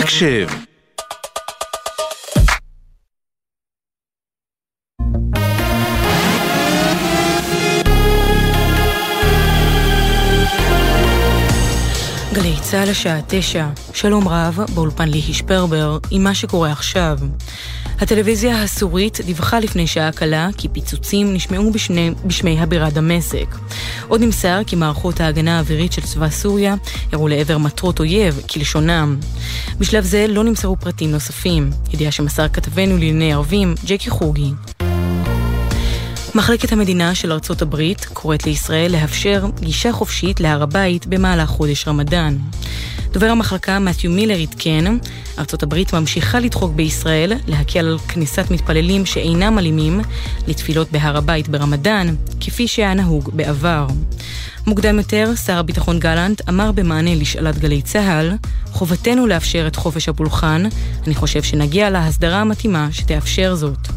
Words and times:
הקשב 0.00 0.48
צה"ל 12.70 12.90
השעה 12.90 13.20
תשע, 13.26 13.66
שלום 13.94 14.28
רב, 14.28 14.58
באולפן 14.74 15.08
ליהי 15.08 15.34
שפרבר, 15.34 15.98
עם 16.10 16.24
מה 16.24 16.34
שקורה 16.34 16.72
עכשיו. 16.72 17.18
הטלוויזיה 18.00 18.62
הסורית 18.62 19.20
דיווחה 19.20 19.60
לפני 19.60 19.86
שעה 19.86 20.12
קלה 20.12 20.48
כי 20.56 20.68
פיצוצים 20.68 21.34
נשמעו 21.34 21.70
בשני, 21.70 22.10
בשמי 22.24 22.60
הבירה 22.60 22.90
דמשק. 22.90 23.54
עוד 24.08 24.20
נמסר 24.20 24.60
כי 24.66 24.76
מערכות 24.76 25.20
ההגנה 25.20 25.56
האווירית 25.56 25.92
של 25.92 26.02
צבא 26.02 26.30
סוריה 26.30 26.74
הראו 27.12 27.28
לעבר 27.28 27.58
מטרות 27.58 27.98
אויב, 28.00 28.40
כלשונם. 28.52 29.16
בשלב 29.78 30.04
זה 30.04 30.26
לא 30.28 30.44
נמסרו 30.44 30.76
פרטים 30.76 31.10
נוספים, 31.10 31.70
ידיעה 31.92 32.12
שמסר 32.12 32.48
כתבנו 32.48 32.94
לענייני 32.94 33.32
ערבים, 33.32 33.74
ג'קי 33.86 34.10
חוגי. 34.10 34.52
מחלקת 36.34 36.72
המדינה 36.72 37.14
של 37.14 37.32
ארצות 37.32 37.62
הברית 37.62 38.04
קוראת 38.12 38.46
לישראל 38.46 38.92
לאפשר 38.92 39.44
גישה 39.60 39.92
חופשית 39.92 40.40
להר 40.40 40.62
הבית 40.62 41.06
במהלך 41.06 41.48
חודש 41.48 41.88
רמדאן. 41.88 42.36
דובר 43.12 43.26
המחלקה 43.26 43.78
מתיו 43.78 44.10
מילר 44.10 44.38
עדכן, 44.38 44.84
ארצות 45.38 45.62
הברית 45.62 45.92
ממשיכה 45.94 46.40
לדחוק 46.40 46.72
בישראל 46.72 47.32
להקל 47.46 47.78
על 47.78 47.98
כניסת 47.98 48.50
מתפללים 48.50 49.06
שאינם 49.06 49.58
אלימים 49.58 50.00
לתפילות 50.46 50.92
בהר 50.92 51.16
הבית 51.16 51.48
ברמדאן, 51.48 52.14
כפי 52.40 52.68
שהיה 52.68 52.94
נהוג 52.94 53.30
בעבר. 53.32 53.86
מוקדם 54.66 54.98
יותר, 54.98 55.32
שר 55.46 55.58
הביטחון 55.58 55.98
גלנט 55.98 56.48
אמר 56.48 56.72
במענה 56.72 57.14
לשאלת 57.14 57.58
גלי 57.58 57.82
צה"ל, 57.82 58.32
חובתנו 58.72 59.26
לאפשר 59.26 59.66
את 59.66 59.76
חופש 59.76 60.08
הפולחן, 60.08 60.62
אני 61.06 61.14
חושב 61.14 61.42
שנגיע 61.42 61.90
להסדרה 61.90 62.40
המתאימה 62.40 62.88
שתאפשר 62.92 63.54
זאת. 63.54 63.88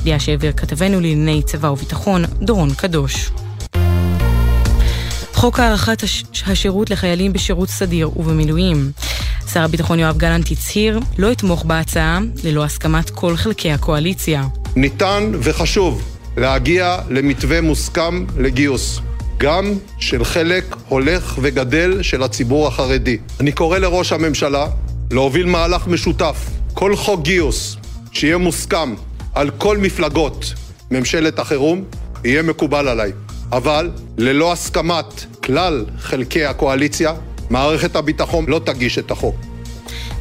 ידיעה 0.00 0.20
שהעביר 0.20 0.52
כתבנו 0.52 1.00
לענייני 1.00 1.42
צבא 1.42 1.66
וביטחון, 1.66 2.24
דורון 2.40 2.74
קדוש. 2.74 3.30
חוק 5.34 5.60
הארכת 5.60 6.02
הש... 6.02 6.24
השירות 6.46 6.90
לחיילים 6.90 7.32
בשירות 7.32 7.68
סדיר 7.68 8.18
ובמילואים. 8.18 8.90
שר 9.52 9.62
הביטחון 9.62 9.98
יואב 9.98 10.18
גלנט 10.18 10.50
הצהיר 10.50 11.00
לא 11.18 11.32
אתמוך 11.32 11.64
בהצעה 11.64 12.20
ללא 12.44 12.64
הסכמת 12.64 13.10
כל 13.10 13.36
חלקי 13.36 13.72
הקואליציה. 13.72 14.44
ניתן 14.76 15.32
וחשוב 15.42 16.02
להגיע 16.36 16.98
למתווה 17.10 17.60
מוסכם 17.60 18.24
לגיוס. 18.38 19.00
גם 19.42 19.72
של 19.98 20.24
חלק 20.24 20.64
הולך 20.88 21.38
וגדל 21.42 22.02
של 22.02 22.22
הציבור 22.22 22.68
החרדי. 22.68 23.18
אני 23.40 23.52
קורא 23.52 23.78
לראש 23.78 24.12
הממשלה 24.12 24.66
להוביל 25.10 25.46
מהלך 25.46 25.86
משותף. 25.86 26.36
כל 26.74 26.96
חוק 26.96 27.22
גיוס 27.22 27.76
שיהיה 28.12 28.38
מוסכם 28.38 28.94
על 29.34 29.50
כל 29.50 29.78
מפלגות 29.78 30.54
ממשלת 30.90 31.38
החירום 31.38 31.84
יהיה 32.24 32.42
מקובל 32.42 32.88
עליי. 32.88 33.12
אבל 33.52 33.90
ללא 34.18 34.52
הסכמת 34.52 35.24
כלל 35.44 35.84
חלקי 35.98 36.44
הקואליציה, 36.44 37.12
מערכת 37.50 37.96
הביטחון 37.96 38.44
לא 38.48 38.60
תגיש 38.64 38.98
את 38.98 39.10
החוק. 39.10 39.36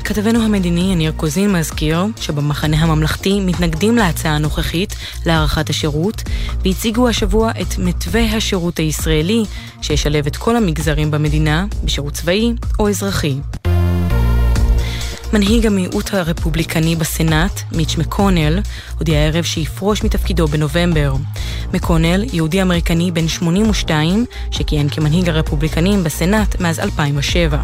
כתבנו 0.04 0.44
המדיני 0.44 0.92
יניר 0.92 1.12
קוזין 1.12 1.52
מזכיר 1.52 2.06
שבמחנה 2.22 2.78
הממלכתי 2.78 3.40
מתנגדים 3.40 3.96
להצעה 3.96 4.36
הנוכחית 4.36 4.96
להארכת 5.26 5.70
השירות 5.70 6.24
והציגו 6.66 7.10
השבוע 7.10 7.52
את 7.62 7.78
מתווה 7.78 8.36
השירות 8.36 8.78
הישראלי 8.78 9.44
שישלב 9.82 10.28
את 10.28 10.36
כל 10.36 10.56
המגזרים 10.56 11.12
במדינה 11.12 11.66
בשירות 11.84 12.14
צבאי 12.14 12.54
או 12.80 12.90
אזרחי. 12.90 13.36
מנהיג 15.34 15.66
המיעוט 15.66 16.14
הרפובליקני 16.14 16.96
בסנאט, 16.96 17.62
מיץ' 17.72 17.98
מקונל, 17.98 18.60
הודיע 18.98 19.20
הערב 19.20 19.44
שיפרוש 19.44 20.04
מתפקידו 20.04 20.48
בנובמבר. 20.48 21.14
מקונל, 21.74 22.24
יהודי 22.34 22.62
אמריקני 22.62 23.12
בן 23.12 23.28
82, 23.28 24.26
שכיהן 24.52 24.90
כמנהיג 24.90 25.30
הרפובליקנים 25.30 26.04
בסנאט 26.04 26.60
מאז 26.60 26.80
2007. 26.80 27.58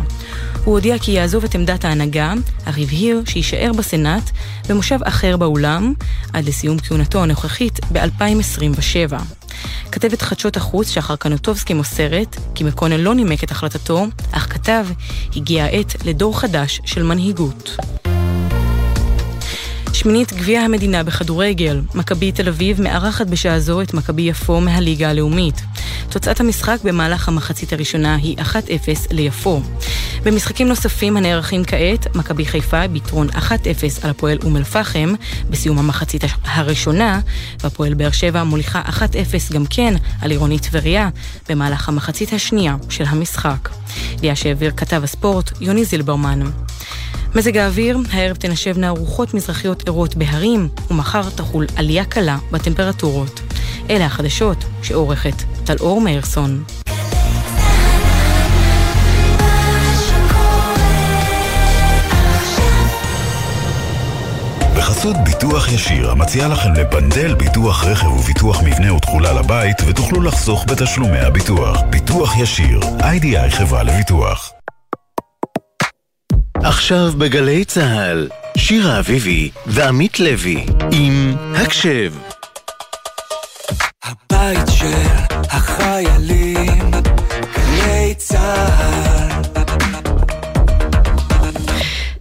הוא 0.68 0.74
הודיע 0.76 1.00
כי 1.00 1.12
יעזוב 1.12 1.44
את 1.44 1.56
עמדת 1.56 1.86
ההנהגה, 1.86 2.34
אך 2.66 2.78
הבהיר 2.78 3.22
שיישאר 3.26 3.72
בסנאט 3.78 4.24
במושב 4.70 5.00
אחר 5.04 5.38
באולם, 5.38 5.94
עד 6.34 6.46
לסיום 6.46 6.80
כהונתו 6.80 7.24
הנוכחית 7.24 7.80
ב-2027. 7.92 9.16
כתבת 9.92 10.22
חדשות 10.22 10.58
החוץ 10.58 10.90
שחר 10.90 11.16
קנוטובסקי 11.16 11.74
מוסרת 11.74 12.38
כי 12.56 12.64
מקונל 12.64 12.96
לא 12.96 13.16
נימק 13.16 13.44
את 13.44 13.52
החלטתו, 13.52 14.08
אך 14.32 14.54
כתב, 14.54 14.88
הגיעה 15.36 15.68
העת 15.68 16.06
לדור 16.06 16.40
חדש 16.40 16.82
של 16.86 17.04
מנהיגות. 17.04 17.78
שמינית 19.98 20.34
גביע 20.34 20.62
המדינה 20.62 21.04
בכדורגל, 21.04 21.82
מכבי 21.96 22.32
תל 22.32 22.48
אביב 22.48 22.82
מארחת 22.82 23.28
בשעה 23.28 23.60
זו 23.60 23.82
את 23.82 23.94
מכבי 23.94 24.22
יפו 24.22 24.62
מהליגה 24.62 25.10
הלאומית. 25.10 25.62
תוצאת 26.10 26.40
המשחק 26.40 26.78
במהלך 26.84 27.28
המחצית 27.28 27.74
הראשונה 27.74 28.16
היא 28.16 28.38
1-0 28.38 28.54
ליפו. 29.12 29.62
במשחקים 30.24 30.68
נוספים 30.68 31.18
הנערכים 31.18 31.64
כעת, 31.66 32.16
מכבי 32.16 32.46
חיפה 32.46 32.88
ביתרון 32.88 33.30
1-0 33.30 33.40
על 34.02 34.10
הפועל 34.10 34.38
אום 34.44 34.58
אל-פחם 34.58 35.14
בסיום 35.50 35.80
המחצית 35.80 36.24
הראשונה, 36.44 37.20
והפועל 37.64 37.94
באר 37.94 38.12
שבע 38.12 38.44
מוליכה 38.44 38.82
1-0 38.82 39.54
גם 39.54 39.66
כן 39.66 39.94
על 40.22 40.32
עירונית 40.32 40.62
טבריה 40.62 41.10
במהלך 41.50 41.90
המחצית 41.90 42.34
השנייה 42.34 42.76
של 42.90 43.04
המשחק. 43.08 43.70
ידיעה 44.14 44.36
שהעביר 44.36 44.72
כתב 44.78 45.02
הספורט 45.04 45.52
יוני 45.62 45.86
זילברמן. 45.86 46.40
מזג 47.36 47.58
האוויר, 47.58 47.98
הערב 48.12 48.36
תנשבנה 48.36 48.90
רוחות 48.90 49.34
מזרחיות 49.34 49.87
ערות 49.88 50.16
בהרים, 50.16 50.70
ומחר 50.92 51.30
תחול 51.30 51.66
עלייה 51.76 52.06
קלה 52.06 52.38
בטמפרטורות. 52.52 53.42
אלה 53.90 54.06
החדשות 54.06 54.66
שעורכת 54.84 55.44
טל 55.66 55.76
אור 55.80 56.02
מאירסון. 56.02 56.64
בחסות 64.78 65.16
ביטוח 65.26 65.68
ישיר, 65.72 66.12
המציע 66.12 66.48
לכם 66.48 66.74
לפנדל 66.74 67.36
ביטוח 67.36 67.84
רכב 67.84 68.08
וביטוח 68.08 68.62
מבנה 68.64 68.94
ותכולה 68.94 69.34
לבית, 69.34 69.78
ותוכלו 69.88 70.22
לחסוך 70.22 70.66
בתשלומי 70.68 71.20
הביטוח. 71.20 71.82
ביטוח 71.90 72.38
ישיר, 72.38 72.80
איי-די-איי 73.04 73.52
חברה 73.52 73.84
לביטוח. 73.84 74.52
עכשיו 76.64 77.12
בגלי 77.18 77.66
צה"ל, 77.66 78.30
שירה 78.58 79.00
אביבי 79.00 79.50
ועמית 79.66 80.20
לוי 80.20 80.66
עם 80.92 81.36
הקשב. 81.56 82.14
הבית 84.04 84.60
של 84.70 85.08
החיילים, 85.44 86.92
גלי 87.56 88.16
צה"ל. 88.18 89.42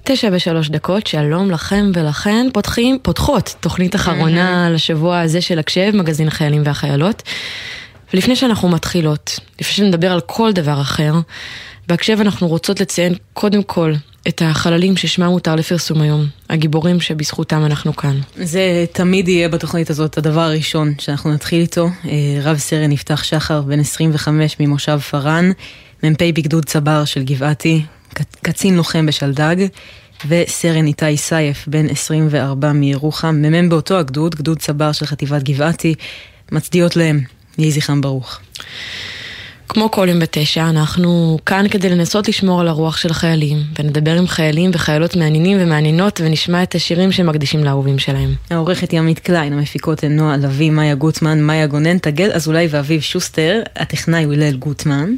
תשע 0.05 0.29
ושלוש 0.33 0.69
דקות, 0.69 1.07
שלום 1.07 1.51
לכם 1.51 1.91
ולכן. 1.95 2.47
פותחים, 2.53 2.99
פותחות 3.03 3.55
תוכנית 3.61 3.95
אחרונה 3.95 4.71
לשבוע 4.71 5.21
הזה 5.21 5.41
של 5.41 5.59
הקשב, 5.59 5.91
מגזין 5.95 6.29
החיילים 6.29 6.63
והחיילות. 6.65 7.23
ולפני 8.15 8.37
שאנחנו 8.37 8.69
מתחילות, 8.69 9.41
לפני 9.61 9.75
שנדבר 9.75 10.13
על 10.13 10.21
כל 10.21 10.53
דבר 10.53 10.81
אחר, 10.81 11.13
בהקשב 11.87 12.21
אנחנו 12.21 12.49
רוצות 12.49 12.81
לציין 12.81 13.15
קודם 13.33 13.63
כל 13.63 13.93
את 14.29 14.43
החללים 14.45 14.97
ששמם 14.97 15.27
מותר 15.27 15.55
לפרסום 15.55 16.01
היום, 16.01 16.27
הגיבורים 16.51 17.01
שבזכותם 17.01 17.65
אנחנו 17.65 17.97
כאן. 17.97 18.21
זה 18.37 18.85
תמיד 18.93 19.29
יהיה 19.29 19.49
בתוכנית 19.49 19.91
הזאת 19.91 20.19
הדבר 20.19 20.41
הראשון 20.41 20.95
שאנחנו 20.99 21.33
נתחיל 21.33 21.61
איתו. 21.61 21.89
אה, 22.05 22.11
רב 22.43 22.59
סרן 22.59 22.93
יפתח 22.93 23.23
שחר, 23.23 23.63
בן 23.63 23.81
25 23.81 24.57
ממושב 24.61 24.99
פארן, 24.99 25.51
מ"פ 26.03 26.23
בגדוד 26.23 26.65
צבר 26.65 27.05
של 27.05 27.23
גבעתי, 27.23 27.83
קצין 28.43 28.77
לוחם 28.77 29.07
בשלדג, 29.07 29.57
וסרן 30.29 30.87
איתי 30.87 31.17
סייף, 31.17 31.69
בן 31.69 31.89
24 31.89 32.73
מירוחם, 32.73 33.43
מ"מ 33.43 33.69
באותו 33.69 33.99
הגדוד, 33.99 34.35
גדוד 34.35 34.59
צבר 34.59 34.93
של 34.93 35.07
חטיבת 35.07 35.43
גבעתי, 35.43 35.95
מצדיעות 36.53 36.97
להם, 36.97 37.21
יהי 37.59 37.71
זכרם 37.71 38.01
ברוך. 38.01 38.41
כמו 39.69 39.91
כל 39.91 40.09
יום 40.09 40.19
בתשע, 40.19 40.71
אנחנו 40.71 41.39
כאן 41.47 41.69
כדי 41.71 41.89
לנסות 41.89 42.29
לשמור 42.29 42.61
על 42.61 42.69
הרוח 42.69 42.97
של 42.97 43.11
החיילים, 43.11 43.59
ונדבר 43.79 44.19
עם 44.19 44.27
חיילים 44.27 44.71
וחיילות 44.75 45.17
מעניינים 45.17 45.59
ומעניינות, 45.61 46.21
ונשמע 46.25 46.63
את 46.63 46.75
השירים 46.75 47.13
שמקדישים 47.13 47.65
לאהובים 47.65 47.99
שלהם. 47.99 48.35
העורכת 48.51 48.93
ימית 48.93 49.19
קליין, 49.19 49.53
המפיקות 49.53 50.05
הן 50.05 50.17
נועה 50.17 50.37
לביא, 50.37 50.71
מאיה 50.71 50.95
גוטמן, 50.95 51.43
מאיה 51.43 51.67
גונן, 51.67 51.99
תגל 51.99 52.33
אזולאי 52.33 52.67
ואביב 52.71 53.01
שוסטר, 53.01 53.63
הטכנאי 53.77 54.25
הוא 54.25 54.33
הלל 54.33 54.57
גוטמן. 54.57 55.11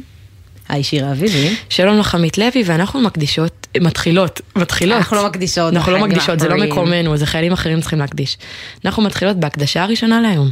היי 0.69 0.83
שירה 0.83 1.11
אביבי. 1.11 1.55
שלום 1.69 1.97
לך 1.97 2.15
עמית 2.15 2.37
לוי, 2.37 2.63
ואנחנו 2.65 3.01
מקדישות, 3.01 3.67
מתחילות, 3.81 4.41
מתחילות. 4.55 4.97
אנחנו 4.97 5.17
לא 5.17 5.25
מקדישות. 5.27 5.73
אנחנו 5.73 5.91
לא 5.91 5.99
מקדישות, 5.99 6.39
זה 6.39 6.47
לא 6.47 6.57
מקומנו, 6.57 7.17
זה 7.17 7.25
חיילים 7.25 7.51
אחרים 7.51 7.81
צריכים 7.81 7.99
להקדיש. 7.99 8.37
אנחנו 8.85 9.03
מתחילות 9.03 9.37
בהקדשה 9.37 9.83
הראשונה 9.83 10.21
להיום. 10.21 10.51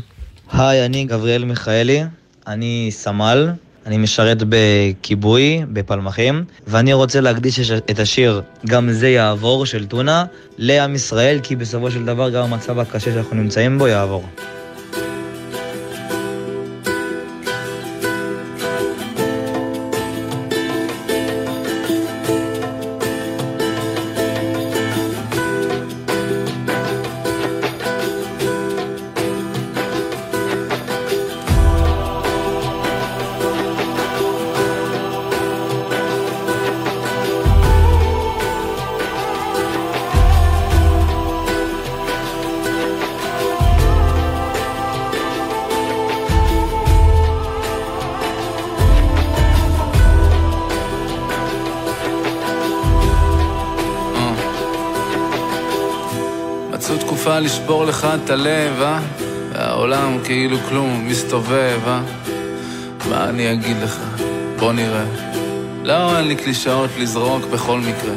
היי, 0.53 0.85
אני 0.85 1.05
גבריאל 1.05 1.45
מיכאלי, 1.45 2.03
אני 2.47 2.89
סמל, 2.91 3.51
אני 3.87 3.97
משרת 3.97 4.43
בכיבוי, 4.49 5.61
בפלמחים, 5.73 6.43
ואני 6.67 6.93
רוצה 6.93 7.21
להקדיש 7.21 7.71
את 7.71 7.99
השיר 7.99 8.41
"גם 8.67 8.91
זה 8.91 9.09
יעבור" 9.09 9.65
של 9.65 9.85
טונה 9.85 10.25
לעם 10.57 10.95
ישראל, 10.95 11.39
כי 11.43 11.55
בסופו 11.55 11.91
של 11.91 12.05
דבר 12.05 12.29
גם 12.29 12.43
המצב 12.43 12.79
הקשה 12.79 13.11
שאנחנו 13.13 13.35
נמצאים 13.35 13.77
בו 13.77 13.87
יעבור. 13.87 14.23
לשבור 57.39 57.85
לך 57.85 58.07
את 58.23 58.29
הלב, 58.29 58.81
אה? 58.81 58.99
והעולם 59.53 60.17
כאילו 60.23 60.57
כלום 60.69 61.07
מסתובב, 61.07 61.79
אה? 61.87 62.01
מה 63.09 63.29
אני 63.29 63.53
אגיד 63.53 63.77
לך? 63.83 63.97
בוא 64.59 64.73
נראה. 64.73 65.05
לא, 65.83 66.17
אין 66.17 66.27
לי 66.27 66.35
קלישאות 66.35 66.89
לזרוק 66.99 67.45
בכל 67.45 67.79
מקרה. 67.79 68.13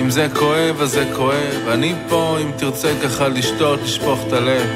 אם 0.00 0.10
זה 0.10 0.28
כואב, 0.38 0.80
אז 0.82 0.90
זה 0.90 1.04
כואב. 1.16 1.68
אני 1.68 1.94
פה, 2.08 2.38
אם 2.42 2.50
תרצה 2.56 2.92
ככה 3.02 3.28
לשתות, 3.28 3.80
לשפוך 3.82 4.20
את 4.26 4.32
הלב. 4.32 4.66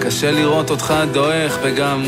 קשה 0.00 0.30
לראות 0.30 0.70
אותך 0.70 0.94
דועך, 1.12 1.58
וגם... 1.62 2.04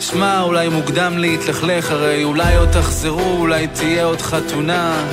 שמע, 0.00 0.42
אולי 0.42 0.68
מוקדם 0.68 1.18
להתלכלך, 1.18 1.90
הרי 1.90 2.24
אולי 2.24 2.56
עוד 2.56 2.68
תחזרו, 2.68 3.36
אולי 3.38 3.66
תהיה 3.66 4.04
עוד 4.04 4.22
חתונה. 4.22 5.08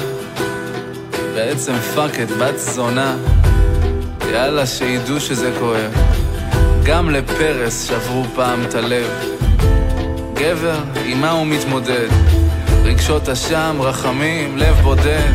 בעצם 1.36 1.74
fuck 1.95 2.19
את 2.19 2.31
בת 2.31 2.57
זונה. 2.57 3.15
יאללה, 4.35 4.65
שידעו 4.65 5.19
שזה 5.19 5.51
כואב. 5.59 5.91
גם 6.83 7.09
לפרס 7.09 7.83
שברו 7.83 8.25
פעם 8.35 8.63
את 8.65 8.75
הלב. 8.75 9.07
גבר, 10.33 10.79
עם 11.05 11.21
מה 11.21 11.31
הוא 11.31 11.47
מתמודד? 11.47 12.07
רגשות 12.83 13.29
אשם, 13.29 13.77
רחמים, 13.79 14.57
לב 14.57 14.75
בודד. 14.81 15.31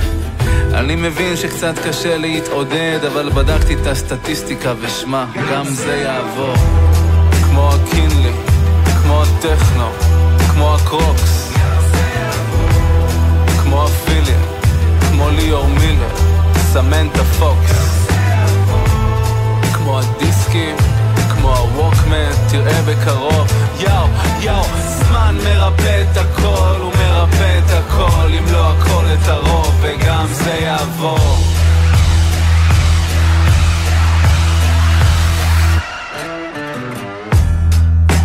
אני 0.74 0.96
מבין 0.96 1.36
שקצת 1.36 1.74
קשה 1.88 2.16
להתעודד, 2.16 2.98
אבל 3.06 3.30
בדקתי 3.30 3.74
את 3.74 3.86
הסטטיסטיקה 3.86 4.74
ושמע, 4.80 5.24
גם 5.52 5.64
זה 5.64 5.96
יעבור. 5.96 6.54
כמו 7.44 7.70
הקינלי, 7.72 8.32
כמו 9.02 9.22
הטכנו, 9.22 9.88
כמו 10.50 10.74
הקרוקס, 10.74 11.52
כמו 13.62 13.84
הפיליה, 13.84 14.40
כמו 15.10 15.30
ליאור 15.30 15.66
מילר, 15.66 16.16
סמנטה 16.72 17.24
פוקס. 17.24 17.99
כמו 19.82 19.98
הדיסקים, 19.98 20.76
כמו 21.30 21.56
הווקמן, 21.56 22.30
תראה 22.50 22.82
בקרוב. 22.82 23.52
יאו, 23.80 24.06
יאו, 24.40 24.62
זמן 24.86 25.36
מרפא 25.44 26.02
את 26.02 26.16
הכל, 26.16 26.76
הוא 26.80 26.92
מרפא 26.98 27.58
את 27.58 27.70
הכל, 27.70 28.28
אם 28.38 28.44
לא 28.52 28.72
הכל 28.72 29.04
את 29.12 29.28
הרוב, 29.28 29.80
וגם 29.80 30.26
זה 30.30 30.50
יעבור. 30.50 31.36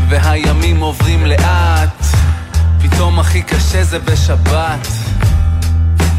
והימים 0.09 0.79
עוברים 0.79 1.25
לאט, 1.25 2.05
פתאום 2.81 3.19
הכי 3.19 3.41
קשה 3.41 3.83
זה 3.83 3.99
בשבת. 3.99 4.87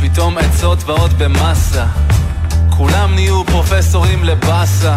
פתאום 0.00 0.38
עצות 0.38 0.82
באות 0.82 1.12
במסה, 1.12 1.84
כולם 2.76 3.14
נהיו 3.14 3.44
פרופסורים 3.44 4.24
לבאסה. 4.24 4.96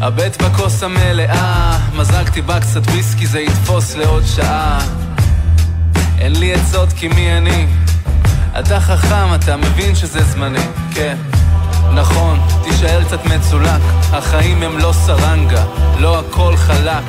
הבט 0.00 0.42
בכוס 0.42 0.82
המלאה, 0.82 1.78
מזגתי 1.96 2.42
בה 2.42 2.60
קצת 2.60 2.80
ויסקי, 2.86 3.26
זה 3.26 3.40
יתפוס 3.40 3.96
לעוד 3.96 4.22
שעה. 4.36 4.78
אין 6.18 6.36
לי 6.36 6.54
עצות 6.54 6.92
כי 6.92 7.08
מי 7.08 7.32
אני? 7.38 7.66
אתה 8.58 8.80
חכם, 8.80 9.34
אתה 9.34 9.56
מבין 9.56 9.94
שזה 9.94 10.22
זמני, 10.22 10.66
כן. 10.94 11.16
נכון, 11.94 12.40
תישאר 12.64 13.04
קצת 13.04 13.24
מצולק, 13.24 13.80
החיים 14.12 14.62
הם 14.62 14.78
לא 14.78 14.92
סרנגה, 14.92 15.64
לא 15.98 16.20
הכל 16.20 16.56
חלק. 16.56 17.04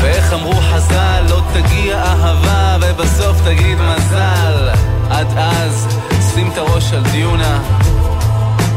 ואיך 0.00 0.32
אמרו 0.32 0.54
חז"ל, 0.54 1.24
לא 1.28 1.42
תגיע 1.52 2.02
אהבה 2.02 2.76
ובסוף 2.80 3.36
תגיד 3.44 3.78
מזל. 3.78 4.68
עד 5.10 5.26
אז, 5.36 5.86
שים 6.34 6.50
את 6.52 6.58
הראש 6.58 6.92
על 6.92 7.02
דיונה, 7.12 7.62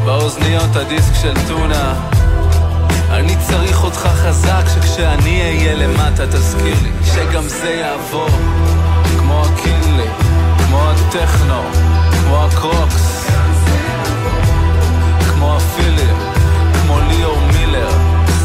באוזניות 0.05 0.75
הדיסק 0.75 1.13
של 1.21 1.33
טונה. 1.47 1.93
אני 3.09 3.35
צריך 3.47 3.83
אותך 3.83 3.99
חזק, 3.99 4.63
שכשאני 4.75 5.41
אהיה 5.41 5.75
למטה 5.75 6.27
תזכיר 6.27 6.75
לי 6.83 6.91
שגם 7.05 7.43
זה 7.47 7.69
יעבור 7.69 8.29
כמו 9.19 9.43
הקינלי, 9.45 10.09
כמו 10.57 10.79
הטכנו, 10.89 11.61
כמו 12.11 12.43
הקרוקס 12.43 13.23
כמו 15.43 15.55
הפילים, 15.57 16.17
כמו 16.81 16.99
ליאור 17.09 17.39
מילר, 17.53 17.91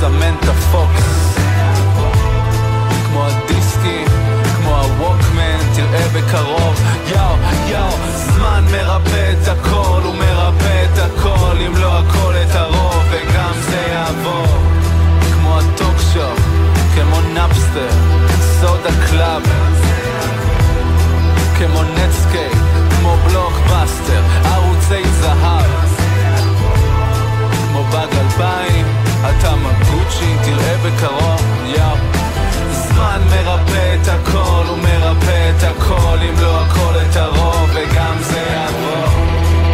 סמנטה 0.01 0.53
פוקס 0.53 1.37
כמו 3.07 3.27
הדיסקים, 3.27 4.07
כמו 4.57 4.77
הווקמן, 4.81 5.38
תראה 5.79 6.09
בקרוב 6.09 6.81
יאו, 7.07 7.37
יאו, 7.69 7.91
זמן 8.15 8.65
מרפא 8.73 9.33
את 9.33 9.49
הכל, 9.49 10.01
הוא 10.05 10.15
מרפא 10.15 10.85
את 10.85 10.99
הכל, 10.99 11.57
אם 11.67 11.77
לא 11.77 11.99
הכל 11.99 12.35
את 12.43 12.55
הרוב, 12.55 13.05
וגם 13.11 13.53
זה 13.61 13.87
יעבור. 13.93 14.47
כמו 15.33 15.59
הטוקשופ, 15.59 16.41
כמו 16.95 17.21
Napster 17.35 17.91
סודה 18.61 18.91
קלאב, 19.11 19.43
כמו 21.59 21.83
Netscape, 21.83 22.59
כמו 22.91 23.17
בלוקבאסטר, 23.25 24.23
ערוצי 24.45 25.09
זהב. 25.21 25.65
כמו 27.69 27.85
באג 27.85 28.15
אלפיים, 28.21 28.87
אתה 29.21 29.57
מגוצ'י, 29.57 30.35
תראה 30.45 30.77
בקרוב, 30.85 31.43
יאו. 31.67 32.28
הזמן 32.99 33.23
מרפא 33.31 33.97
את 34.03 34.09
הכל, 34.09 34.65
הוא 34.69 34.79
מרפא 34.79 35.51
את 35.51 35.63
הכל, 35.63 36.19
אם 36.29 36.35
לא 36.41 36.61
הכל 36.61 36.95
את 37.11 37.17
הרוב, 37.17 37.71
וגם 37.75 38.17
זה 38.21 38.39
יעבור. 38.39 39.09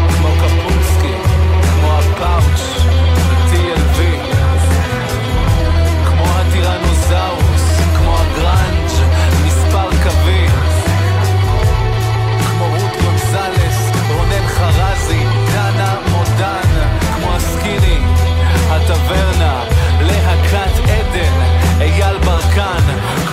כמו 0.08 0.28
קפוצקי, 0.28 1.14
כמו 1.62 1.92
הפאוץ'. 1.92 3.03
gun 22.54 23.23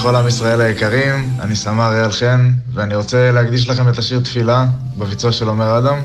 לכל 0.00 0.16
עם 0.16 0.28
ישראל 0.28 0.60
היקרים, 0.60 1.30
אני 1.40 1.56
סמ"ר 1.56 1.92
אייל 1.92 2.10
חן, 2.10 2.50
ואני 2.74 2.94
רוצה 2.94 3.32
להקדיש 3.32 3.68
לכם 3.68 3.88
את 3.88 3.98
השיר 3.98 4.20
תפילה 4.20 4.66
בביצוע 4.98 5.32
של 5.32 5.48
עומר 5.48 5.78
אדם. 5.78 5.96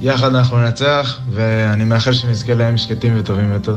יחד 0.00 0.34
אנחנו 0.34 0.56
ננצח, 0.56 1.18
ואני 1.30 1.84
מאחל 1.84 2.12
שנזכה 2.12 2.54
להם 2.54 2.76
שקטים 2.76 3.14
וטובים 3.18 3.52
יותר. 3.52 3.76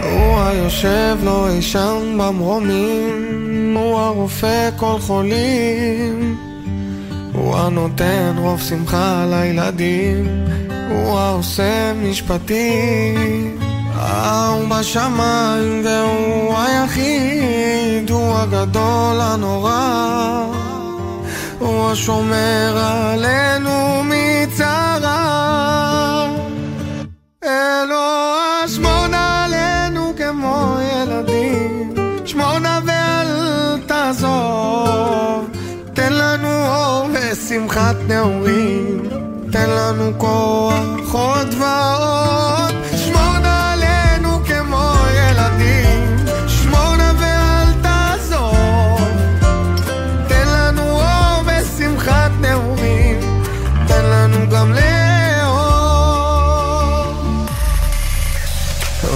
הוא 0.00 0.40
היושב 0.40 1.16
לו 1.24 1.48
אי 1.48 1.62
שם 1.62 2.18
במרומים, 2.18 3.74
הוא 3.76 3.98
הרופא 3.98 4.70
כל 4.76 4.96
חולים. 5.00 6.36
הוא 7.32 7.56
הנותן 7.56 8.34
רוב 8.38 8.60
שמחה 8.60 9.26
לילדים, 9.30 10.44
הוא 10.94 11.18
העושה 11.18 11.92
משפטים. 11.94 13.58
הוא 14.48 14.68
בשמיים 14.68 15.82
והוא 15.84 16.54
היחיד, 16.58 18.10
הוא 18.10 18.34
הגדול 18.38 19.20
הנורא. 19.20 20.44
הוא 21.58 21.90
השומר 21.90 22.78
עלינו 22.78 24.02
מצרה. 24.04 25.54
אלוה 27.44 28.64
שמור 28.74 29.06
עלינו 29.12 30.12
כמו 30.16 30.76
ילדים, 30.92 31.94
שמונה 32.24 32.80
ואל 32.86 33.78
תעזוב. 33.86 35.50
תן 35.94 36.12
לנו 36.12 36.66
אור 36.66 37.08
ושמחת 37.12 37.96
נעורים, 38.08 38.63
לנו 39.94 40.18
כוח 40.18 41.12
עוד 41.12 41.54
ועוד. 41.60 42.74
שמונה 42.96 43.72
עלינו 43.72 44.44
כמו 44.44 44.92
ילדים, 45.14 46.16
שמונה 46.48 47.12
ואל 47.18 47.72
תעזוב. 47.82 49.08
תן 50.28 50.48
לנו 50.48 50.82
אור 50.82 51.42
ושמחת 51.46 52.30
נעורים, 52.40 53.20
תן 53.86 54.04
לנו 54.04 54.50
גם 54.50 54.72
לאור. 54.72 54.84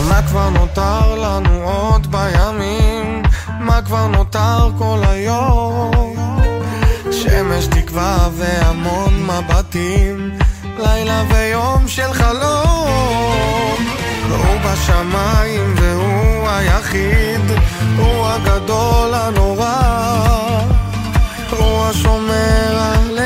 מה 0.08 0.22
כבר 0.28 0.50
נותר 0.50 1.14
לנו 1.14 1.62
עוד 1.62 2.06
בימים? 2.10 3.22
מה 3.60 3.82
כבר 3.82 4.06
נותר 4.06 4.70
כל 4.78 4.98
היום? 5.08 6.14
שמש 7.12 7.66
תקווה 7.66 8.28
והמון 8.32 9.26
מבטים, 9.26 10.38
לילה 10.78 11.22
ויום 11.30 11.88
של 11.88 12.12
חלום. 12.12 13.86
הוא 14.30 14.60
בשמיים 14.64 15.74
והוא 15.76 16.48
היחיד, 16.48 17.40
הוא 17.96 18.26
הגדול 18.26 19.14
הנורא. 19.14 20.08
הוא 21.50 21.84
השומר 21.84 22.78
עלינו 22.78 23.17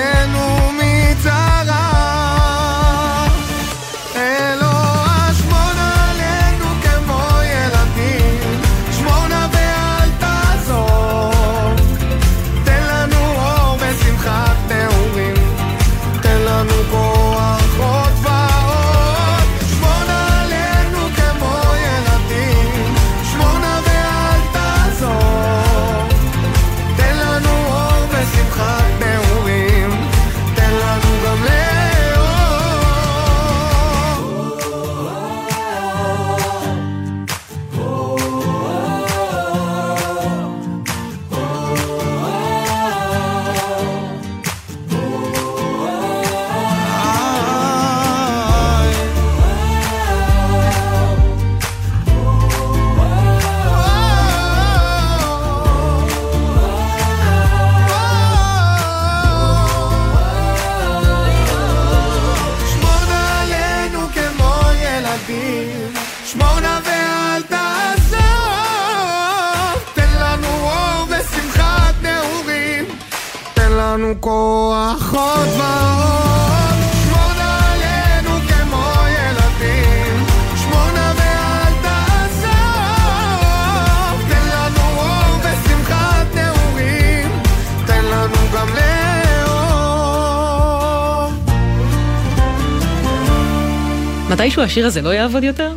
מתישהו 94.62 94.80
השיר 94.80 94.86
הזה 94.86 95.02
לא 95.02 95.08
יעבוד 95.08 95.44
יותר? 95.44 95.72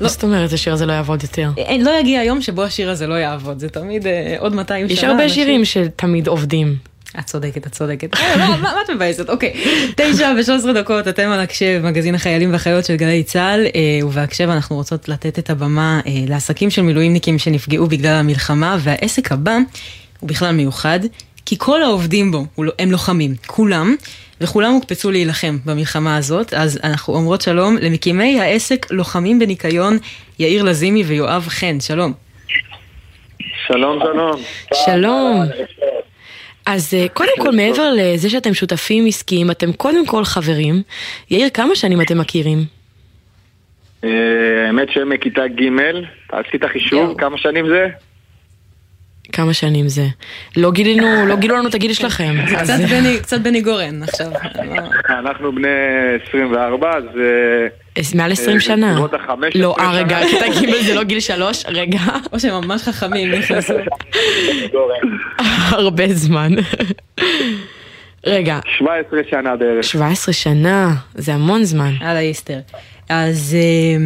מה 0.00 0.08
זאת 0.08 0.22
אומרת 0.22 0.52
השיר 0.52 0.72
הזה 0.72 0.86
לא 0.86 0.92
יעבוד 0.92 1.22
יותר? 1.22 1.50
אין, 1.56 1.84
לא 1.84 1.90
יגיע 2.00 2.20
היום 2.20 2.42
שבו 2.42 2.62
השיר 2.64 2.90
הזה 2.90 3.06
לא 3.06 3.14
יעבוד, 3.14 3.58
זה 3.58 3.68
תמיד 3.68 4.06
אה, 4.06 4.36
עוד 4.38 4.54
200 4.54 4.88
שנה. 4.88 4.98
יש 4.98 5.04
הרבה 5.04 5.28
שירים 5.28 5.64
שתמיד 5.64 6.26
עובדים. 6.28 6.76
את 7.18 7.24
צודקת, 7.24 7.66
את 7.66 7.72
צודקת. 7.72 8.14
אה, 8.14 8.56
מה- 8.56 8.72
את 8.84 8.90
מבאסת? 8.90 9.30
אוקיי. 9.30 9.52
תשע 9.96 10.32
ושלוש 10.40 10.58
עשרה 10.60 10.72
דקות, 10.72 11.08
אתם 11.08 11.28
על 11.30 11.40
הקשב, 11.40 11.80
מגזין 11.84 12.14
החיילים 12.14 12.52
והחיילות 12.52 12.84
של 12.84 12.96
גלי 12.96 13.22
צה"ל, 13.22 13.66
אה, 13.74 14.06
ובהקשב 14.06 14.48
אנחנו 14.50 14.76
רוצות 14.76 15.08
לתת 15.08 15.38
את 15.38 15.50
הבמה 15.50 16.00
אה, 16.06 16.12
לעסקים 16.28 16.70
של 16.70 16.82
מילואימניקים 16.82 17.38
שנפגעו 17.38 17.86
בגלל 17.86 18.14
המלחמה, 18.14 18.76
והעסק 18.80 19.32
הבא 19.32 19.58
הוא 20.20 20.28
בכלל 20.28 20.52
מיוחד, 20.54 21.00
כי 21.46 21.56
כל 21.58 21.82
העובדים 21.82 22.32
בו 22.32 22.46
לא- 22.58 22.72
הם 22.78 22.90
לוחמים, 22.90 23.34
כולם, 23.46 23.96
וכולם 24.40 24.72
הוקפצו 24.72 25.10
להילחם 25.10 25.56
במלחמה 25.64 26.16
הזאת, 26.16 26.54
אז 26.54 26.80
אנחנו 26.84 27.14
אומרות 27.14 27.40
שלום 27.40 27.76
למקימי 27.80 28.40
העסק 28.40 28.86
לוחמים 28.90 29.38
בניקיון, 29.38 29.98
יאיר 30.38 30.62
לזימי 30.62 31.02
ויואב 31.02 31.46
חן, 31.48 31.80
שלום. 31.80 32.12
שלום, 33.66 33.98
שלום. 34.02 34.40
שלום. 34.74 35.42
אז 36.66 36.94
אה, 36.94 37.08
קודם 37.08 37.32
כל, 37.42 37.50
מעבר 37.50 37.90
לזה 37.96 38.30
שאתם 38.30 38.54
שותפים 38.54 39.06
עסקיים, 39.06 39.50
אתם 39.50 39.72
קודם 39.72 40.06
כל 40.06 40.24
חברים. 40.24 40.82
יאיר, 41.30 41.48
כמה 41.50 41.76
שנים 41.76 42.00
אתם 42.00 42.18
מכירים? 42.18 42.58
אה, 44.04 44.10
האמת 44.66 44.88
שהם 44.92 45.08
מכיתה 45.08 45.46
ג', 45.48 45.70
עשית 46.32 46.64
חישוב, 46.64 47.20
כמה 47.20 47.38
שנים 47.38 47.68
זה? 47.68 47.88
כמה 49.32 49.52
שנים 49.52 49.88
זה? 49.88 50.06
לא 50.56 50.72
גילינו, 50.72 51.26
לא 51.26 51.36
גילו 51.36 51.56
לנו 51.56 51.68
את 51.68 51.74
הגיל 51.74 51.92
שלכם. 52.00 52.34
זה 52.62 52.72
קצת 53.22 53.40
בני- 53.40 53.60
גורן 53.60 54.02
עכשיו. 54.02 54.26
אנחנו 55.08 55.52
בני 55.54 55.68
24, 56.28 56.90
אז... 56.96 57.02
אה, 57.04 57.66
אז 58.00 58.14
מעל 58.14 58.32
20 58.32 58.56
אה, 58.56 58.60
שנה. 58.60 58.86
בסביבות 58.90 59.14
ה-15 59.14 59.30
לא, 59.54 59.76
אה 59.78 59.90
רגע. 59.92 60.18
כיתה 60.30 60.46
ג' 60.48 60.82
זה 60.86 60.94
לא 60.94 61.02
גיל 61.02 61.20
שלוש, 61.20 61.64
רגע. 61.68 61.98
או 62.32 62.40
שהם 62.40 62.64
ממש 62.64 62.82
חכמים 62.82 63.30
נכנסו. 63.32 63.74
הרבה 65.70 66.08
זמן. 66.08 66.52
רגע, 68.26 68.58
17 68.78 69.20
שנה 69.30 69.56
בערך. 69.56 69.84
17 69.84 70.32
שנה, 70.34 70.94
זה 71.14 71.34
המון 71.34 71.64
זמן. 71.64 71.92
על 72.00 72.16
האיסטר. 72.16 72.58
אז 73.10 73.56
אה, 73.58 73.96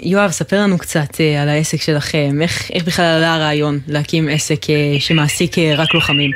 יואב, 0.00 0.30
ספר 0.30 0.56
לנו 0.56 0.78
קצת 0.78 1.20
אה, 1.20 1.42
על 1.42 1.48
העסק 1.48 1.80
שלכם, 1.80 2.42
איך, 2.42 2.70
איך 2.74 2.84
בכלל 2.86 3.04
עלה 3.04 3.34
הרעיון 3.34 3.74
להקים 3.88 4.28
עסק 4.28 4.70
אה, 4.70 5.00
שמעסיק 5.00 5.58
אה, 5.58 5.74
רק 5.78 5.94
לוחמים? 5.94 6.30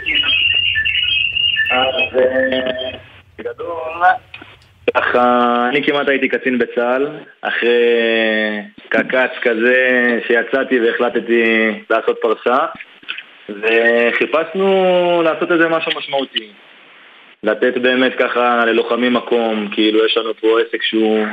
אז 1.70 2.20
בגדול, 3.38 4.02
ככה, 4.94 5.68
אני 5.68 5.84
כמעט 5.84 6.08
הייתי 6.08 6.28
קצין 6.28 6.58
בצה"ל, 6.58 7.08
אחרי 7.40 7.70
קק"ץ 8.88 9.30
כזה 9.42 10.18
שיצאתי 10.26 10.80
והחלטתי 10.80 11.70
לעשות 11.90 12.18
פרסה, 12.22 12.58
וחיפשנו 13.48 15.22
לעשות 15.24 15.52
איזה 15.52 15.68
משהו 15.68 15.92
משמעותי. 15.98 16.48
לתת 17.42 17.76
באמת 17.76 18.12
ככה 18.18 18.64
ללוחמים 18.64 19.12
מקום, 19.12 19.68
כאילו 19.72 20.06
יש 20.06 20.16
לנו 20.16 20.34
פה 20.40 20.60
עסק 20.60 20.82
שהוא 20.82 21.26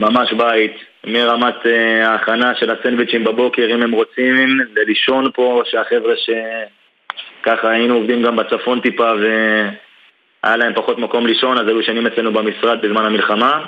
ממש 0.00 0.32
בית, 0.32 0.76
מרמת 1.06 1.66
אה, 1.66 2.08
ההכנה 2.08 2.54
של 2.54 2.70
הסנדוויצ'ים 2.70 3.24
בבוקר, 3.24 3.66
אם 3.74 3.82
הם 3.82 3.92
רוצים, 3.92 4.60
ללישון 4.76 5.30
פה, 5.34 5.62
שהחבר'ה 5.70 6.14
שככה 6.16 7.70
היינו 7.70 7.94
עובדים 7.94 8.22
גם 8.22 8.36
בצפון 8.36 8.80
טיפה 8.80 9.12
והיה 9.12 10.56
להם 10.56 10.74
פחות 10.74 10.98
מקום 10.98 11.26
לישון, 11.26 11.58
אז 11.58 11.68
היו 11.68 11.80
ישנים 11.80 12.06
אצלנו 12.06 12.32
במשרד 12.32 12.82
בזמן 12.82 13.04
המלחמה. 13.04 13.64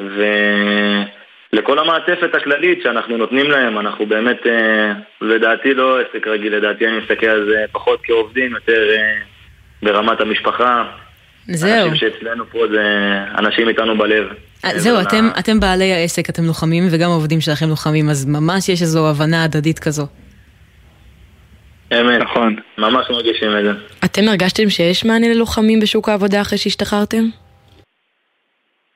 ולכל 0.00 1.78
המעטפת 1.78 2.34
הכללית 2.34 2.82
שאנחנו 2.82 3.16
נותנים 3.16 3.50
להם, 3.50 3.78
אנחנו 3.78 4.06
באמת, 4.06 4.46
אה, 4.46 4.92
לדעתי 5.20 5.74
לא 5.74 6.00
עסק 6.00 6.26
רגיל, 6.26 6.56
לדעתי 6.56 6.88
אני 6.88 6.98
מסתכל 6.98 7.26
על 7.26 7.44
זה 7.50 7.64
פחות 7.72 8.00
כעובדים, 8.02 8.52
יותר 8.52 8.90
אה, 8.90 9.18
ברמת 9.82 10.20
המשפחה. 10.20 10.84
זהו. 11.46 11.88
אנשים 11.88 12.10
שאצלנו 12.10 12.44
פה 12.50 12.58
זה 12.72 12.84
אנשים 13.38 13.68
איתנו 13.68 13.98
בלב. 13.98 14.26
אה, 14.64 14.78
זהו, 14.78 15.00
אתם, 15.00 15.28
אתם 15.38 15.60
בעלי 15.60 15.92
העסק, 15.92 16.30
אתם 16.30 16.44
לוחמים, 16.44 16.84
וגם 16.90 17.10
העובדים 17.10 17.40
שלכם 17.40 17.68
לוחמים, 17.68 18.08
אז 18.08 18.26
ממש 18.26 18.68
יש 18.68 18.82
איזו 18.82 19.10
הבנה 19.10 19.44
הדדית 19.44 19.78
כזו. 19.78 20.06
אמת. 21.92 22.20
נכון. 22.20 22.56
ממש 22.78 23.06
מרגישים 23.10 23.48
את 23.58 23.64
זה. 23.64 23.70
אתם 24.04 24.28
הרגשתם 24.28 24.70
שיש 24.70 25.04
מענה 25.04 25.28
ללוחמים 25.28 25.80
בשוק 25.80 26.08
העבודה 26.08 26.40
אחרי 26.40 26.58
שהשתחררתם? 26.58 27.24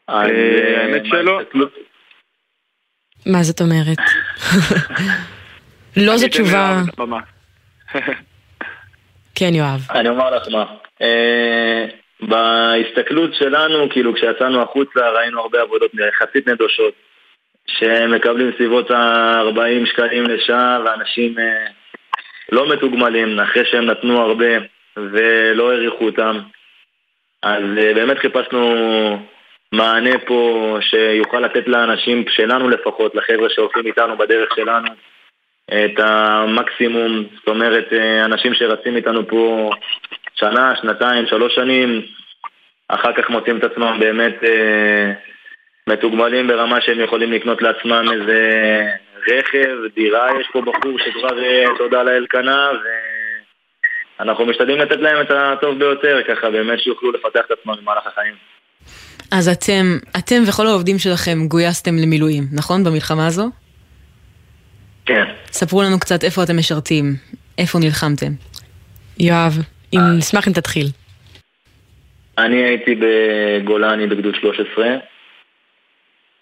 אז, 0.09 0.27
אה, 0.29 0.83
האמת 0.83 1.03
שלא. 1.07 1.39
ההסתכלות? 1.39 1.73
מה 3.27 3.43
זאת 3.43 3.61
אומרת? 3.61 3.99
לא 5.97 6.17
זו 6.17 6.27
אתן 6.27 6.33
תשובה... 6.33 6.83
כן, 9.35 9.55
יואב. 9.55 9.87
אני 9.91 10.09
אומר 10.09 10.37
לך 10.37 10.49
מה. 10.49 10.65
בהסתכלות 12.21 13.35
שלנו, 13.35 13.91
כאילו 13.91 14.15
כשיצאנו 14.15 14.63
החוצה 14.63 15.11
ראינו 15.11 15.41
הרבה 15.41 15.61
עבודות 15.61 15.91
יחסית 15.95 16.49
נדושות 16.49 16.95
שמקבלים 17.67 18.53
סביבות 18.57 18.91
ה-40 18.91 19.87
שקלים 19.87 20.25
לשעה 20.25 20.81
ואנשים 20.85 21.39
אה, 21.39 21.67
לא 22.53 22.73
מתוגמלים 22.73 23.41
אחרי 23.41 23.65
שהם 23.65 23.87
נתנו 23.87 24.21
הרבה 24.21 24.47
ולא 24.97 25.71
העריכו 25.71 26.05
אותם. 26.05 26.39
אז 27.43 27.63
אה, 27.79 27.95
באמת 27.95 28.19
חיפשנו 28.19 28.75
מענה 29.73 30.19
פה 30.27 30.79
שיוכל 30.81 31.41
לתת 31.41 31.69
לאנשים 31.69 32.25
שלנו 32.29 32.69
לפחות, 32.69 33.15
לחבר'ה 33.15 33.51
שהולכים 33.51 33.87
איתנו 33.87 34.17
בדרך 34.17 34.55
שלנו 34.57 34.89
את 35.69 35.99
המקסימום, 35.99 37.25
זאת 37.39 37.49
אומרת 37.49 37.93
אה, 37.93 38.25
אנשים 38.25 38.55
שרצים 38.55 38.97
איתנו 38.97 39.29
פה 39.29 39.71
שנה, 40.37 40.73
שנתיים, 40.81 41.27
שלוש 41.27 41.55
שנים, 41.55 42.03
אחר 42.89 43.13
כך 43.13 43.31
מוצאים 43.31 43.59
את 43.59 43.65
עצמם 43.65 43.97
באמת 44.01 44.35
אה, 44.45 45.13
מתוגמלים 45.87 46.49
ברמה 46.49 46.81
שהם 46.81 47.01
יכולים 47.01 47.33
לקנות 47.33 47.63
לעצמם 47.63 48.05
איזה 48.13 48.41
רכב, 49.29 49.77
דירה, 49.95 50.27
יש 50.41 50.47
פה 50.53 50.61
בחור 50.61 50.99
שכבר 50.99 51.45
אה, 51.45 51.65
תודה 51.79 52.03
לאל 52.03 52.27
קנה 52.29 52.71
ואנחנו 54.19 54.47
משתדלים 54.47 54.79
לתת 54.79 54.99
להם 55.01 55.21
את 55.21 55.31
הטוב 55.31 55.79
ביותר, 55.79 56.21
ככה 56.29 56.51
באמת 56.51 56.81
שיוכלו 56.81 57.13
לפתח 57.13 57.41
את 57.47 57.51
עצמם 57.51 57.75
במהלך 57.83 58.07
החיים. 58.07 58.35
אז 59.33 59.49
אתם, 59.49 59.99
אתם 60.19 60.43
וכל 60.49 60.67
העובדים 60.67 60.99
שלכם 60.99 61.39
גויסתם 61.49 61.97
למילואים, 61.97 62.45
נכון? 62.53 62.85
במלחמה 62.85 63.27
הזו? 63.27 63.51
כן. 65.07 65.25
ספרו 65.53 65.83
לנו 65.83 66.01
קצת 66.01 66.25
איפה 66.25 66.43
אתם 66.43 66.57
משרתים, 66.57 67.15
איפה 67.59 67.79
נלחמתם. 67.79 68.33
יואב, 69.19 69.59
אם 69.95 70.01
נשמח 70.19 70.49
אם 70.49 70.53
תתחיל. 70.53 70.87
אני 72.39 72.57
הייתי 72.57 72.95
בגולני 72.95 74.07
בגדוד 74.07 74.35
13. 74.35 74.87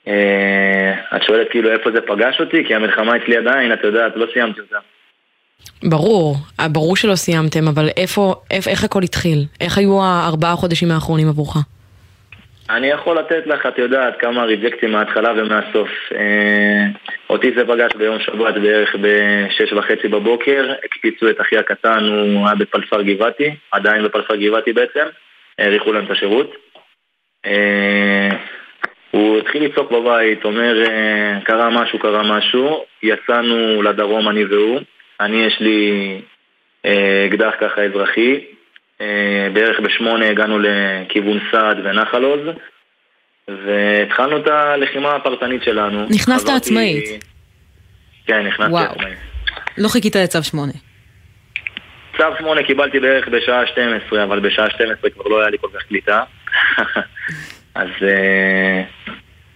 אה, 0.08 1.16
את 1.16 1.22
שואלת 1.22 1.46
כאילו 1.50 1.72
איפה 1.72 1.90
זה 1.90 2.00
פגש 2.00 2.40
אותי? 2.40 2.64
כי 2.66 2.74
המלחמה 2.74 3.16
אצלי 3.16 3.36
עדיין, 3.36 3.72
את 3.72 3.78
יודעת, 3.84 4.12
לא 4.16 4.26
סיימתי 4.32 4.60
אותה. 4.60 4.76
ברור, 5.82 6.36
ברור 6.72 6.96
שלא 6.96 7.14
סיימתם, 7.14 7.68
אבל 7.68 7.88
איפה, 7.96 8.34
איפה, 8.50 8.70
איך 8.70 8.84
הכל 8.84 9.02
התחיל? 9.02 9.44
איך 9.60 9.78
היו 9.78 10.02
הארבעה 10.02 10.56
חודשים 10.56 10.90
האחרונים 10.90 11.28
עבורך? 11.28 11.56
אני 12.70 12.86
יכול 12.86 13.18
לתת 13.18 13.46
לך, 13.46 13.66
את 13.66 13.78
יודעת, 13.78 14.20
כמה 14.20 14.44
ריג'קטים 14.44 14.92
מההתחלה 14.92 15.32
ומהסוף. 15.36 15.88
אה, 16.14 16.86
אותי 17.30 17.52
זה 17.56 17.66
פגש 17.66 17.92
ביום 17.96 18.20
שבת 18.20 18.54
בערך 18.54 18.96
בשש 19.00 19.72
וחצי 19.72 20.08
בבוקר, 20.08 20.72
הקפיצו 20.84 21.30
את 21.30 21.40
אחי 21.40 21.58
הקטן, 21.58 22.04
הוא 22.04 22.46
היה 22.46 22.54
בפלסר 22.54 23.02
גבעתי, 23.02 23.54
עדיין 23.70 24.04
בפלסר 24.04 24.36
גבעתי 24.36 24.72
בעצם, 24.72 25.06
האריכו 25.58 25.92
להם 25.92 26.04
את 26.04 26.10
השירות. 26.10 26.54
אה, 27.46 28.28
הוא 29.10 29.38
התחיל 29.38 29.64
לצעוק 29.64 29.90
בבית, 29.90 30.44
אומר, 30.44 30.82
אה, 30.82 31.38
קרה 31.44 31.70
משהו, 31.70 31.98
קרה 31.98 32.22
משהו, 32.22 32.84
יצאנו 33.02 33.82
לדרום 33.82 34.28
אני 34.28 34.44
והוא, 34.44 34.80
אני 35.20 35.44
יש 35.44 35.60
לי 35.60 36.20
אה, 36.86 37.26
אקדח 37.28 37.54
ככה 37.60 37.82
אזרחי, 37.82 38.44
בערך 39.52 39.80
בשמונה 39.80 40.28
הגענו 40.28 40.58
לכיוון 40.58 41.38
סעד 41.52 41.76
ונחל 41.84 42.24
עוז 42.24 42.40
והתחלנו 43.48 44.36
את 44.36 44.46
הלחימה 44.46 45.16
הפרטנית 45.16 45.62
שלנו. 45.62 46.02
נכנסת 46.04 46.44
חזרתי- 46.44 46.56
עצמאית. 46.56 47.24
כן, 48.26 48.46
נכנסתי. 48.46 48.76
עצמאית. 48.90 49.18
לא 49.78 49.88
חיכית 49.88 50.16
לצו 50.16 50.42
8. 50.42 50.72
צו 52.16 52.24
8 52.38 52.62
קיבלתי 52.62 53.00
בערך 53.00 53.28
בשעה 53.28 53.66
12, 53.66 54.24
אבל 54.24 54.40
בשעה 54.40 54.70
12 54.70 55.10
כבר 55.10 55.24
לא 55.28 55.40
היה 55.40 55.50
לי 55.50 55.56
כל 55.60 55.68
כך 55.74 55.82
קליטה. 55.82 56.22
אז 57.74 57.88
אה, 58.02 58.82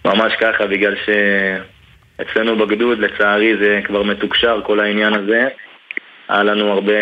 ממש 0.05 0.33
ככה, 0.39 0.67
בגלל 0.67 0.95
שאצלנו 1.05 2.55
בגדוד, 2.57 2.99
לצערי, 2.99 3.57
זה 3.57 3.79
כבר 3.85 4.03
מתוקשר 4.03 4.61
כל 4.65 4.79
העניין 4.79 5.13
הזה. 5.13 5.47
היה 6.29 6.43
לנו 6.43 6.71
הרבה, 6.71 6.93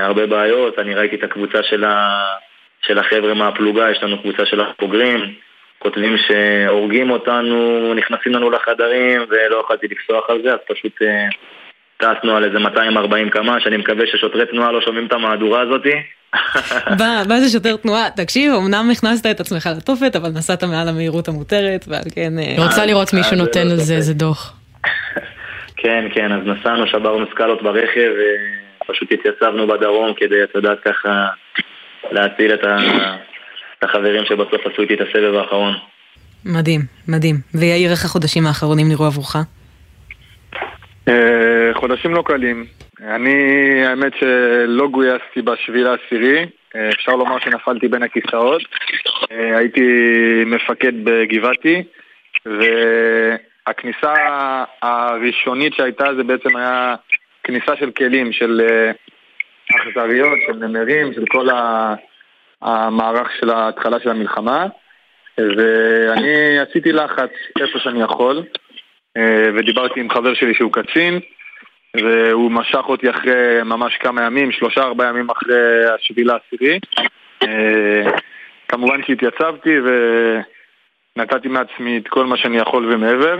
הרבה 0.00 0.26
בעיות, 0.26 0.78
אני 0.78 0.94
ראיתי 0.94 1.16
את 1.16 1.24
הקבוצה 1.24 1.62
של, 1.62 1.84
ה, 1.84 2.22
של 2.86 2.98
החבר'ה 2.98 3.34
מהפלוגה, 3.34 3.90
יש 3.90 4.02
לנו 4.02 4.22
קבוצה 4.22 4.46
של 4.46 4.60
הבוגרים, 4.60 5.34
כותבים 5.78 6.16
שהורגים 6.18 7.10
אותנו, 7.10 7.94
נכנסים 7.94 8.32
לנו 8.32 8.50
לחדרים, 8.50 9.24
ולא 9.28 9.60
יכולתי 9.64 9.86
לפסוח 9.90 10.30
על 10.30 10.42
זה, 10.42 10.52
אז 10.52 10.58
פשוט 10.68 11.02
אה, 11.02 11.26
טסנו 11.96 12.36
על 12.36 12.44
איזה 12.44 12.58
240 12.58 13.30
קמ"ש, 13.30 13.66
אני 13.66 13.76
מקווה 13.76 14.06
ששוטרי 14.06 14.46
תנועה 14.46 14.72
לא 14.72 14.80
שומעים 14.80 15.06
את 15.06 15.12
המהדורה 15.12 15.60
הזאתי. 15.60 15.92
בא 16.98 17.22
בא 17.28 17.34
איזה 17.34 17.48
שוטר 17.48 17.76
תנועה, 17.76 18.10
תקשיב, 18.16 18.52
אמנם 18.52 18.90
הכנסת 18.92 19.26
את 19.26 19.40
עצמך 19.40 19.68
לתופת, 19.76 20.16
אבל 20.16 20.28
נסעת 20.28 20.64
מעל 20.64 20.88
המהירות 20.88 21.28
המותרת, 21.28 21.84
ועל 21.88 22.02
כן... 22.14 22.32
אה, 22.38 22.64
רוצה 22.66 22.86
לראות 22.86 23.14
מישהו 23.14 23.32
אז 23.32 23.38
נותן 23.38 23.66
לא 23.66 23.72
על 23.72 23.76
זה 23.76 23.82
ספק. 23.84 23.96
איזה 23.96 24.14
דוח. 24.14 24.56
כן, 25.82 26.04
כן, 26.14 26.32
אז 26.32 26.40
נסענו, 26.44 26.86
שברנו 26.86 27.26
סקלות 27.30 27.62
ברכב, 27.62 28.10
ופשוט 28.90 29.12
התייצבנו 29.12 29.66
בדרום 29.66 30.14
כדי, 30.14 30.44
את 30.44 30.54
יודעת, 30.54 30.78
ככה 30.80 31.28
להציל 32.10 32.54
את, 32.54 32.64
ה... 32.64 32.76
את 33.78 33.84
החברים 33.84 34.24
שבסוף 34.24 34.66
עשו 34.66 34.82
איתי 34.82 34.94
את 34.94 35.00
הסבב 35.00 35.34
האחרון. 35.34 35.74
מדהים, 36.44 36.80
מדהים. 37.08 37.36
ויאיר, 37.54 37.90
איך 37.90 38.04
החודשים 38.04 38.46
האחרונים 38.46 38.88
נראו 38.88 39.04
עבורך? 39.04 39.36
אה, 41.08 41.70
חודשים 41.74 42.14
לא 42.14 42.22
קלים. 42.26 42.64
אני, 43.00 43.34
האמת 43.86 44.12
שלא 44.20 44.88
גויסתי 44.88 45.42
בשביעי 45.44 45.84
לעשירי, 45.84 46.46
אה, 46.76 46.90
אפשר 46.90 47.12
לומר 47.12 47.38
שנפלתי 47.38 47.88
בין 47.88 48.02
הכיסאות. 48.02 48.62
אה, 49.32 49.58
הייתי 49.58 49.82
מפקד 50.46 51.04
בגבעתי, 51.04 51.82
והכניסה 52.46 54.14
הראשונית 54.82 55.74
שהייתה 55.74 56.04
זה 56.16 56.24
בעצם 56.24 56.56
היה 56.56 56.94
כניסה 57.46 57.76
של 57.76 57.90
כלים, 57.90 58.32
של 58.32 58.60
אה, 58.68 58.90
אכזריות, 59.76 60.38
של 60.46 60.52
נמרים, 60.52 61.12
של 61.14 61.24
כל 61.30 61.50
ה- 61.50 61.94
המערך 62.62 63.28
של 63.40 63.50
ההתחלה 63.50 64.00
של 64.00 64.10
המלחמה. 64.10 64.66
ואני 65.38 66.58
עשיתי 66.58 66.92
לחץ 66.92 67.30
איפה 67.60 67.78
שאני 67.78 68.02
יכול. 68.02 68.42
אה, 69.16 69.48
ודיברתי 69.54 70.00
עם 70.00 70.10
חבר 70.10 70.34
שלי 70.34 70.54
שהוא 70.54 70.72
קצין, 70.72 71.20
והוא 71.96 72.50
משך 72.50 72.84
אותי 72.88 73.10
אחרי 73.10 73.62
ממש 73.64 73.96
כמה 73.96 74.22
ימים, 74.24 74.52
שלושה 74.52 74.82
ארבעה 74.82 75.08
ימים 75.08 75.30
אחרי 75.30 75.84
השביעי 75.94 76.26
לעשירי. 76.26 76.78
אה, 77.42 78.10
כמובן 78.68 79.00
שהתייצבתי 79.06 79.76
ונתתי 81.16 81.48
מעצמי 81.48 81.98
את 81.98 82.08
כל 82.08 82.26
מה 82.26 82.36
שאני 82.36 82.58
יכול 82.58 82.94
ומעבר. 82.94 83.38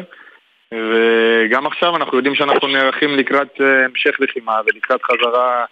וגם 0.74 1.66
עכשיו 1.66 1.96
אנחנו 1.96 2.16
יודעים 2.16 2.34
שאנחנו 2.34 2.68
נערכים 2.68 3.16
לקראת 3.16 3.60
אה, 3.60 3.84
המשך 3.84 4.16
לחימה 4.20 4.52
ולקראת 4.66 5.00
חזרה 5.02 5.64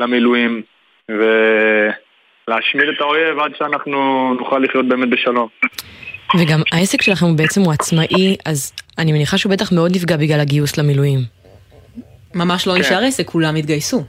למילואים 0.00 0.62
ולהשמיד 1.08 2.88
את 2.88 3.00
האויב 3.00 3.38
עד 3.38 3.52
שאנחנו 3.58 4.34
נוכל 4.38 4.58
לחיות 4.58 4.88
באמת 4.88 5.08
בשלום. 5.10 5.48
וגם 6.40 6.60
העסק 6.72 7.02
שלכם 7.02 7.26
הוא 7.26 7.38
בעצם 7.38 7.60
הוא 7.60 7.72
עצמאי, 7.72 8.36
אז 8.46 8.72
אני 8.98 9.12
מניחה 9.12 9.38
שהוא 9.38 9.52
בטח 9.52 9.72
מאוד 9.72 9.90
נפגע 9.94 10.16
בגלל 10.16 10.40
הגיוס 10.40 10.78
למילואים. 10.78 11.18
ממש 12.34 12.66
לא 12.66 12.72
כן. 12.72 12.80
נשאר 12.80 13.04
עסק, 13.04 13.26
כולם 13.26 13.56
התגייסו. 13.56 14.04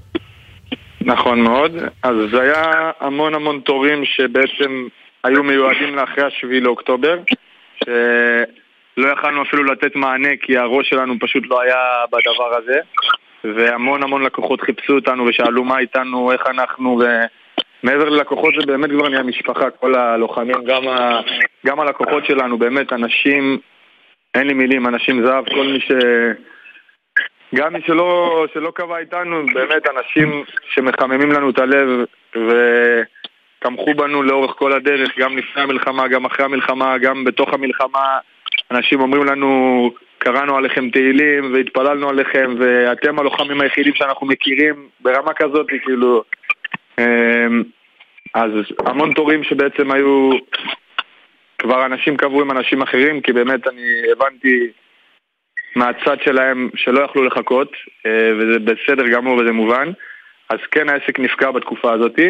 נכון 1.02 1.42
מאוד. 1.42 1.72
אז 2.04 2.16
זה 2.32 2.42
היה 2.42 2.92
המון 3.00 3.36
המון 3.36 3.60
תורים 3.60 4.06
שבעצם 4.06 4.88
היו 5.24 5.44
מיועדים 5.44 5.96
לאחרי 5.96 6.24
השביעי 6.24 6.62
לאוקטובר, 6.62 7.18
שלא 9.00 9.12
יכלנו 9.12 9.42
אפילו 9.44 9.64
לתת 9.64 9.96
מענה 9.96 10.30
כי 10.42 10.58
הראש 10.58 10.90
שלנו 10.90 11.14
פשוט 11.20 11.44
לא 11.50 11.62
היה 11.62 11.78
בדבר 12.12 12.58
הזה. 12.58 12.80
והמון 13.44 14.04
המון 14.04 14.24
לקוחות 14.24 14.62
חיפשו 14.62 14.94
אותנו 14.96 15.26
ושאלו 15.26 15.64
מה 15.64 15.80
איתנו, 15.80 16.32
איך 16.32 16.42
אנחנו, 16.48 17.00
ומעבר 17.84 18.10
ללקוחות 18.10 18.54
זה 18.60 18.66
באמת 18.66 18.90
כבר 18.90 19.10
נהיה 19.10 19.24
משפחה, 19.24 19.70
כל 19.70 19.96
הלוחמים, 19.96 20.64
גם, 20.66 20.88
ה... 20.88 21.22
גם 21.66 21.80
הלקוחות 21.80 22.26
שלנו, 22.26 22.58
באמת 22.58 22.94
אנשים, 22.94 23.58
אין 24.36 24.48
לי 24.48 24.54
מילים, 24.54 24.88
אנשים 24.88 25.26
זהב, 25.26 25.46
כל 25.50 25.68
מי 25.68 25.80
ש... 25.80 25.92
גם 27.56 27.74
מי 27.74 27.80
שלא, 27.88 28.46
שלא 28.54 28.72
קבע 28.72 28.98
איתנו, 28.98 29.46
באמת 29.54 29.84
אנשים 29.98 30.44
שמחממים 30.74 31.32
לנו 31.32 31.50
את 31.50 31.60
הלב 31.60 31.90
ותמכו 32.36 33.94
בנו 33.94 34.24
לאורך 34.24 34.52
כל 34.52 34.72
הדרך, 34.72 35.18
גם 35.18 35.38
לפני 35.38 35.62
המלחמה, 35.62 36.08
גם 36.08 36.26
אחרי 36.26 36.46
המלחמה, 36.46 36.98
גם 36.98 37.24
בתוך 37.24 37.54
המלחמה. 37.54 38.18
אנשים 38.72 39.02
אומרים 39.02 39.24
לנו, 39.24 39.92
קראנו 40.18 40.58
עליכם 40.58 40.90
תהילים 40.90 41.54
והתפללנו 41.54 42.10
עליכם 42.10 42.56
ואתם 42.60 43.20
הלוחמים 43.20 43.62
היחידים 43.62 43.96
שאנחנו 43.96 44.28
מכירים 44.28 44.90
ברמה 45.00 45.34
כזאת, 45.34 45.68
כאילו... 45.84 46.24
אמ, 47.00 47.64
אז 48.34 48.52
המון 48.86 49.14
תורים 49.14 49.44
שבעצם 49.44 49.92
היו... 49.92 50.30
כבר 51.58 51.86
אנשים 51.86 52.18
קבעו 52.18 52.42
עם 52.42 52.52
אנשים 52.52 52.82
אחרים, 52.82 53.22
כי 53.22 53.34
באמת 53.34 53.68
אני 53.68 53.82
הבנתי 54.12 54.68
מהצד 55.76 56.18
שלהם 56.22 56.70
שלא 56.76 57.04
יכלו 57.04 57.24
לחכות, 57.24 57.72
אה, 58.06 58.32
וזה 58.38 58.60
בסדר 58.60 59.08
גמור 59.08 59.38
וזה 59.38 59.52
מובן. 59.52 59.92
אז 60.50 60.60
כן 60.72 60.90
העסק 60.90 61.20
נפגע 61.20 61.52
בתקופה 61.52 61.94
הזאתי, 61.94 62.30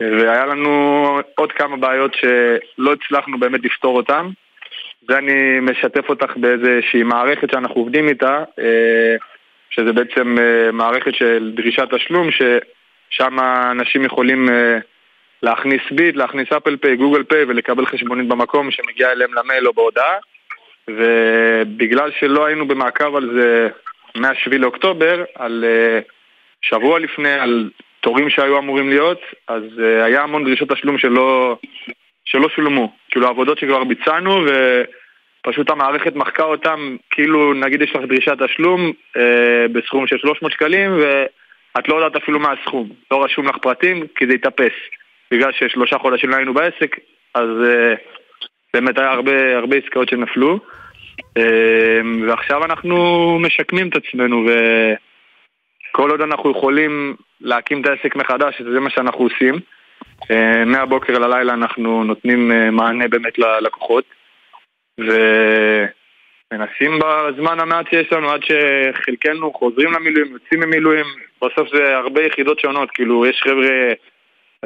והיה 0.00 0.46
לנו 0.46 1.04
עוד 1.34 1.52
כמה 1.52 1.76
בעיות 1.76 2.14
שלא 2.14 2.92
הצלחנו 2.92 3.38
באמת 3.38 3.64
לפתור 3.64 3.96
אותן. 3.96 4.26
זה 5.08 5.18
אני 5.18 5.60
משתף 5.60 6.08
אותך 6.08 6.36
באיזושהי 6.36 7.02
מערכת 7.02 7.50
שאנחנו 7.50 7.74
עובדים 7.74 8.08
איתה, 8.08 8.44
אה, 8.58 9.16
שזה 9.70 9.92
בעצם 9.92 10.38
אה, 10.38 10.72
מערכת 10.72 11.14
של 11.14 11.52
דרישת 11.56 11.94
תשלום, 11.94 12.28
ששם 12.30 13.38
אנשים 13.70 14.04
יכולים 14.04 14.48
להכניס 15.42 15.80
ביט, 15.90 16.16
להכניס 16.16 16.52
אפל 16.52 16.76
פיי, 16.76 16.96
גוגל 16.96 17.22
פיי 17.22 17.44
ולקבל 17.44 17.86
חשבונית 17.86 18.28
במקום 18.28 18.70
שמגיעה 18.70 19.12
אליהם 19.12 19.34
למייל 19.34 19.66
או 19.66 19.72
בהודעה. 19.72 20.16
ובגלל 20.88 22.10
שלא 22.20 22.44
היינו 22.44 22.68
במעקב 22.68 23.16
על 23.16 23.30
זה 23.34 23.68
מ-7 24.16 24.58
לאוקטובר, 24.58 25.24
על 25.34 25.64
שבוע 26.62 26.98
לפני, 26.98 27.32
על 27.32 27.70
תורים 28.00 28.30
שהיו 28.30 28.58
אמורים 28.58 28.88
להיות, 28.88 29.20
אז 29.48 29.62
היה 29.78 30.22
המון 30.22 30.44
דרישות 30.44 30.72
תשלום 30.72 30.98
שלא, 30.98 31.56
שלא 32.24 32.48
שולמו. 32.48 32.92
כאילו 33.10 33.28
עבודות 33.28 33.58
שכבר 33.58 33.84
ביצענו 33.84 34.44
ופשוט 35.46 35.70
המערכת 35.70 36.14
מחקה 36.14 36.44
אותם, 36.44 36.96
כאילו 37.10 37.54
נגיד 37.54 37.82
יש 37.82 37.96
לך 37.96 38.02
דרישת 38.08 38.42
תשלום 38.42 38.92
uh, 39.16 39.20
בסכום 39.72 40.06
של 40.06 40.18
300 40.18 40.52
שקלים 40.52 40.90
ואת 40.92 41.88
לא 41.88 41.94
יודעת 41.94 42.22
אפילו 42.22 42.40
מה 42.40 42.52
הסכום. 42.52 42.88
לא 43.10 43.24
רשום 43.24 43.48
לך 43.48 43.56
פרטים 43.56 44.06
כי 44.16 44.26
זה 44.26 44.34
יתאפס. 44.34 44.72
בגלל 45.30 45.52
ששלושה 45.52 45.98
חודשים 45.98 46.30
לא 46.30 46.36
היינו 46.36 46.54
בעסק, 46.54 46.96
אז... 47.34 47.48
Uh, 47.48 48.22
באמת 48.74 48.98
היה 48.98 49.10
הרבה, 49.10 49.56
הרבה 49.56 49.76
עסקאות 49.76 50.08
שנפלו 50.08 50.58
אמ, 51.36 52.28
ועכשיו 52.28 52.64
אנחנו 52.64 53.38
משקמים 53.40 53.88
את 53.88 53.96
עצמנו 53.96 54.46
וכל 55.90 56.10
עוד 56.10 56.20
אנחנו 56.20 56.50
יכולים 56.50 57.16
להקים 57.40 57.80
את 57.80 57.86
העסק 57.86 58.16
מחדש, 58.16 58.62
זה 58.62 58.80
מה 58.80 58.90
שאנחנו 58.90 59.24
עושים 59.24 59.54
אמ, 59.54 59.60
מהבוקר 60.66 61.18
ללילה 61.18 61.54
אנחנו 61.54 62.04
נותנים 62.04 62.52
אה, 62.52 62.70
מענה 62.70 63.08
באמת 63.08 63.38
ללקוחות 63.38 64.04
ומנסים 64.98 66.98
בזמן 66.98 67.60
המעט 67.60 67.86
שיש 67.90 68.12
לנו 68.12 68.30
עד 68.30 68.40
שחלקנו 68.44 69.52
חוזרים 69.52 69.92
למילואים, 69.92 70.32
יוצאים 70.32 70.60
ממילואים 70.60 71.06
בסוף 71.36 71.68
זה 71.74 71.96
הרבה 71.96 72.22
יחידות 72.22 72.60
שונות, 72.60 72.90
כאילו 72.90 73.26
יש 73.26 73.42
חבר'ה 73.42 73.92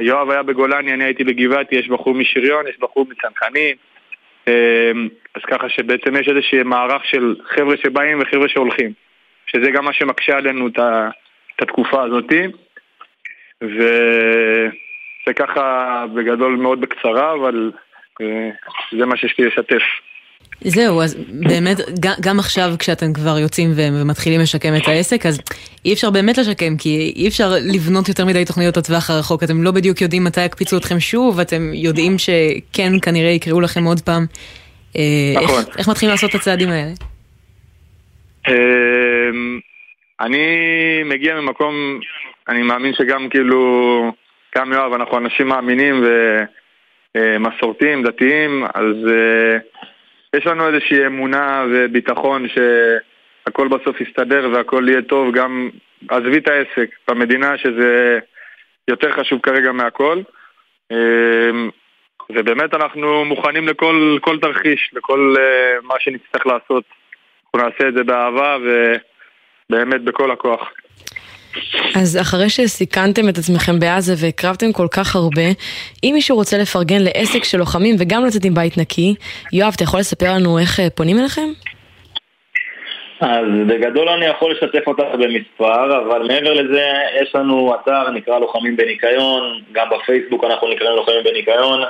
יואב 0.01 0.31
היה 0.31 0.43
בגולני, 0.43 0.93
אני 0.93 1.05
הייתי 1.05 1.25
בגבעתי, 1.25 1.77
יש 1.77 1.89
בחור 1.89 2.15
משריון, 2.15 2.67
יש 2.67 2.77
בחור 2.81 3.07
מצנחנים 3.11 3.77
אמ, 4.49 5.09
אז 5.35 5.43
ככה 5.47 5.69
שבעצם 5.69 6.17
יש 6.17 6.29
איזשהו 6.29 6.65
מערך 6.65 7.05
של 7.05 7.35
חבר'ה 7.45 7.77
שבאים 7.77 8.21
וחבר'ה 8.21 8.49
שהולכים, 8.49 8.93
שזה 9.47 9.71
גם 9.71 9.85
מה 9.85 9.93
שמקשה 9.93 10.37
עלינו 10.37 10.69
את 10.69 11.63
התקופה 11.63 12.03
הזאתי, 12.03 12.43
וזה 15.27 15.35
ככה 15.35 16.05
בגדול 16.15 16.57
מאוד 16.57 16.81
בקצרה, 16.81 17.35
אבל 17.35 17.71
אה, 18.21 18.51
זה 18.99 19.07
מה 19.07 19.17
שיש 19.17 19.35
לי 19.39 19.47
לשתף. 19.47 19.83
זהו, 20.61 21.03
אז 21.03 21.15
באמת, 21.49 21.77
גם 22.21 22.39
עכשיו 22.39 22.71
כשאתם 22.79 23.13
כבר 23.13 23.39
יוצאים 23.39 23.71
ומתחילים 23.77 24.41
לשקם 24.41 24.77
את 24.77 24.89
העסק, 24.89 25.27
אז 25.27 25.41
אי 25.85 25.93
אפשר 25.93 26.11
באמת 26.11 26.39
לשקם, 26.39 26.77
כי 26.79 27.13
אי 27.17 27.29
אפשר 27.29 27.49
לבנות 27.75 28.09
יותר 28.09 28.25
מדי 28.25 28.45
תוכניות 28.45 28.77
לטווח 28.77 29.11
הרחוק. 29.11 29.43
אתם 29.43 29.63
לא 29.63 29.71
בדיוק 29.71 30.01
יודעים 30.01 30.25
מתי 30.25 30.45
יקפיצו 30.45 30.77
אתכם 30.77 31.01
שוב, 31.01 31.41
אתם 31.41 31.71
יודעים 31.75 32.19
שכן, 32.19 32.93
כנראה 33.03 33.31
יקראו 33.31 33.61
לכם 33.61 33.85
עוד 33.85 34.01
פעם. 34.01 34.27
אה, 34.97 35.43
נכון. 35.43 35.59
איך, 35.69 35.79
איך 35.79 35.89
מתחילים 35.89 36.11
לעשות 36.11 36.31
את 36.31 36.35
הצעדים 36.35 36.69
האלה? 36.69 36.93
אמ, 38.49 39.59
אני 40.21 40.47
מגיע 41.05 41.41
ממקום, 41.41 41.75
אני 42.49 42.63
מאמין 42.63 42.93
שגם 42.95 43.29
כאילו, 43.29 44.13
גם 44.57 44.73
יואב, 44.73 44.93
אנחנו 44.93 45.19
אנשים 45.19 45.49
מאמינים 45.49 46.05
ומסורתיים, 47.15 48.03
דתיים, 48.03 48.65
אז... 48.75 48.95
אה, 49.09 49.59
יש 50.37 50.47
לנו 50.47 50.69
איזושהי 50.69 51.07
אמונה 51.07 51.65
וביטחון 51.71 52.47
שהכל 52.49 53.69
בסוף 53.69 54.01
יסתדר 54.01 54.49
והכל 54.53 54.89
יהיה 54.89 55.03
טוב, 55.03 55.35
גם 55.35 55.71
עזבי 56.09 56.39
את 56.39 56.49
העסק 56.49 56.91
במדינה 57.09 57.59
שזה 57.59 58.19
יותר 58.89 59.13
חשוב 59.13 59.41
כרגע 59.41 59.73
מהכל. 59.73 60.21
אמ, 60.91 61.71
ובאמת 62.31 62.75
אנחנו 62.75 63.25
מוכנים 63.25 63.69
לכל 63.69 64.19
כל 64.21 64.39
תרחיש, 64.39 64.91
לכל 64.93 65.35
uh, 65.37 65.87
מה 65.87 65.95
שנצטרך 65.99 66.47
לעשות. 66.47 66.85
אנחנו 67.45 67.69
נעשה 67.69 67.89
את 67.89 67.95
זה 67.95 68.05
באהבה 68.05 68.57
ובאמת 69.71 70.03
בכל 70.03 70.31
הכוח. 70.31 70.73
אז 71.97 72.19
אחרי 72.21 72.49
שסיכנתם 72.49 73.29
את 73.29 73.39
עצמכם 73.39 73.81
בעזה 73.81 74.15
והקרבתם 74.17 74.73
כל 74.73 74.87
כך 74.91 75.17
הרבה, 75.17 75.43
אם 76.05 76.11
מישהו 76.15 76.37
רוצה 76.37 76.59
לפרגן 76.59 77.03
לעסק 77.03 77.45
של 77.45 77.59
לוחמים 77.59 77.97
וגם 77.99 78.25
לצאת 78.25 78.45
עם 78.45 78.55
בית 78.55 78.79
נקי, 78.79 79.15
יואב, 79.53 79.73
אתה 79.77 79.85
יכול 79.85 80.01
לספר 80.01 80.33
לנו 80.33 80.59
איך 80.59 80.81
אה, 80.81 80.91
פונים 80.91 81.19
אליכם? 81.19 81.49
אז 83.21 83.47
בגדול 83.67 84.09
אני 84.09 84.27
יכול 84.27 84.53
לשתף 84.53 84.87
אותך 84.87 85.05
במספר, 85.13 85.99
אבל 86.07 86.23
מעבר 86.29 86.53
לזה 86.53 86.85
יש 87.23 87.35
לנו 87.35 87.75
אתר 87.75 88.11
נקרא 88.11 88.39
לוחמים 88.39 88.77
בניקיון, 88.77 89.61
גם 89.73 89.87
בפייסבוק 89.91 90.45
אנחנו 90.45 90.69
נקראים 90.73 90.97
לוחמים 90.97 91.25
בניקיון, 91.25 91.83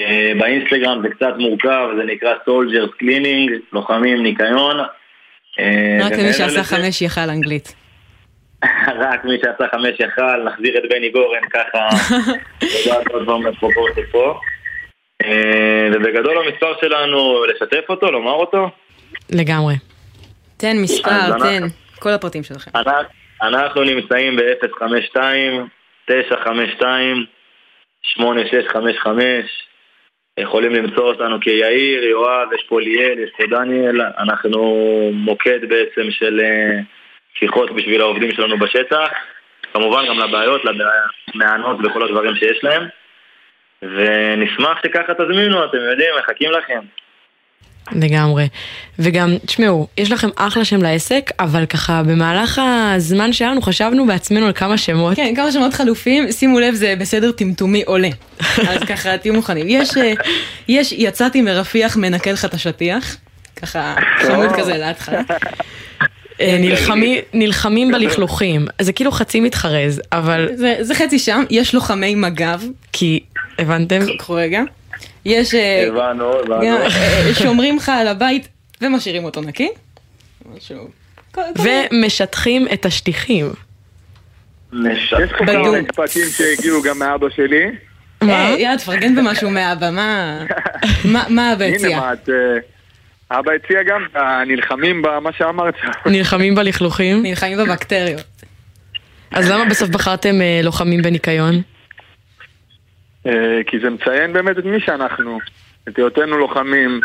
אה, 0.00 0.32
באינסטגרם 0.38 1.02
זה 1.02 1.08
קצת 1.08 1.34
מורכב, 1.38 1.88
זה 1.96 2.04
נקרא 2.04 2.34
Soldiers 2.44 2.90
Cleaning, 2.98 3.50
לוחמים 3.72 4.22
ניקיון. 4.22 4.76
אה, 5.58 5.98
רק 6.00 6.12
למי 6.12 6.32
שעשה 6.32 6.62
חמש 6.62 7.02
יחל 7.02 7.30
אנגלית. 7.30 7.83
רק 9.04 9.24
מי 9.24 9.38
שעשה 9.38 9.64
חמש 9.72 10.00
יכל, 10.00 10.42
נחזיר 10.44 10.78
את 10.78 10.82
בני 10.90 11.10
גורן 11.10 11.42
ככה, 11.52 11.88
לדעת 12.62 13.08
עוד 13.10 13.26
פעם 13.26 13.42
בפרופורציה 13.42 14.04
פה. 14.12 14.40
אה, 15.24 15.88
ובגדול 15.92 16.38
המספר 16.38 16.72
שלנו, 16.80 17.44
לשתף 17.44 17.84
אותו, 17.88 18.10
לומר 18.10 18.32
אותו? 18.32 18.70
לגמרי. 19.32 19.74
תן 20.56 20.76
מספר, 20.82 21.38
תן, 21.38 21.62
כל 21.98 22.10
הפרטים 22.10 22.42
שלכם. 22.42 22.70
אנחנו 23.42 23.82
נמצאים 23.82 24.36
ב-052-952-8655, 24.36 26.10
יכולים 30.40 30.74
למצוא 30.74 31.04
אותנו 31.04 31.40
כיאיר, 31.40 32.04
יואב, 32.04 32.52
יש 32.52 32.64
פה 32.68 32.80
ליאל, 32.80 33.18
יש 33.18 33.30
פה 33.36 33.46
דניאל, 33.46 34.00
אנחנו 34.00 34.60
מוקד 35.12 35.68
בעצם 35.68 36.10
של... 36.10 36.40
שיחות 37.38 37.74
בשביל 37.74 38.00
העובדים 38.00 38.32
שלנו 38.32 38.58
בשטח, 38.58 39.08
כמובן 39.72 40.06
גם 40.08 40.18
לבעיות, 40.18 40.62
למענות 41.34 41.76
וכל 41.84 42.02
הדברים 42.04 42.36
שיש 42.36 42.58
להם, 42.62 42.88
ונשמח 43.82 44.78
שככה 44.86 45.14
תזמינו, 45.14 45.64
אתם 45.64 45.78
יודעים, 45.90 46.10
מחכים 46.18 46.50
לכם. 46.50 46.80
לגמרי. 47.92 48.48
וגם, 48.98 49.28
תשמעו, 49.46 49.88
יש 49.98 50.12
לכם 50.12 50.28
אחלה 50.36 50.64
שם 50.64 50.82
לעסק, 50.82 51.30
אבל 51.40 51.66
ככה 51.66 52.02
במהלך 52.02 52.60
הזמן 52.64 53.32
שלנו 53.32 53.62
חשבנו 53.62 54.06
בעצמנו 54.06 54.46
על 54.46 54.52
כמה 54.52 54.78
שמות. 54.78 55.16
כן, 55.16 55.32
כמה 55.36 55.52
שמות 55.52 55.74
חלופים, 55.74 56.32
שימו 56.32 56.60
לב, 56.60 56.74
זה 56.74 56.94
בסדר 56.98 57.32
טמטומי 57.32 57.82
עולה. 57.82 58.08
אז 58.68 58.82
ככה, 58.90 59.18
תהיו 59.18 59.34
מוכנים. 59.34 59.66
יש, 59.68 59.96
אה, 59.96 60.12
יש, 60.68 60.92
יצאתי 60.92 61.42
מרפיח 61.42 61.96
מנקה 61.96 62.32
לך 62.32 62.44
את 62.44 62.54
השטיח, 62.54 63.16
ככה 63.62 63.94
חמוד 64.26 64.52
כזה 64.56 64.76
להתחלה. 64.76 65.20
אה, 66.40 66.56
נלחמים- 66.60 67.20
נלחמים 67.34 67.92
בלכלוכים, 67.92 68.66
זה 68.80 68.92
כאילו 68.92 69.12
חצי 69.12 69.40
מתחרז, 69.40 70.02
אבל... 70.12 70.48
זה, 70.54 70.76
זה 70.80 70.94
חצי 70.94 71.18
שם, 71.18 71.44
יש 71.50 71.74
לוחמי 71.74 72.14
מג"ב. 72.14 72.60
כי, 72.92 73.20
הבנתם? 73.58 74.00
קחו 74.18 74.32
רגע. 74.34 74.62
יש... 75.24 75.54
אה, 75.54 75.86
הבנו, 75.88 76.32
הבנו. 76.40 76.62
אה, 76.62 76.88
שומרים 77.42 77.76
לך 77.76 77.88
על 77.88 78.08
הבית 78.08 78.48
ומשאירים 78.80 79.24
אותו 79.24 79.40
נקי. 79.40 79.68
משהו. 80.56 80.88
ומשטחים 81.56 82.66
את 82.72 82.86
השטיחים. 82.86 83.50
יש 84.86 85.14
פה 85.38 85.46
כמה 85.46 85.80
משפטים 85.80 86.22
שהגיעו 86.36 86.82
גם 86.82 86.98
מאבא 86.98 87.26
שלי. 87.36 87.64
מה? 88.22 88.50
יאללה, 88.58 88.78
תפרגן 88.78 89.14
במשהו 89.14 89.50
מאבא, 89.50 89.90
מה... 89.90 90.38
מה- 91.12 91.24
מה 91.28 91.52
אבא 91.52 91.64
הנה? 91.64 91.96
מה, 92.00 92.12
את... 92.12 92.28
אבא 93.30 93.52
הציע 93.52 93.82
גם 93.82 94.04
את 94.04 94.16
הנלחמים 94.16 95.02
במה 95.02 95.32
שאמרת. 95.32 95.74
נלחמים 96.06 96.54
בלכלוכים? 96.54 97.22
נלחמים 97.22 97.58
בבקטריות. 97.58 98.24
אז 99.30 99.50
למה 99.50 99.64
בסוף 99.64 99.88
בחרתם 99.88 100.40
אה, 100.40 100.60
לוחמים 100.64 101.02
בניקיון? 101.02 101.54
אה, 103.26 103.60
כי 103.66 103.78
זה 103.82 103.90
מציין 103.90 104.32
באמת 104.32 104.58
את 104.58 104.64
מי 104.64 104.80
שאנחנו, 104.80 105.38
את 105.88 105.98
היותנו 105.98 106.38
לוחמים, 106.38 107.00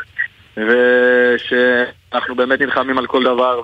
ושאנחנו 0.57 2.35
באמת 2.35 2.61
נלחמים 2.61 2.97
על 2.97 3.07
כל 3.07 3.23
דבר, 3.23 3.61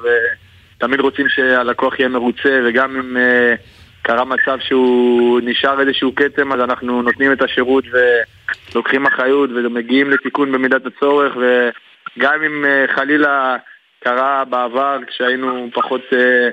ותמיד 0.77 0.99
רוצים 0.99 1.29
שהלקוח 1.29 1.99
יהיה 1.99 2.09
מרוצה, 2.09 2.59
וגם 2.67 2.99
אם 2.99 3.17
אה, 3.17 3.55
קרה 4.01 4.25
מצב 4.25 4.57
שהוא 4.59 5.41
נשאר 5.43 5.81
איזשהו 5.81 6.15
כתם, 6.15 6.53
אז 6.53 6.59
אנחנו 6.59 7.01
נותנים 7.01 7.31
את 7.31 7.41
השירות 7.41 7.83
ולוקחים 8.71 9.05
אחריות 9.05 9.49
ומגיעים 9.49 10.09
לתיקון 10.09 10.51
במידת 10.51 10.85
הצורך, 10.85 11.33
וגם 12.17 12.43
אם 12.43 12.65
אה, 12.65 12.85
חלילה 12.95 13.57
קרה 14.03 14.45
בעבר, 14.45 14.97
כשהיינו 15.07 15.69
פחות... 15.73 16.01
אה, 16.13 16.49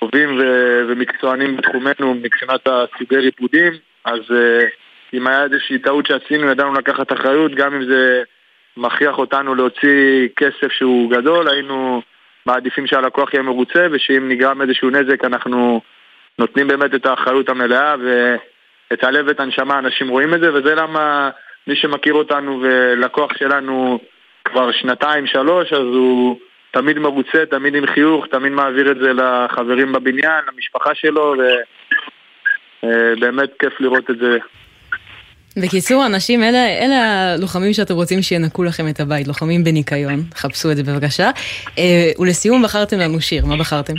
טובים 0.00 0.40
ומקצוענים 0.88 1.56
בתחומנו 1.56 2.14
מבחינת 2.14 2.68
הסוגי 2.68 3.16
ריפודים, 3.16 3.72
אז 4.04 4.20
uh, 4.20 4.64
אם 5.14 5.26
היה 5.26 5.44
איזושהי 5.44 5.78
טעות 5.78 6.06
שעשינו, 6.06 6.50
ידענו 6.50 6.74
לקחת 6.74 7.12
אחריות, 7.12 7.54
גם 7.54 7.74
אם 7.74 7.84
זה 7.84 8.22
מכריח 8.76 9.18
אותנו 9.18 9.54
להוציא 9.54 10.28
כסף 10.36 10.72
שהוא 10.72 11.10
גדול, 11.10 11.48
היינו 11.48 12.02
מעדיפים 12.46 12.86
שהלקוח 12.86 13.34
יהיה 13.34 13.42
מרוצה, 13.42 13.86
ושאם 13.90 14.28
נגרם 14.28 14.62
איזשהו 14.62 14.90
נזק 14.90 15.24
אנחנו 15.24 15.80
נותנים 16.38 16.68
באמת 16.68 16.94
את 16.94 17.06
האחריות 17.06 17.48
המלאה, 17.48 17.94
ואת 18.04 19.04
הלב 19.04 19.26
ואת 19.28 19.40
הנשמה 19.40 19.78
אנשים 19.78 20.08
רואים 20.08 20.34
את 20.34 20.40
זה, 20.40 20.54
וזה 20.54 20.74
למה 20.74 21.30
מי 21.66 21.76
שמכיר 21.76 22.14
אותנו 22.14 22.60
ולקוח 22.62 23.30
שלנו 23.38 23.98
כבר 24.52 24.72
שנתיים, 24.72 25.26
שלוש, 25.26 25.72
אז 25.72 25.86
הוא... 25.86 26.38
תמיד 26.70 26.98
מרוצה, 26.98 27.46
תמיד 27.50 27.74
עם 27.74 27.86
חיוך, 27.86 28.26
תמיד 28.30 28.52
מעביר 28.52 28.90
את 28.90 28.96
זה 28.96 29.12
לחברים 29.12 29.92
בבניין, 29.92 30.44
למשפחה 30.52 30.90
שלו, 30.94 31.34
ובאמת 32.82 33.50
כיף 33.58 33.80
לראות 33.80 34.10
את 34.10 34.18
זה. 34.18 34.38
בקיצור, 35.56 36.06
אנשים, 36.06 36.42
אלה, 36.42 36.66
אלה 36.66 37.32
הלוחמים 37.34 37.72
שאתם 37.72 37.94
רוצים 37.94 38.22
שינקו 38.22 38.64
לכם 38.64 38.88
את 38.88 39.00
הבית, 39.00 39.28
לוחמים 39.28 39.64
בניקיון, 39.64 40.20
חפשו 40.34 40.70
את 40.70 40.76
זה 40.76 40.82
בבקשה. 40.82 41.30
אה, 41.78 42.10
ולסיום 42.18 42.62
בחרתם 42.62 42.98
לנו 42.98 43.20
שיר, 43.20 43.46
מה 43.46 43.56
בחרתם? 43.56 43.94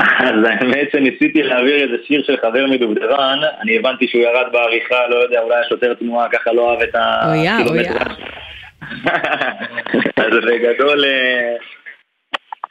אז 0.00 0.34
האמת 0.44 0.88
שניסיתי 0.92 1.42
להעביר 1.42 1.82
איזה 1.82 1.96
שיר 2.06 2.22
של 2.22 2.36
חבר 2.36 2.66
מדובדרן, 2.66 3.38
אני 3.62 3.78
הבנתי 3.78 4.08
שהוא 4.08 4.22
ירד 4.22 4.52
בעריכה, 4.52 5.08
לא 5.08 5.16
יודע, 5.16 5.40
אולי 5.40 5.56
השוטר 5.56 5.94
תנועה 5.94 6.28
ככה 6.28 6.52
לא 6.52 6.70
אהב 6.70 6.82
את 6.82 6.94
אויה, 6.94 7.58
הקילומטראז'. 7.58 8.16
אז 10.24 10.32
בגדול, 10.46 11.04
אה, 11.04 11.56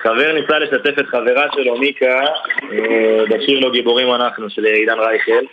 חבר 0.02 0.34
ניסה 0.34 0.60
לשתף 0.60 1.00
את 1.00 1.06
חברה 1.06 1.46
שלו, 1.56 1.78
מיקה, 1.78 2.20
אה, 2.72 3.24
בשיר 3.30 3.60
לא 3.60 3.72
גיבורים 3.72 4.14
אנחנו, 4.14 4.50
של 4.50 4.66
עידן 4.66 5.00
רייכל. 5.00 5.46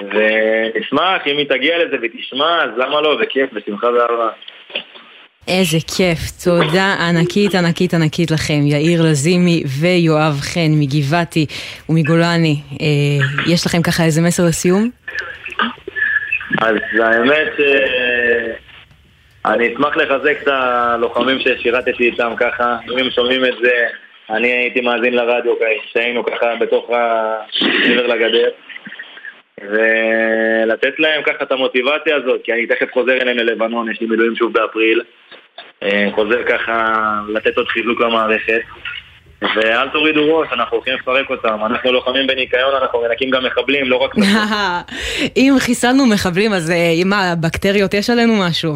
ונשמח, 0.00 1.26
אם 1.26 1.38
היא 1.38 1.48
תגיע 1.48 1.78
לזה 1.78 1.96
ותשמע, 2.02 2.64
אז 2.64 2.70
למה 2.76 3.00
לא, 3.00 3.16
בכיף, 3.20 3.52
בשמחה 3.52 3.86
ואהבה. 3.86 4.28
איזה 5.48 5.78
כיף, 5.96 6.18
תודה 6.44 6.94
ענקית 7.08 7.54
ענקית 7.54 7.94
ענקית 7.94 8.30
לכם, 8.30 8.60
יאיר 8.66 9.02
לזימי 9.02 9.62
ויואב 9.80 10.40
חן 10.40 10.70
מגבעתי 10.80 11.46
ומגולני. 11.88 12.56
אה, 12.80 13.52
יש 13.52 13.66
לכם 13.66 13.82
ככה 13.82 14.04
איזה 14.04 14.22
מסר 14.22 14.42
לסיום? 14.48 14.90
אז 16.60 16.76
האמת 17.00 17.48
ש... 17.58 17.60
אני 19.46 19.74
אשמח 19.74 19.96
לחזק 19.96 20.42
את 20.42 20.48
הלוחמים 20.48 21.38
ששירתתי 21.40 22.04
איתם 22.04 22.32
ככה, 22.36 22.76
אם 22.92 22.98
הם 22.98 23.10
שומעים 23.10 23.44
את 23.44 23.54
זה, 23.62 23.86
אני 24.30 24.48
הייתי 24.48 24.80
מאזין 24.80 25.14
לרדיו 25.14 25.52
כשהיינו 25.90 26.24
ככה 26.24 26.56
בתוך 26.60 26.90
ה... 26.90 27.34
מעבר 27.62 28.06
לגדר. 28.06 28.50
ולתת 29.62 30.98
להם 30.98 31.22
ככה 31.22 31.44
את 31.44 31.52
המוטיבציה 31.52 32.16
הזאת, 32.16 32.40
כי 32.44 32.52
אני 32.52 32.66
תכף 32.66 32.92
חוזר 32.92 33.12
אליהם 33.12 33.36
ללבנון, 33.36 33.90
יש 33.90 34.00
לי 34.00 34.06
מילואים 34.06 34.36
שוב 34.36 34.52
באפריל. 34.52 35.00
אה, 35.00 35.27
חוזר 36.14 36.42
ככה 36.48 36.94
לתת 37.28 37.56
עוד 37.56 37.68
חיזוק 37.68 38.00
למערכת 38.00 38.60
ואל 39.42 39.88
תורידו 39.88 40.36
ראש, 40.36 40.48
אנחנו 40.52 40.76
הולכים 40.76 40.94
לפרק 40.94 41.30
אותם, 41.30 41.58
אנחנו 41.66 41.92
לוחמים 41.92 42.26
בניקיון, 42.26 42.74
אנחנו 42.82 43.02
מנקים 43.02 43.30
גם 43.30 43.44
מחבלים, 43.44 43.88
לא 43.88 43.96
רק... 43.96 44.14
אם 45.36 45.54
חיסלנו 45.58 46.06
מחבלים, 46.06 46.52
אז 46.52 46.70
אה, 46.70 46.90
אם 46.94 47.12
הבקטריות 47.12 47.94
יש 47.94 48.10
עלינו 48.10 48.34
משהו? 48.48 48.72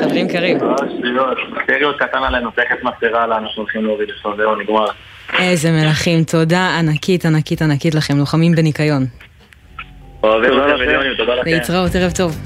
חברים 0.00 0.28
קרים. 0.28 0.58
שטויות, 0.98 1.38
בקטריות 1.56 1.98
קטן 1.98 2.22
עלינו, 2.22 2.50
תכף 2.50 2.82
מסתירה 2.82 3.26
לה, 3.26 3.38
אנחנו 3.38 3.62
הולכים 3.62 3.84
להוריד 3.84 4.08
את 4.08 4.36
זהו, 4.36 4.54
נגמר. 4.54 4.86
איזה 5.38 5.70
מלכים, 5.70 6.24
תודה 6.24 6.78
ענקית 6.78 7.24
ענקית 7.24 7.62
ענקית 7.62 7.94
לכם, 7.94 8.18
לוחמים 8.18 8.52
בניקיון. 8.52 9.06
אוהבים 10.22 10.50
אתכם 10.52 10.78
מיליונים, 10.78 11.14
תודה 11.16 11.34
לכם. 11.34 11.50
להתראות, 11.50 11.94
ערב 11.94 12.12
טוב. 12.12 12.36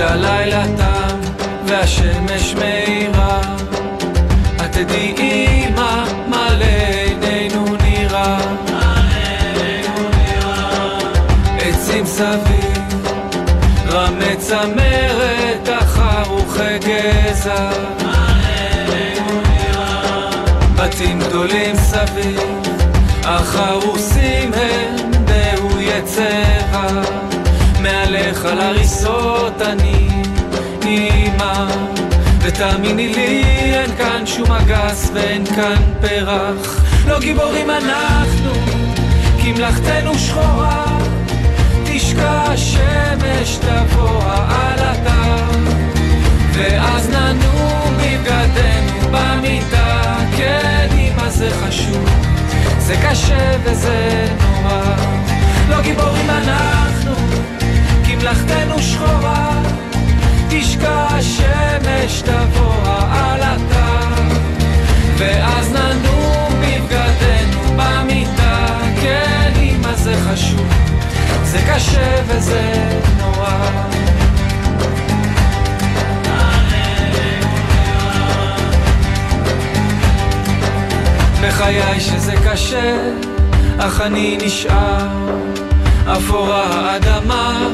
וכשהלילה 0.00 0.64
תם 0.76 1.18
והשמש 1.66 2.54
מאירה, 2.54 3.40
את 4.56 4.72
תדעי 4.72 5.66
מה 6.28 6.48
לעינינו 6.58 7.64
נראה. 7.82 8.38
עצים 11.58 12.06
סביב, 12.06 13.06
רמי 13.88 14.36
צמרת, 14.38 15.68
החרוכי 15.68 16.78
גזע. 16.78 17.70
בתים 20.76 21.18
גדולים 21.18 21.76
סביב, 21.76 22.40
החרוסים 23.24 24.52
הם 24.54 25.10
דהויי 25.24 26.02
צבע. 26.02 27.29
מעליך 27.82 28.44
על 28.44 28.60
הריסות 28.60 29.62
אני 29.62 30.08
אימא 30.82 31.66
ותאמיני 32.40 33.08
לי 33.08 33.42
אין 33.74 33.96
כאן 33.96 34.26
שום 34.26 34.52
אגס 34.52 35.10
ואין 35.14 35.46
כאן 35.46 35.82
פרח. 36.00 36.84
לא 37.06 37.20
גיבורים 37.20 37.70
אנחנו 37.70 38.52
כי 39.40 39.52
מלאכתנו 39.52 40.18
שחורה. 40.18 40.98
תשקע 41.84 42.30
השמש 42.30 43.58
תבוא 43.60 44.22
העלתה. 44.24 45.36
ואז 46.52 47.08
ננום 47.08 47.94
בבגדנו 47.96 49.08
במיטה. 49.10 50.16
כן 50.36 50.88
אמא 50.92 51.30
זה 51.30 51.50
חשוב 51.50 52.08
זה 52.78 52.94
קשה 53.08 53.56
וזה 53.64 54.28
נורא. 54.40 54.82
לא 55.68 55.80
גיבורים 55.82 56.30
אנחנו 56.30 57.12
מלאכתנו 58.20 58.78
שחורה, 58.78 59.62
תשקע 60.48 61.06
השמש 61.10 62.22
תבוא 62.22 62.74
העלתה, 62.84 64.00
ואז 65.18 65.72
ננום 65.72 66.52
בבגדנו 66.60 67.76
במיטה, 67.76 68.66
כן 69.00 69.52
אמא 69.56 69.94
זה 69.94 70.14
חשוב, 70.16 70.68
זה 71.44 71.58
קשה 71.68 72.22
וזה 72.26 72.88
נורא. 73.18 73.56
בחיי 81.42 82.00
שזה 82.00 82.34
קשה, 82.50 82.96
אך 83.78 84.00
אני 84.00 84.38
נשאר, 84.42 85.08
אפורה 86.06 86.64
האדמה 86.64 87.68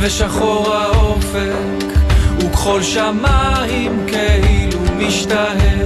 ושחור 0.00 0.74
האופק, 0.74 1.98
וכחול 2.38 2.82
שמיים 2.82 4.06
כאילו 4.06 4.80
משתהה, 4.96 5.76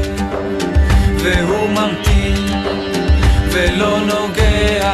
והוא 1.16 1.68
ממתין 1.68 2.62
ולא 3.50 3.98
נוגע, 4.00 4.92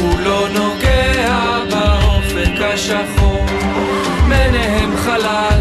הוא 0.00 0.20
לא 0.20 0.46
נוגע 0.54 1.34
באופק 1.70 2.60
השחור, 2.74 3.46
ביניהם 4.28 4.96
חלל, 4.96 5.60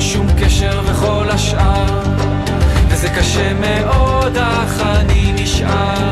שום 0.00 0.26
קשר 0.40 0.80
וכל 0.84 1.26
השאר, 1.30 2.00
וזה 2.88 3.08
קשה 3.08 3.52
מאוד, 3.54 4.36
אך 4.36 4.80
אני 4.80 5.32
נשאר. 5.32 6.10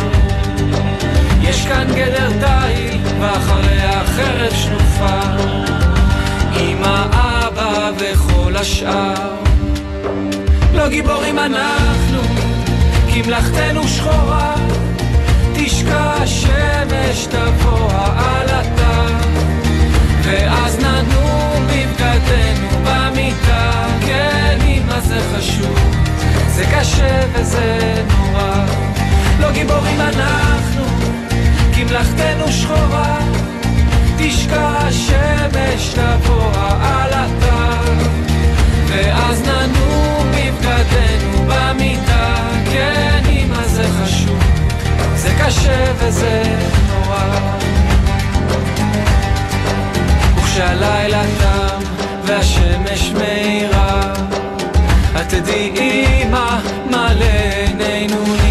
יש 1.42 1.66
כאן 1.66 1.87
גדר 1.94 2.29
תיל, 2.29 3.01
ואחריה 3.20 4.03
חרב 4.07 4.53
שנופה. 4.55 5.78
אמא, 6.79 7.05
אבא 7.12 7.91
וכל 7.99 8.57
השאר. 8.57 9.35
לא 10.75 10.88
גיבורים 10.88 11.38
אנחנו 11.38 12.21
כי 13.12 13.23
מלאכתנו 13.23 13.88
שחורה. 13.88 14.55
תשקע 15.55 16.14
השמש 16.23 17.27
תבוא 17.27 17.93
העלתה 17.93 19.07
ואז 20.23 20.79
נדון 20.79 21.67
בבגדנו 21.67 22.69
במיטה. 22.85 23.87
כן 24.07 24.59
אמא 24.67 25.01
זה 25.01 25.21
חשוב 25.37 25.79
זה 26.49 26.64
קשה 26.73 27.21
וזה 27.33 27.79
נורא. 28.09 28.67
לא 29.41 29.51
גיבורים 29.53 30.01
אנחנו 30.01 30.85
כי 31.75 31.85
מלאכתנו 31.85 32.53
שחורה 32.53 33.19
תשקע 34.19 34.69
השמש 34.79 35.95
תבוא 35.95 36.53
העלתה 36.55 37.71
ואז 38.87 39.43
ננום 39.43 40.27
בבגדנו 40.31 41.47
במיטה. 41.47 42.35
כן 42.73 43.23
אמא 43.29 43.63
זה 43.67 43.85
חשוב. 43.89 44.39
זה 45.17 45.35
קשה 45.41 45.93
וזה 45.99 46.43
נורא. 46.89 47.59
וכשהלילה 50.37 51.23
תם 51.39 51.81
והשמש 52.25 53.13
מאירה 53.19 54.13
את 55.21 55.29
תדעי 55.29 56.23
אמא 56.23 56.59
מה 56.91 57.13
לעינינו 57.15 58.25
נראה 58.27 58.48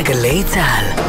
לגלי 0.00 0.42
צה"ל. 0.44 1.02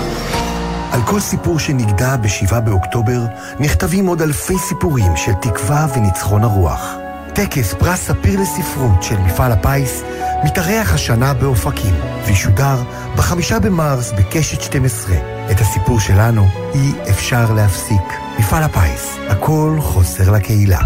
על 0.91 1.01
כל 1.05 1.19
סיפור 1.19 1.59
שנגדע 1.59 2.17
ב-7 2.17 2.59
באוקטובר, 2.59 3.19
נכתבים 3.59 4.07
עוד 4.07 4.21
אלפי 4.21 4.57
סיפורים 4.57 5.11
של 5.15 5.31
תקווה 5.33 5.87
וניצחון 5.95 6.43
הרוח. 6.43 6.93
טקס 7.33 7.73
פרס 7.73 7.99
ספיר 7.99 8.41
לספרות 8.41 9.03
של 9.03 9.17
מפעל 9.17 9.51
הפיס 9.51 10.03
מתארח 10.43 10.93
השנה 10.93 11.33
באופקים, 11.33 11.95
וישודר 12.27 12.75
בחמישה 13.15 13.59
במרס 13.59 14.11
בקשת 14.11 14.61
12. 14.61 15.15
את 15.51 15.59
הסיפור 15.59 15.99
שלנו 15.99 16.47
אי 16.73 16.91
אפשר 17.09 17.53
להפסיק. 17.53 18.13
מפעל 18.39 18.63
הפיס, 18.63 19.17
הכל 19.29 19.77
חוסר 19.81 20.31
לקהילה. 20.31 20.81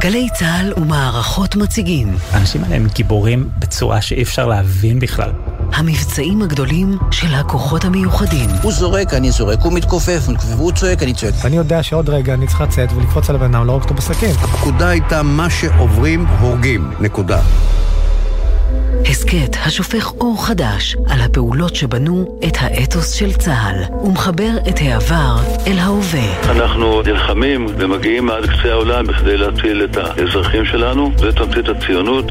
גלי 0.00 0.28
צה"ל 0.34 0.72
ומערכות 0.76 1.56
מציגים. 1.56 2.16
האנשים 2.32 2.64
האלה 2.64 2.76
הם 2.76 2.86
גיבורים 2.94 3.48
בצורה 3.58 4.00
שאי 4.00 4.22
אפשר 4.22 4.46
להבין 4.46 4.98
בכלל. 4.98 5.30
המבצעים 5.72 6.42
הגדולים 6.42 6.98
של 7.10 7.34
הכוחות 7.34 7.84
המיוחדים. 7.84 8.50
הוא 8.62 8.72
זורק, 8.72 9.14
אני 9.14 9.30
זורק, 9.30 9.58
הוא 9.62 9.72
מתכופף, 9.72 10.20
הוא 10.58 10.72
צועק, 10.72 11.02
אני 11.02 11.14
צועק. 11.14 11.34
ואני 11.44 11.56
יודע 11.56 11.82
שעוד 11.82 12.08
רגע 12.08 12.34
אני 12.34 12.46
צריך 12.46 12.60
לצאת 12.60 12.92
ולקפוץ 12.92 13.30
על 13.30 13.36
הבן 13.36 13.54
אדם, 13.54 13.66
להרוג 13.66 13.82
אותו 13.82 13.94
בסכין. 13.94 14.30
הפקודה 14.30 14.88
הייתה 14.88 15.22
מה 15.22 15.50
שעוברים, 15.50 16.26
הורגים. 16.26 16.90
נקודה. 17.00 17.40
הסכת 19.10 19.56
השופך 19.64 20.12
אור 20.20 20.46
חדש 20.46 20.96
על 21.08 21.20
הפעולות 21.20 21.74
שבנו 21.74 22.38
את 22.48 22.56
האתוס 22.60 23.12
של 23.12 23.32
צה"ל 23.32 23.96
ומחבר 24.04 24.50
את 24.68 24.74
העבר 24.80 25.36
אל 25.66 25.78
ההווה. 25.78 26.50
אנחנו 26.50 27.02
נלחמים 27.02 27.66
ומגיעים 27.78 28.30
עד 28.30 28.44
קצה 28.46 28.72
העולם 28.72 29.06
בכדי 29.06 29.36
להציל 29.36 29.84
את 29.84 29.96
האזרחים 29.96 30.64
שלנו, 30.64 31.12
זה 31.18 31.32
תמצית 31.32 31.68
הציונות. 31.68 32.24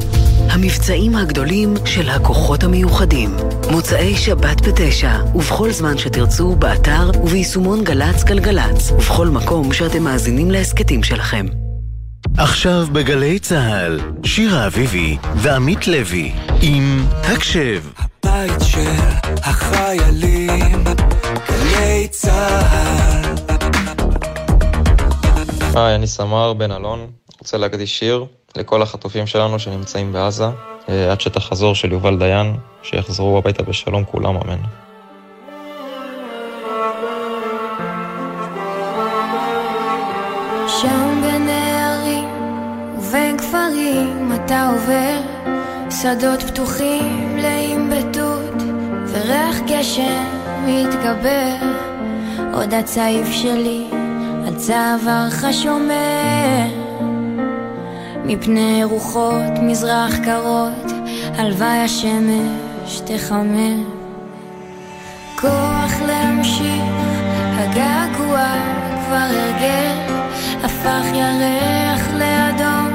המבצעים 0.50 1.16
הגדולים 1.16 1.74
של 1.84 2.08
הכוחות 2.08 2.64
המיוחדים. 2.64 3.36
מוצאי 3.70 4.16
שבת 4.16 4.68
בתשע, 4.68 5.12
ובכל 5.34 5.70
זמן 5.70 5.98
שתרצו, 5.98 6.56
באתר 6.56 7.10
וביישומון 7.24 7.84
גל"צ 7.84 8.24
גלגלצ, 8.24 8.90
ובכל 8.90 9.26
מקום 9.26 9.72
שאתם 9.72 10.02
מאזינים 10.02 10.50
להסכתים 10.50 11.02
שלכם. 11.02 11.46
עכשיו 12.36 12.86
בגלי 12.92 13.38
צה"ל, 13.38 14.00
שירה 14.24 14.66
אביבי 14.66 15.16
ועמית 15.36 15.86
לוי, 15.86 16.32
עם 16.62 17.04
הקשב. 17.22 17.82
הבית 17.98 18.60
של 18.62 18.90
החיילים, 19.42 20.84
גלי 21.48 22.08
צה"ל. 22.10 23.34
היי, 25.74 25.94
אני 25.94 26.06
סמר 26.06 26.52
בן 26.52 26.72
אלון, 26.72 27.06
רוצה 27.40 27.56
להקדיש 27.56 27.98
שיר 27.98 28.26
לכל 28.56 28.82
החטופים 28.82 29.26
שלנו 29.26 29.58
שנמצאים 29.58 30.12
בעזה, 30.12 30.46
עד 31.10 31.20
שתחזור 31.20 31.74
של 31.74 31.92
יובל 31.92 32.18
דיין, 32.18 32.56
שיחזרו 32.82 33.38
הביתה 33.38 33.62
בשלום 33.62 34.04
כולם, 34.04 34.36
אמן. 34.36 34.58
שם 40.80 41.20
בין 41.22 41.48
הערים 41.48 42.28
ובין 42.98 43.38
כפרים 43.38 44.32
אתה 44.34 44.70
עובר 44.70 45.20
שדות 45.90 46.42
פתוחים 46.42 47.34
מלאים 47.34 47.90
בתות 47.90 48.62
וריח 49.12 49.56
גשם 49.66 50.24
מתגבר 50.66 51.56
עוד 52.54 52.74
הצעיף 52.74 53.28
שלי 53.32 53.86
על 54.46 54.54
צווארך 54.56 55.44
שומר 55.52 56.87
מפני 58.30 58.84
רוחות 58.84 59.58
מזרח 59.62 60.16
קרות 60.24 60.92
הלוואי 61.36 61.78
השמש 61.78 63.00
תחמר 63.04 63.76
כוח 65.40 65.92
להמשיך 66.06 66.82
הגעגוע 67.58 68.46
כבר 69.06 69.16
הרגל 69.16 70.14
הפך 70.64 71.04
ירח 71.14 72.08
לאדום. 72.14 72.94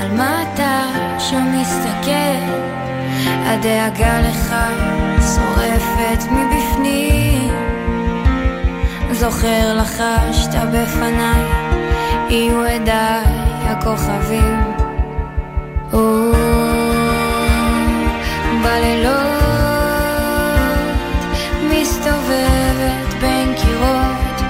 על 0.00 0.12
מה 0.16 0.42
אתה 0.42 0.82
שם 1.18 1.52
מסתכל? 1.60 2.44
הדאגה 3.26 4.20
לך 4.20 4.54
שורפת 5.34 6.30
מבפנים. 6.30 7.50
זוכר 9.12 9.76
לחשת 9.76 10.54
בפניי 10.72 11.42
יהיו 12.28 12.64
עדיי 12.64 13.43
הכוכבים. 13.66 14.60
או, 15.92 16.32
בלילות 18.62 19.24
מסתובבת 21.70 23.14
בין 23.20 23.54
קירות 23.54 24.40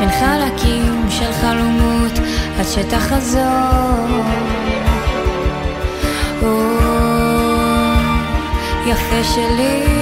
בין 0.00 0.10
חלקים 0.10 1.06
של 1.10 1.32
חלומות 1.32 2.12
עד 2.58 2.66
שתחזור 2.66 4.22
יפה 8.86 9.24
שלי 9.24 10.01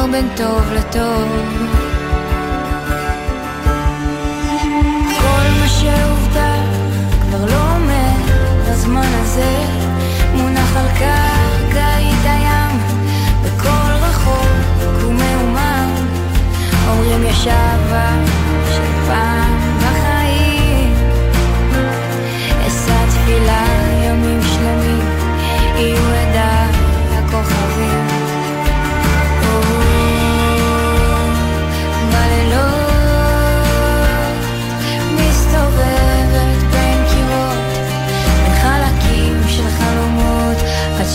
נבחר 0.00 0.12
בין 0.12 0.28
טוב 0.36 0.72
לטוב. 0.72 1.28
כל 5.20 5.46
מה 5.60 5.68
שהובטח 5.68 6.64
כבר 7.20 7.44
לא 7.44 7.74
עומד 7.74 8.30
בזמן 8.70 9.08
הזה 9.20 9.64
מונח 10.34 10.76
על 10.76 10.86
קרקעית 10.88 12.24
הים. 12.24 12.80
בקול 13.44 13.92
רחוק 14.02 14.46
ומהומם 15.02 15.94
אומרים 16.88 17.24
יש 17.26 17.46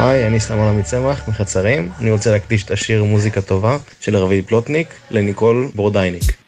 היי, 0.00 0.26
אני 0.26 0.40
סמר 0.40 0.72
מצמח 0.72 1.28
מחצרים. 1.28 1.88
אני 2.00 2.10
רוצה 2.10 2.30
להקדיש 2.30 2.64
את 2.64 2.70
השיר 2.70 3.04
מוזיקה 3.04 3.40
טובה 3.40 3.76
של 4.00 4.16
רביד 4.16 4.46
פלוטניק 4.46 4.94
לניקול 5.10 5.68
בורדייניק. 5.74 6.40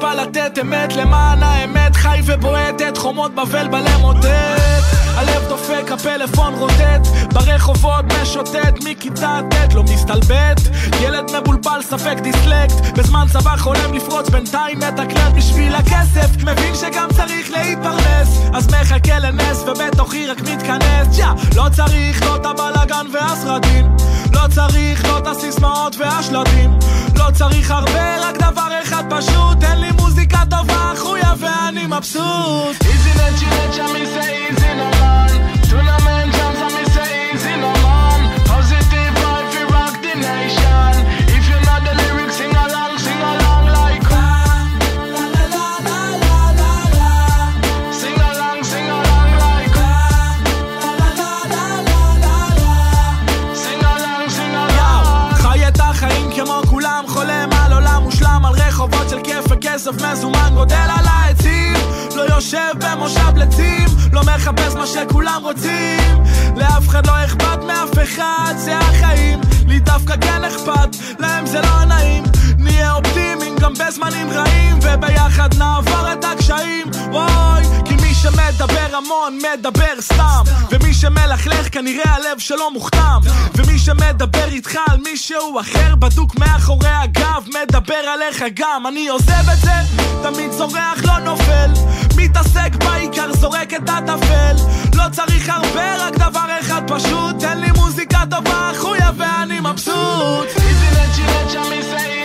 בא 0.00 0.14
לתת 0.14 0.58
אמת. 0.60 0.96
למען 0.96 1.42
האמת 1.42 1.96
חי 1.96 2.20
ובועט 2.26 2.82
את 2.88 2.98
חומות 2.98 3.34
בבל 3.34 3.68
בלמוטט 3.68 5.09
הלב 5.20 5.48
דופק, 5.48 5.92
הפלאפון 5.92 6.54
רוטט 6.54 7.06
ברחובות 7.32 8.04
משוטט 8.22 8.84
מכיתה 8.84 9.40
ט' 9.50 9.74
לא 9.74 9.82
מסתלבט. 9.82 10.60
ילד 11.00 11.30
מבולבל, 11.36 11.80
ספק 11.82 12.16
דיסלקט 12.22 12.98
בזמן 12.98 13.26
צבא 13.32 13.56
חולם 13.56 13.94
לפרוץ. 13.94 14.28
בינתיים 14.28 14.78
מתקלט 14.78 15.32
בשביל 15.36 15.74
הכסף 15.74 16.36
מבין 16.36 16.74
שגם 16.74 17.08
צריך 17.16 17.50
להתפרנס. 17.50 18.38
אז 18.54 18.68
מחכה 18.74 19.18
לנס 19.18 19.62
ובתוכי 19.62 20.26
רק 20.26 20.40
מתכנס. 20.40 21.18
יא, 21.18 21.26
לא 21.56 21.66
צריך 21.72 22.22
לא 22.26 22.36
את 22.36 22.46
הבלאגן 22.46 23.06
והסרטים 23.12 23.96
לא 24.32 24.40
צריך 24.54 25.04
לא 25.04 25.18
את 25.18 25.26
הסיסמאות 25.26 25.96
והשלטים. 25.98 26.78
לא 27.16 27.24
צריך 27.32 27.70
הרבה, 27.70 28.28
רק 28.28 28.36
דבר 28.36 28.68
אחד 28.82 29.04
פשוט. 29.10 29.60
תן 29.60 29.78
לי 29.78 29.90
מוזיקה 29.92 30.38
טובה, 30.50 30.92
חויה 30.96 31.34
ואני 31.38 31.86
מבסוט. 31.86 32.76
Easy 32.82 33.18
let 33.18 33.42
you 33.42 33.50
let 33.50 33.76
you 33.76 33.94
me 33.94 34.06
say 34.14 34.30
חולם 57.10 57.48
על 57.52 57.72
עולם 57.72 58.02
מושלם, 58.02 58.44
על 58.44 58.52
רחובות 58.54 59.08
של 59.08 59.20
כיף 59.24 59.49
וכסף 59.60 60.02
מזומן, 60.02 60.50
גודל 60.54 60.74
על 60.74 61.06
העצים, 61.06 61.74
לא 62.16 62.22
יושב 62.22 62.72
במושב 62.78 63.36
לצים, 63.36 63.88
לא 64.12 64.20
מחפש 64.22 64.74
מה 64.74 64.86
שכולם 64.86 65.40
רוצים, 65.42 66.24
לאף 66.56 66.88
אחד 66.88 67.06
לא 67.06 67.24
אכפת 67.24 67.64
מאף 67.66 67.90
אחד, 68.02 68.54
זה 68.56 68.78
החיים, 68.78 69.40
לי 69.66 69.80
דווקא 69.80 70.14
כן 70.20 70.44
אכפת, 70.44 70.96
להם 71.18 71.46
זה 71.46 71.60
לא 71.60 71.84
נעים, 71.84 72.22
נהיה 72.58 72.92
אופטימיים 72.92 73.56
גם 73.56 73.72
בזמנים 73.72 74.30
רעים, 74.30 74.78
וביחד 74.82 75.54
נעבור 75.58 76.12
את 76.12 76.24
הקשיים, 76.24 76.86
וואי, 77.10 77.64
כי 77.84 77.96
שמדבר 78.22 78.96
המון 78.96 79.38
מדבר 79.38 80.00
סתם, 80.00 80.42
ומי 80.70 80.94
שמלכלך 80.94 81.68
כנראה 81.72 82.14
הלב 82.14 82.38
שלו 82.38 82.70
מוכתם, 82.70 83.20
ומי 83.54 83.78
שמדבר 83.78 84.44
איתך 84.44 84.76
על 84.90 84.98
מישהו 84.98 85.60
אחר 85.60 85.94
בדוק 85.94 86.38
מאחורי 86.38 86.88
הגב, 86.88 87.46
מדבר 87.48 87.94
עליך 87.94 88.44
גם, 88.54 88.86
אני 88.86 89.08
עוזב 89.08 89.50
את 89.52 89.58
זה, 89.58 90.02
תמיד 90.22 90.50
צורח 90.50 90.98
לא 91.04 91.18
נופל, 91.18 91.70
מתעסק 92.16 92.70
בעיקר 92.78 93.32
זורק 93.32 93.74
את 93.74 93.88
הטפל, 93.88 94.56
לא 94.94 95.04
צריך 95.12 95.48
הרבה, 95.48 95.96
רק 95.96 96.14
דבר 96.14 96.46
אחד 96.60 96.82
פשוט, 96.86 97.40
תן 97.40 97.58
לי 97.58 97.70
מוזיקה 97.76 98.20
טובה, 98.30 98.70
חויה 98.78 99.10
ואני 99.16 99.60
מבסוט. 99.60 100.48
Easy 100.56 100.94
let 100.94 101.18
you 101.18 101.26
let 101.26 101.54
you 101.54 102.19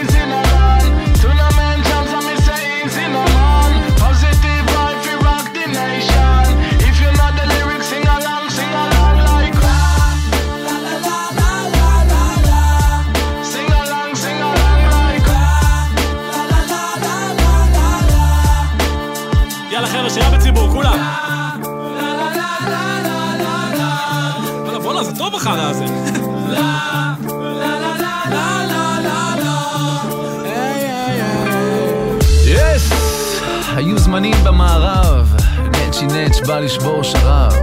היו 34.15 34.21
זמנים 34.21 34.43
במערב, 34.43 35.35
נצ'י 35.71 36.05
נץ' 36.05 36.47
בא 36.47 36.59
לשבור 36.59 37.03
שרב. 37.03 37.53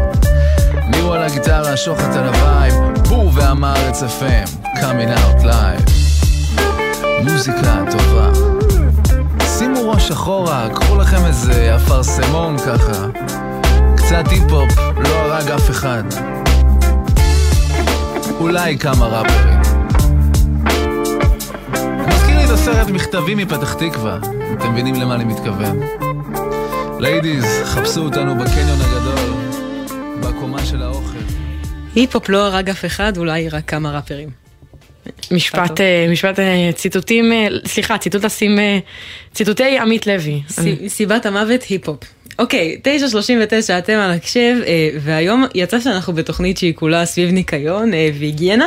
נירו 0.90 1.12
על 1.12 1.22
הגיטרה, 1.22 1.76
שוחט 1.76 2.14
על 2.16 2.26
הווייב, 2.28 2.74
בור 3.08 3.30
ועם 3.34 3.64
הארץ 3.64 4.02
FM, 4.02 4.66
coming 4.76 5.18
out 5.18 5.44
live. 5.44 5.90
מוזיקה 7.22 7.84
טובה. 7.90 8.30
שימו 9.58 9.90
ראש 9.90 10.10
אחורה, 10.10 10.68
קחו 10.74 10.96
לכם 10.96 11.26
איזה 11.26 11.76
אפרסמון 11.76 12.58
ככה. 12.58 13.06
קצת 13.96 14.24
היפ-הופ, 14.30 14.78
לא 14.96 15.08
הרג 15.08 15.50
אף 15.50 15.70
אחד. 15.70 16.02
אולי 18.40 18.78
כמה 18.78 19.06
ראפרים. 19.06 19.60
מזכיר 22.08 22.36
לי 22.36 22.44
את 22.44 22.50
הסרט 22.50 22.88
מכתבים 22.88 23.38
מפתח 23.38 23.74
תקווה, 23.74 24.18
אתם 24.58 24.72
מבינים 24.72 24.94
למה 24.94 25.14
אני 25.14 25.24
מתכוון. 25.24 26.01
ladies, 27.02 27.44
חפשו 27.64 28.00
אותנו 28.00 28.34
בקניון 28.34 28.78
הגדול, 28.80 29.34
בקומה 30.20 30.66
של 30.66 30.82
האוכל. 30.82 31.18
היפ-הופ 31.94 32.28
לא 32.28 32.46
הרג 32.46 32.70
אף 32.70 32.84
אחד, 32.84 33.16
אולי 33.16 33.48
רק 33.48 33.64
כמה 33.70 33.90
ראפרים. 33.90 34.28
משפט, 35.30 35.80
אה, 35.80 36.06
משפט 36.12 36.38
אה, 36.38 36.70
ציטוטים, 36.74 37.32
אה, 37.32 37.46
סליחה, 37.66 37.98
ציטוט 37.98 38.24
לשים, 38.24 38.58
ציטוטי 39.34 39.78
עמית 39.78 40.06
לוי. 40.06 40.42
סי- 40.48 40.88
סיבת 40.88 41.26
המוות 41.26 41.62
היפ-הופ. 41.62 41.98
אוקיי, 42.38 42.80
9.39 42.82 42.98
אתם 43.78 43.92
על 43.98 44.10
הקשב, 44.10 44.56
והיום 45.00 45.44
יצא 45.54 45.80
שאנחנו 45.80 46.12
בתוכנית 46.12 46.58
שהיא 46.58 46.74
כולה 46.74 47.06
סביב 47.06 47.30
ניקיון 47.30 47.90
והיגיינה. 48.18 48.66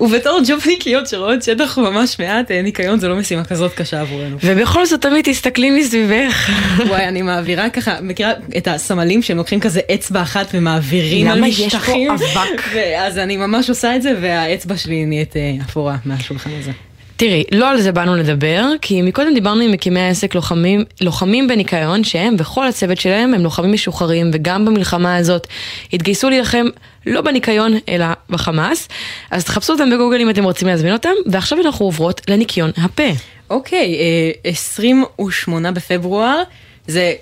ובתור 0.00 0.40
ג'ובניקיות 0.48 1.06
שרואות 1.06 1.42
שטח 1.42 1.78
ממש 1.78 2.20
מעט, 2.20 2.50
ניקיון 2.50 3.00
זה 3.00 3.08
לא 3.08 3.16
משימה 3.16 3.44
כזאת 3.44 3.74
קשה 3.74 4.00
עבורנו. 4.00 4.36
ובכל 4.42 4.86
זאת 4.86 5.02
תמיד 5.02 5.24
תסתכלי 5.24 5.70
מסביבך. 5.70 6.50
וואי, 6.88 7.04
אני 7.04 7.22
מעבירה 7.22 7.70
ככה, 7.70 8.00
מכירה 8.00 8.32
את 8.56 8.68
הסמלים 8.68 9.22
שהם 9.22 9.36
לוקחים 9.36 9.60
כזה 9.60 9.80
אצבע 9.94 10.22
אחת 10.22 10.46
ומעבירים 10.54 11.28
על 11.28 11.38
למה 11.38 11.48
יש 11.48 11.60
פה 11.60 11.66
משטחים? 11.66 12.10
אבק? 12.10 12.76
אז 12.98 13.18
אני 13.18 13.36
ממש 13.36 13.68
עושה 13.68 13.96
את 13.96 14.02
זה, 14.02 14.14
והאצבע 14.20 14.76
שלי 14.76 15.06
נהיית 15.06 15.36
אה, 15.36 15.52
אפורה 15.68 15.96
מהשולחן 16.04 16.50
הזה. 16.60 16.72
תראי, 17.18 17.44
לא 17.52 17.70
על 17.70 17.80
זה 17.80 17.92
באנו 17.92 18.16
לדבר, 18.16 18.64
כי 18.82 19.02
מקודם 19.02 19.34
דיברנו 19.34 19.62
עם 19.62 19.72
מקימי 19.72 20.00
העסק 20.00 20.34
לוחמים, 20.34 20.84
לוחמים 21.00 21.48
בניקיון, 21.48 22.04
שהם 22.04 22.34
וכל 22.38 22.66
הצוות 22.66 22.98
שלהם 22.98 23.34
הם 23.34 23.42
לוחמים 23.42 23.72
משוחררים, 23.72 24.30
וגם 24.32 24.64
במלחמה 24.64 25.16
הזאת 25.16 25.46
התגייסו 25.92 26.30
להילחם 26.30 26.66
לא 27.06 27.20
בניקיון, 27.20 27.72
אלא 27.88 28.06
בחמאס. 28.30 28.88
אז 29.30 29.44
תחפשו 29.44 29.72
אותם 29.72 29.90
בגוגל 29.90 30.20
אם 30.20 30.30
אתם 30.30 30.44
רוצים 30.44 30.68
להזמין 30.68 30.92
אותם, 30.92 31.12
ועכשיו 31.26 31.60
אנחנו 31.60 31.84
עוברות 31.84 32.20
לניקיון 32.28 32.70
הפה. 32.76 33.08
אוקיי, 33.50 33.94
אה, 33.94 34.50
28 34.50 35.72
בפברואר, 35.72 36.42
זה 36.86 37.12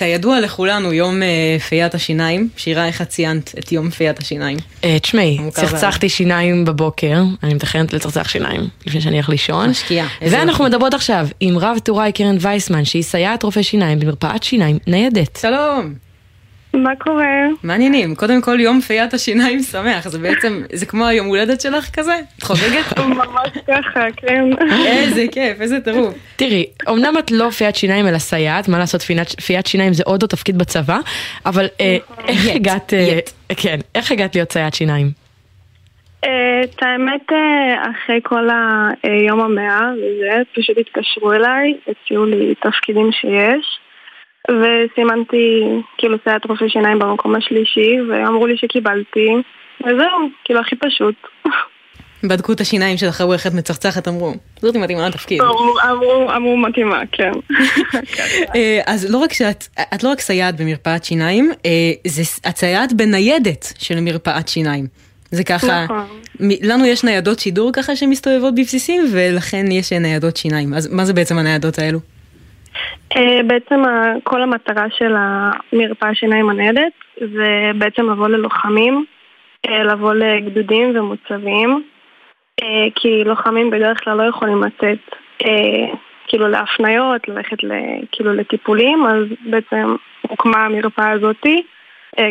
כידוע 0.00 0.40
לכולנו 0.40 0.92
יום 0.92 1.22
אה, 1.22 1.56
פיית 1.68 1.94
השיניים. 1.94 2.48
שירה, 2.56 2.86
איך 2.86 3.02
את 3.02 3.08
ציינת 3.08 3.54
את 3.58 3.72
יום 3.72 3.90
פיית 3.90 4.18
השיניים? 4.18 4.58
אה, 4.84 4.98
תשמעי, 4.98 5.38
צחצחתי 5.50 6.08
שיניים 6.08 6.64
בבוקר, 6.64 7.22
אני 7.42 7.54
מתכננת 7.54 7.92
לצחצח 7.92 8.28
שיניים 8.28 8.68
לפני 8.86 9.00
שאני 9.00 9.16
אלך 9.16 9.28
לישון. 9.28 9.70
משקיעה, 9.70 10.08
ואנחנו. 10.22 10.64
מדברות 10.64 10.94
עכשיו 10.94 11.26
עם 11.40 11.58
רב 11.58 11.78
טוראי 11.78 12.12
קרן 12.12 12.36
וייסמן, 12.40 12.84
שהיא 12.84 13.02
סייעת 13.02 13.42
רופא 13.42 13.62
שיניים 13.62 13.98
במרפאת 13.98 14.42
שיניים 14.42 14.78
ניידת. 14.86 15.38
שלום. 15.42 16.09
מה 16.74 16.96
קורה? 16.96 17.46
מעניינים, 17.62 18.14
קודם 18.14 18.40
כל 18.42 18.60
יום 18.60 18.80
פיית 18.80 19.14
השיניים 19.14 19.58
שמח, 19.58 20.08
זה 20.08 20.18
בעצם, 20.18 20.62
זה 20.72 20.86
כמו 20.86 21.06
היום 21.06 21.26
הולדת 21.26 21.60
שלך 21.60 21.90
כזה? 21.90 22.14
את 22.38 22.42
חוגגת? 22.42 22.98
ממש 22.98 23.50
ככה, 23.66 24.00
כן. 24.16 24.44
איזה 24.86 25.24
כיף, 25.32 25.60
איזה 25.60 25.80
טירוף. 25.80 26.14
תראי, 26.36 26.66
אמנם 26.88 27.18
את 27.18 27.30
לא 27.30 27.50
פיית 27.50 27.76
שיניים 27.76 28.06
אלא 28.06 28.18
סייעת, 28.18 28.68
מה 28.68 28.78
לעשות, 28.78 29.02
פיית, 29.46 29.66
שיניים 29.66 29.92
זה 29.92 30.02
עוד 30.06 30.22
לא 30.22 30.26
תפקיד 30.28 30.58
בצבא, 30.58 30.98
אבל 31.46 31.66
אה, 31.80 31.96
איך 32.28 32.46
יט, 32.46 32.56
הגעת, 32.56 32.94
אה, 32.94 33.18
כן, 33.56 33.78
איך 33.94 34.12
הגעת 34.12 34.34
להיות 34.34 34.52
סייעת 34.52 34.74
שיניים? 34.74 35.06
אה, 36.24 36.60
את 36.64 36.82
האמת, 36.82 37.26
אחרי 37.90 38.20
כל 38.22 38.48
היום 39.02 39.40
המאה 39.40 39.90
וזה, 39.92 40.42
פשוט 40.54 40.78
התקשרו 40.78 41.32
אליי, 41.32 41.74
הציעו 41.88 42.24
לי 42.24 42.54
תפקידים 42.54 43.12
שיש, 43.12 43.78
וסימנתי 44.48 45.62
כאילו 45.98 46.16
סייעת 46.24 46.44
רופא 46.46 46.68
שיניים 46.68 46.98
במקום 46.98 47.34
השלישי, 47.36 47.96
ואמרו 48.10 48.46
לי 48.46 48.56
שקיבלתי, 48.56 49.28
וזהו, 49.80 50.18
כאילו 50.44 50.60
הכי 50.60 50.76
פשוט. 50.76 51.14
בדקו 52.24 52.52
את 52.52 52.60
השיניים 52.60 52.96
שלך, 52.96 53.20
ראו 53.20 53.32
איך 53.32 53.46
את 53.46 53.54
מצחצחת, 53.54 54.08
אמרו, 54.08 54.32
זאתי 54.60 54.78
מתאימה 54.78 55.08
לתפקיד. 55.08 55.40
אמרו- 55.90 56.30
אמרו, 56.36 56.56
מתאימה, 56.56 57.00
כן. 57.12 57.32
אה, 58.56 58.80
אז 58.86 59.10
לא 59.12 59.18
רק 59.18 59.32
שאת, 59.32 59.64
את 59.94 60.02
לא 60.04 60.08
רק 60.08 60.20
סייעת 60.20 60.60
במרפאת 60.60 61.04
שיניים, 61.04 61.50
אה, 61.66 61.70
את 62.50 62.56
סייעת 62.56 62.92
בניידת 62.92 63.72
של 63.78 64.00
מרפאת 64.00 64.48
שיניים. 64.48 64.86
זה 65.30 65.44
ככה, 65.44 65.84
נכון. 65.84 66.06
לנו 66.62 66.86
יש 66.86 67.04
ניידות 67.04 67.38
שידור 67.38 67.70
ככה 67.72 67.96
שמסתובבות 67.96 68.54
בבסיסים, 68.54 69.02
ולכן 69.12 69.72
יש 69.72 69.92
ניידות 69.92 70.36
שיניים. 70.36 70.74
אז 70.74 70.86
מה 70.92 71.04
זה 71.04 71.12
בעצם 71.12 71.38
הניידות 71.38 71.78
האלו? 71.78 71.98
אה, 73.16 73.40
בעצם 73.46 73.82
כל 74.24 74.42
המטרה 74.42 74.86
של 74.90 75.14
המרפאה 75.16 76.14
שיניים 76.14 76.50
הניידת 76.50 76.92
זה 77.16 77.70
בעצם 77.78 78.10
לבוא 78.10 78.28
ללוחמים, 78.28 79.04
אה, 79.68 79.84
לבוא 79.84 80.14
לגדודים 80.14 80.96
ומוצבים, 80.96 81.82
אה, 82.62 82.86
כי 82.94 83.24
לוחמים 83.24 83.70
בדרך 83.70 84.04
כלל 84.04 84.16
לא 84.16 84.22
יכולים 84.22 84.62
לצאת 84.64 84.98
כאילו 86.28 86.48
להפניות, 86.48 87.28
ללכת 87.28 87.56
כאילו 88.12 88.34
לטיפולים, 88.34 89.06
אז 89.06 89.24
בעצם 89.40 89.96
הוקמה 90.28 90.64
המרפאה 90.64 91.10
הזאתי 91.10 91.62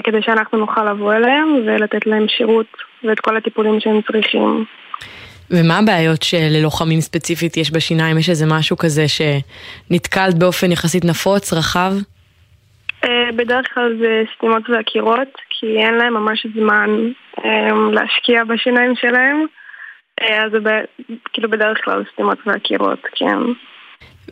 כדי 0.03 0.21
שאנחנו 0.21 0.57
נוכל 0.57 0.91
לבוא 0.91 1.13
אליהם 1.13 1.55
ולתת 1.65 2.07
להם 2.07 2.27
שירות 2.27 2.65
ואת 3.03 3.19
כל 3.19 3.37
הטיפולים 3.37 3.79
שהם 3.79 4.01
צריכים. 4.01 4.65
ומה 5.51 5.77
הבעיות 5.77 6.23
שללוחמים 6.23 7.01
ספציפית 7.01 7.57
יש 7.57 7.71
בשיניים? 7.71 8.17
יש 8.17 8.29
איזה 8.29 8.45
משהו 8.45 8.77
כזה 8.77 9.05
שנתקלת 9.07 10.35
באופן 10.37 10.71
יחסית 10.71 11.05
נפוץ, 11.05 11.53
רחב? 11.53 11.93
אה, 13.05 13.09
בדרך 13.35 13.65
כלל 13.73 13.97
זה 14.01 14.21
סתימות 14.37 14.69
ועקירות, 14.69 15.27
כי 15.49 15.65
אין 15.85 15.93
להם 15.93 16.13
ממש 16.13 16.45
זמן 16.55 16.89
אה, 17.45 17.69
להשקיע 17.91 18.43
בשיניים 18.43 18.93
שלהם, 19.01 19.45
אה, 20.21 20.45
אז 20.45 20.51
זה 20.51 20.79
כאילו 21.33 21.49
בדרך 21.49 21.77
כלל 21.85 22.03
סתימות 22.13 22.37
ועקירות, 22.45 22.99
כן. 23.15 23.37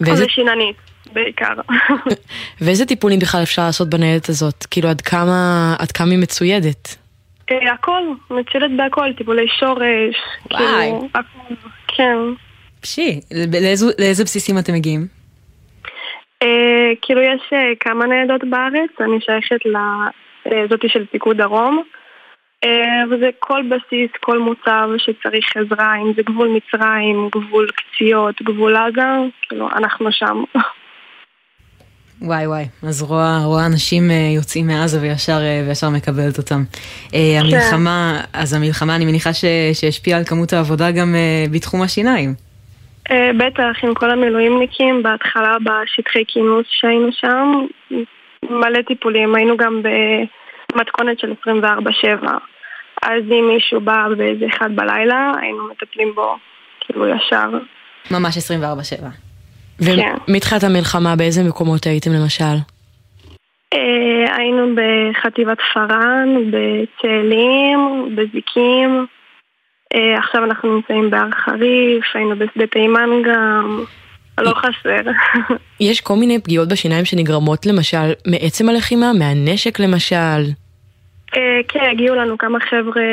ואיזה- 0.02 0.16
זה 0.24 0.30
שיננית, 0.30 0.76
בעיקר. 1.14 1.54
ואיזה 2.62 2.86
טיפולים 2.86 3.20
בכלל 3.20 3.44
אפשר 3.44 3.62
לעשות 3.66 3.90
בניידת 3.90 4.30
הזאת? 4.30 4.66
כאילו 4.72 4.90
עד 4.90 5.02
כמה, 5.02 5.76
עד 5.80 5.92
כמה 5.92 6.12
היא 6.12 6.20
מצוידת? 6.20 6.98
אה, 7.52 7.72
הכל, 7.74 8.02
מצוידת 8.32 8.70
בהכל, 8.78 9.14
טיפולי 9.14 9.48
שורש, 9.60 10.16
וואי. 10.52 10.62
כאילו, 10.62 11.08
הכל, 11.14 11.54
כן. 11.88 12.18
פשי, 12.82 13.20
לאיזו- 13.62 13.96
לאיזה 14.00 14.24
בסיסים 14.24 14.58
אתם 14.58 14.74
מגיעים? 14.74 15.08
אה, 16.44 16.92
כאילו 17.02 17.22
יש 17.22 17.42
אה, 17.54 17.72
כמה 17.80 18.06
ניידות 18.06 18.44
בארץ, 18.44 18.90
אני 19.00 19.18
שייכת 19.22 19.60
לזאתי 20.46 20.90
של 20.90 21.06
פיקוד 21.06 21.38
דרום. 21.38 21.84
אה, 22.64 23.04
וזה 23.12 23.30
כל 23.40 23.64
בסיס, 23.70 24.12
כל 24.20 24.40
מוצב 24.40 24.90
שצריך 24.98 25.58
עזרה, 25.58 25.96
אם 25.96 26.14
זה 26.16 26.22
גבול 26.24 26.48
מצרים, 26.48 27.30
גבול 27.36 27.68
קציעות, 27.72 28.42
גבול 28.42 28.76
עזה, 28.76 29.02
כאילו, 29.42 29.70
אנחנו 29.76 30.12
שם. 30.12 30.44
וואי 32.22 32.48
וואי, 32.48 32.66
אז 32.84 33.02
רואה, 33.02 33.38
רואה 33.46 33.66
אנשים 33.66 34.12
אה, 34.12 34.32
יוצאים 34.36 34.68
מעזה 34.68 35.02
וישר, 35.02 35.40
אה, 35.42 35.64
וישר 35.68 35.90
מקבלת 35.90 36.38
אותם. 36.38 36.64
אה, 37.14 37.40
המלחמה, 37.40 38.22
אז 38.34 38.54
המלחמה 38.54 38.96
אני 38.96 39.06
מניחה 39.06 39.34
ש, 39.34 39.46
שהשפיעה 39.74 40.20
על 40.20 40.26
כמות 40.26 40.54
העבודה 40.54 40.92
גם 40.92 41.16
בתחום 41.52 41.82
השיניים. 41.82 42.34
בטח, 43.38 43.84
עם 43.84 43.94
כל 43.94 44.12
המילואימניקים, 44.12 45.04
בהתחלה 45.04 45.58
בשטחי 45.64 46.24
כינוס 46.28 46.66
שהיינו 46.70 47.08
שם, 47.12 47.66
מלא 48.50 48.82
טיפולים, 48.88 49.36
היינו 49.36 49.58
גם 49.58 49.82
במתכונת 50.74 51.20
של 51.20 51.34
24-7. 51.44 52.28
אז 53.02 53.24
אם 53.32 53.50
מישהו 53.54 53.82
בא 53.82 54.08
באיזה 54.18 54.46
אחד 54.56 54.70
בלילה, 54.76 55.32
היינו 55.42 55.70
מטפלים 55.72 56.16
בו, 56.16 56.36
כאילו 56.80 57.08
ישר. 57.08 57.50
ממש 58.12 58.38
24/7. 58.38 59.27
כן. 59.86 60.16
ומתחילת 60.28 60.64
המלחמה 60.64 61.16
באיזה 61.16 61.44
מקומות 61.44 61.86
הייתם 61.86 62.12
למשל? 62.12 62.56
אה, 63.74 64.36
היינו 64.38 64.76
בחטיבת 64.76 65.58
פארן, 65.74 66.30
בצאלים, 66.52 68.10
בזיקים. 68.16 69.06
אה, 69.96 70.18
עכשיו 70.18 70.44
אנחנו 70.44 70.76
נמצאים 70.76 71.10
בהר 71.10 71.32
חריף, 71.32 72.04
היינו 72.14 72.36
בשדה 72.36 72.68
תימן 72.68 73.10
גם. 73.26 73.84
לא 74.40 74.54
חסר. 74.54 75.02
יש 75.90 76.02
כל 76.02 76.16
מיני 76.16 76.42
פגיעות 76.42 76.70
בשיניים 76.70 77.06
שנגרמות 77.06 77.66
למשל 77.66 78.14
מעצם 78.28 78.70
הלחימה, 78.70 79.12
מהנשק 79.14 79.80
למשל. 79.80 80.42
אה, 81.36 81.60
כן, 81.68 81.90
הגיעו 81.92 82.16
לנו 82.16 82.38
כמה 82.38 82.60
חבר'ה 82.60 83.04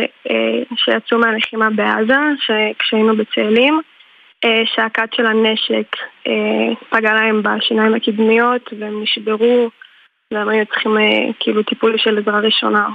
שיצאו 0.76 1.18
מהלחימה 1.18 1.70
בעזה, 1.70 2.14
כשהיינו 2.78 3.16
בצאלים, 3.16 3.80
אה, 4.44 4.62
שהכת 4.74 5.08
של 5.16 5.26
הנשק 5.26 5.96
אה, 6.26 6.74
פגע 6.90 7.14
להם 7.14 7.42
בשיניים 7.42 7.94
הקדמיות 7.94 8.70
והם 8.80 9.02
נשברו 9.02 9.70
והם 10.32 10.48
היו 10.48 10.66
צריכים 10.66 10.98
אה, 10.98 11.32
כאילו 11.40 11.62
טיפול 11.62 11.94
של 11.98 12.18
עזרה 12.18 12.40
ראשונה. 12.40 12.86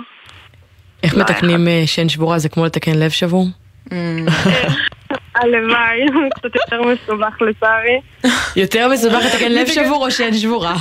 איך 1.03 1.17
מתקנים 1.17 1.67
שן 1.85 2.09
שבורה? 2.09 2.39
זה 2.39 2.49
כמו 2.49 2.65
לתקן 2.65 2.99
לב 2.99 3.09
שבור? 3.09 3.45
הלוואי, 5.35 6.05
קצת 6.35 6.55
יותר 6.55 6.81
מסובך 6.81 7.41
לצערי. 7.41 8.01
יותר 8.55 8.87
מסובך 8.87 9.25
לתקן 9.25 9.51
לב 9.51 9.67
שבור 9.67 10.05
או 10.05 10.11
שן 10.11 10.33
שבורה? 10.33 10.75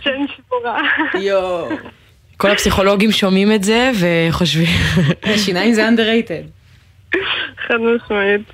שן 0.00 0.26
שבורה. 0.36 0.82
יואו. 1.14 1.68
כל 2.36 2.50
הפסיכולוגים 2.50 3.12
שומעים 3.12 3.52
את 3.52 3.64
זה 3.64 3.90
וחושבים... 4.00 4.66
שיניים 5.44 5.72
זה 5.72 5.88
underrated. 5.88 6.60
חד 7.66 7.76
משמעית. 7.76 8.52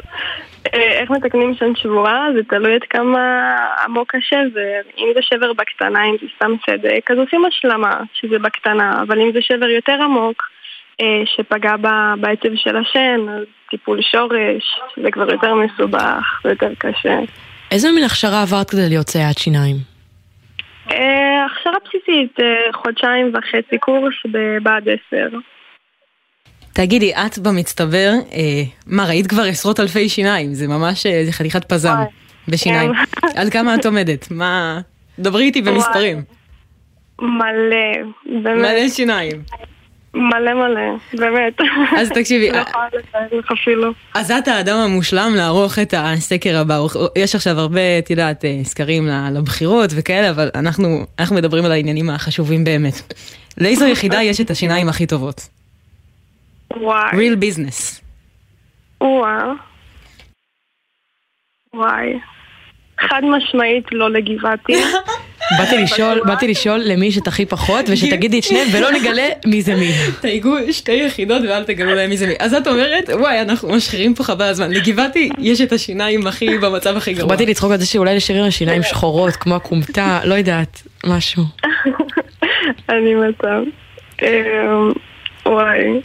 אה, 0.74 1.00
איך 1.00 1.10
מתקנים 1.10 1.54
שן 1.54 1.74
שבורה? 1.76 2.26
זה 2.34 2.40
תלוי 2.48 2.74
עד 2.74 2.82
כמה 2.90 3.54
עמוק 3.84 4.14
השבר. 4.14 4.80
אם 4.98 5.08
זה 5.14 5.20
שבר 5.22 5.52
בקטנה, 5.52 6.04
אם 6.04 6.16
זה 6.20 6.26
סתם 6.36 6.52
סדק, 6.66 7.10
אז 7.10 7.18
עושים 7.18 7.44
השלמה, 7.44 8.00
שזה 8.14 8.38
בקטנה. 8.38 9.02
אבל 9.02 9.20
אם 9.20 9.30
זה 9.32 9.38
שבר 9.42 9.68
יותר 9.68 10.02
עמוק, 10.02 10.42
אה, 11.00 11.22
שפגע 11.24 11.76
בעצב 12.20 12.48
של 12.54 12.76
השן, 12.76 13.28
אז 13.28 13.44
טיפול 13.70 14.02
שורש, 14.02 14.80
זה 15.02 15.10
כבר 15.10 15.32
יותר 15.32 15.54
מסובך 15.54 16.40
ויותר 16.44 16.72
קשה. 16.78 17.18
איזה 17.70 17.92
מין 17.92 18.04
הכשרה 18.04 18.42
עברת 18.42 18.70
כדי 18.70 18.88
להיות 18.88 19.08
סייעת 19.08 19.38
שיניים? 19.38 19.76
אה, 20.90 21.46
הכשרה 21.46 21.76
בסיסית, 21.84 22.36
חודשיים 22.72 23.32
וחצי 23.34 23.78
קורס 23.78 24.14
בבה"ד 24.24 24.88
10. 24.88 25.38
תגידי, 26.76 27.14
את 27.14 27.38
במצטבר, 27.38 28.12
אה, 28.32 28.62
מה, 28.86 29.04
ראית 29.04 29.26
כבר 29.26 29.42
עשרות 29.42 29.80
אלפי 29.80 30.08
שיניים, 30.08 30.54
זה 30.54 30.68
ממש 30.68 31.06
אה, 31.06 31.24
זה 31.24 31.32
חתיכת 31.32 31.64
פזם 31.64 31.94
בשיניים. 32.48 32.92
כן. 32.94 33.28
על 33.40 33.50
כמה 33.50 33.74
את 33.74 33.86
עומדת? 33.86 34.30
מה... 34.30 34.80
דברי 35.18 35.44
איתי 35.44 35.62
במספרים. 35.62 36.22
מלא, 37.20 38.08
באמת. 38.42 38.58
מלא 38.58 38.88
שיניים. 38.88 39.42
מלא 40.14 40.54
מלא, 40.54 40.96
באמת. 41.12 41.60
אז 41.96 42.10
תקשיבי, 42.10 42.50
לא 42.52 42.56
יכולה 42.56 42.86
לתאר 42.92 43.38
לך 43.38 43.52
אפילו. 43.52 43.92
אז 44.14 44.30
את 44.30 44.48
האדם 44.48 44.76
המושלם 44.76 45.32
לערוך 45.36 45.78
את 45.78 45.94
הסקר 45.96 46.58
הבא. 46.58 46.78
יש 47.18 47.34
עכשיו 47.34 47.60
הרבה, 47.60 47.98
את 47.98 48.10
יודעת, 48.10 48.44
אה, 48.44 48.60
סקרים 48.62 49.08
לבחירות 49.32 49.90
וכאלה, 49.96 50.30
אבל 50.30 50.50
אנחנו, 50.54 51.06
אנחנו 51.18 51.36
מדברים 51.36 51.64
על 51.64 51.72
העניינים 51.72 52.10
החשובים 52.10 52.64
באמת. 52.64 52.94
לאיזו 53.58 53.86
יחידה 53.86 54.22
יש 54.22 54.40
את 54.40 54.50
השיניים 54.50 54.88
הכי 54.88 55.06
טובות? 55.06 55.55
וואי. 56.72 57.10
real 57.12 57.36
business. 57.36 58.00
וואו. 59.00 59.52
וואי. 61.74 62.18
חד 63.00 63.20
משמעית 63.24 63.84
לא 63.92 64.10
לגבעתי. 64.10 64.72
באתי 65.58 65.78
לשאול, 65.82 66.20
באתי 66.24 66.48
לשאול 66.48 66.80
למי 66.84 67.06
יש 67.06 67.18
את 67.18 67.26
הכי 67.26 67.46
פחות, 67.46 67.84
ושתגידי 67.92 68.38
את 68.38 68.44
שניהם 68.44 68.68
ולא 68.72 68.92
נגלה 68.92 69.28
מי 69.46 69.62
זה 69.62 69.74
מי. 69.74 69.92
תייגו 70.20 70.56
שתי 70.70 70.92
יחידות 70.92 71.42
ואל 71.48 71.64
תגלו 71.64 71.94
להם 71.94 72.10
מי 72.10 72.16
זה 72.16 72.26
מי. 72.26 72.34
אז 72.38 72.54
את 72.54 72.66
אומרת, 72.66 73.10
וואי, 73.12 73.40
אנחנו 73.40 73.68
משחירים 73.68 74.14
פה 74.14 74.24
חבל 74.24 74.44
הזמן. 74.44 74.70
לגבעתי 74.70 75.30
יש 75.38 75.60
את 75.60 75.72
השיניים 75.72 76.26
הכי 76.26 76.58
במצב 76.58 76.96
הכי 76.96 77.14
גרוע. 77.14 77.28
באתי 77.28 77.46
לצחוק 77.46 77.72
על 77.72 77.78
זה 77.78 77.86
שאולי 77.86 78.16
לשירים 78.16 78.44
השיניים 78.44 78.82
שחורות, 78.82 79.36
כמו 79.36 79.56
הכומתה, 79.56 80.20
לא 80.24 80.34
יודעת, 80.34 80.82
משהו. 81.06 81.42
אני 82.88 83.14
מצב. 83.14 83.62
אמ, 84.22 84.92
וואי. 85.46 86.00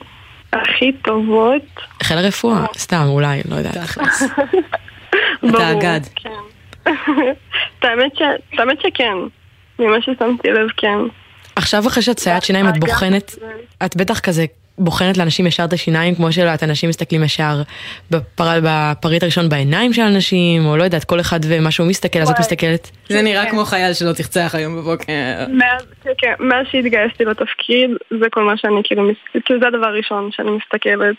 הכי 0.53 0.91
טובות. 0.91 1.79
חיל 2.03 2.17
הרפואה, 2.17 2.65
סתם, 2.77 3.05
אולי, 3.07 3.41
לא 3.49 3.55
יודעת. 3.55 3.75
ברור, 5.51 5.71
אגד. 5.71 6.01
כן. 6.15 6.29
האמת 7.81 8.81
שכן. 8.81 9.13
ממה 9.79 10.01
ששמתי 10.01 10.51
לב, 10.51 10.67
כן. 10.77 10.97
עכשיו 11.55 11.87
אחרי 11.87 12.03
שאת 12.03 12.19
סייעת 12.19 12.43
שיניים 12.43 12.69
את 12.69 12.77
בוחנת, 12.77 13.35
את 13.85 13.95
בטח 13.95 14.19
כזה 14.19 14.45
בוחנת 14.77 15.17
לאנשים 15.17 15.47
ישר 15.47 15.63
את 15.63 15.73
השיניים, 15.73 16.15
כמו 16.15 16.31
שלא 16.31 16.43
יודעת, 16.43 16.63
אנשים 16.63 16.89
מסתכלים 16.89 17.23
ישר 17.23 17.61
בפר... 18.11 18.59
בפריט 18.63 19.23
הראשון 19.23 19.49
בעיניים 19.49 19.93
של 19.93 20.01
אנשים, 20.01 20.65
או 20.65 20.77
לא 20.77 20.83
יודעת, 20.83 21.03
כל 21.03 21.19
אחד 21.19 21.39
ומה 21.43 21.71
שהוא 21.71 21.87
מסתכל, 21.87 22.19
אז 22.19 22.29
את. 22.29 22.39
מסתכלת. 22.39 22.91
זה 23.09 23.21
נראה 23.21 23.49
כמו 23.49 23.65
חייל 23.65 23.93
שלא 23.93 24.13
תרצח 24.13 24.55
היום 24.55 24.77
בבוקר. 24.77 25.13
מאז, 25.49 25.85
כן, 26.03 26.09
כן, 26.17 26.33
מאז 26.39 26.65
שהתגייסתי 26.71 27.25
לתפקיד, 27.25 27.89
זה 28.19 28.25
כל 28.31 28.43
מה 28.43 28.57
שאני 28.57 28.81
כאילו, 28.83 29.03
כאילו 29.45 29.59
זה 29.59 29.67
הדבר 29.67 29.87
הראשון 29.87 30.29
שאני 30.31 30.51
מסתכלת. 30.51 31.15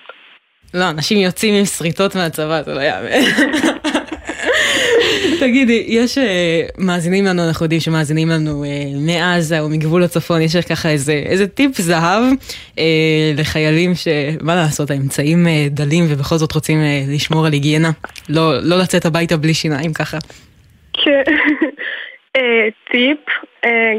לא, 0.74 0.90
אנשים 0.90 1.18
יוצאים 1.18 1.55
עם 1.55 1.64
שריטות 1.64 2.16
מהצבא, 2.16 2.62
זה 2.62 2.74
לא 2.74 2.80
יאמן. 2.80 3.11
תגידי, 5.41 5.85
יש 5.89 6.18
אה, 6.18 6.62
מאזינים 6.79 7.25
לנו, 7.25 7.43
אנחנו 7.49 7.64
יודעים 7.64 7.81
שמאזינים 7.81 8.29
לנו 8.29 8.64
אה, 8.64 8.68
מעזה 9.07 9.61
או 9.61 9.68
מגבול 9.68 10.03
הצפון, 10.03 10.41
יש 10.43 10.57
לך 10.57 10.68
ככה 10.68 10.89
איזה, 10.89 11.12
איזה 11.12 11.49
טיפ 11.49 11.77
זהב 11.77 12.23
אה, 12.79 12.85
לחיילים 13.39 13.91
שמה 13.95 14.55
לעשות, 14.55 14.91
האמצעים 14.91 15.47
דלים 15.70 16.05
ובכל 16.09 16.37
זאת 16.37 16.53
רוצים 16.53 16.79
לשמור 17.14 17.47
על 17.47 17.53
היגיינה, 17.53 17.91
לא, 18.29 18.53
לא 18.62 18.79
לצאת 18.79 19.05
הביתה 19.05 19.37
בלי 19.37 19.55
שיניים 19.55 19.93
ככה. 19.93 20.18
כן. 20.93 21.23
טיפ, 22.91 23.18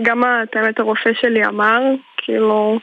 גם 0.03 0.23
את 0.43 0.55
האמת 0.55 0.79
הרופא 0.79 1.09
שלי 1.21 1.45
אמר, 1.45 1.79
כאילו, 2.17 2.79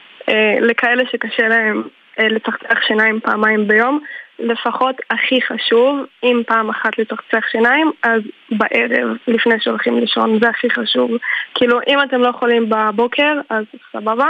לכאלה 0.61 1.03
שקשה 1.11 1.47
להם 1.47 1.83
לצחצח 2.19 2.79
שיניים 2.87 3.19
פעמיים 3.23 3.67
ביום, 3.67 3.99
לפחות 4.41 4.95
הכי 5.09 5.39
חשוב, 5.41 6.05
אם 6.23 6.41
פעם 6.47 6.69
אחת 6.69 6.97
לצחצח 6.97 7.47
שיניים, 7.51 7.91
אז 8.03 8.21
בערב, 8.51 9.17
לפני 9.27 9.55
שהולכים 9.59 9.99
לישון, 9.99 10.39
זה 10.41 10.49
הכי 10.49 10.69
חשוב. 10.69 11.11
כאילו, 11.55 11.79
אם 11.87 11.97
אתם 12.03 12.21
לא 12.21 12.29
יכולים 12.29 12.69
בבוקר, 12.69 13.33
אז 13.49 13.65
סבבה, 13.91 14.27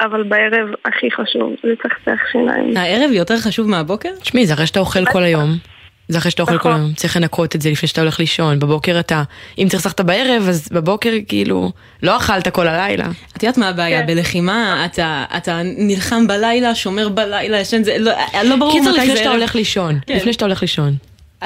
אבל 0.00 0.22
בערב 0.22 0.68
הכי 0.84 1.10
חשוב 1.10 1.54
לצחצח 1.64 2.18
שיניים. 2.32 2.76
הערב 2.76 3.10
יותר 3.12 3.36
חשוב 3.36 3.70
מהבוקר? 3.70 4.08
תשמעי, 4.20 4.46
זה 4.46 4.54
אחרי 4.54 4.66
שאתה 4.66 4.80
אוכל 4.80 5.04
כל 5.12 5.22
היום. 5.22 5.71
זה 6.08 6.18
אחרי 6.18 6.30
שאתה 6.30 6.42
אוכל 6.42 6.58
כל 6.58 6.68
נכון. 6.68 6.80
היום, 6.80 6.92
צריך 6.94 7.16
לנקות 7.16 7.56
את 7.56 7.62
זה 7.62 7.70
לפני 7.70 7.88
שאתה 7.88 8.00
הולך 8.00 8.20
לישון. 8.20 8.58
בבוקר 8.58 9.00
אתה, 9.00 9.22
אם 9.58 9.66
תרצחת 9.70 10.00
בערב, 10.00 10.48
אז 10.48 10.68
בבוקר 10.72 11.10
כאילו, 11.28 11.72
לא 12.02 12.16
אכלת 12.16 12.48
כל 12.48 12.68
הלילה. 12.68 13.06
את 13.36 13.42
יודעת 13.42 13.58
מה 13.58 13.68
הבעיה? 13.68 14.02
בלחימה 14.02 14.84
אתה, 14.84 15.24
אתה 15.36 15.60
נלחם 15.64 16.26
בלילה, 16.26 16.74
שומר 16.74 17.08
בלילה, 17.08 17.60
ישן, 17.60 17.84
זה 17.84 17.96
לא, 17.98 18.12
לא 18.44 18.56
ברור 18.56 18.72
קיצר, 18.72 18.90
מתי 18.90 19.00
לפני 19.00 19.12
זה 19.12 19.16
שאתה. 19.16 19.30
הולך 19.30 19.54
לישון. 19.54 19.98
כן. 20.06 20.16
לפני 20.16 20.32
שאתה 20.32 20.44
הולך 20.44 20.62
לישון. 20.62 20.96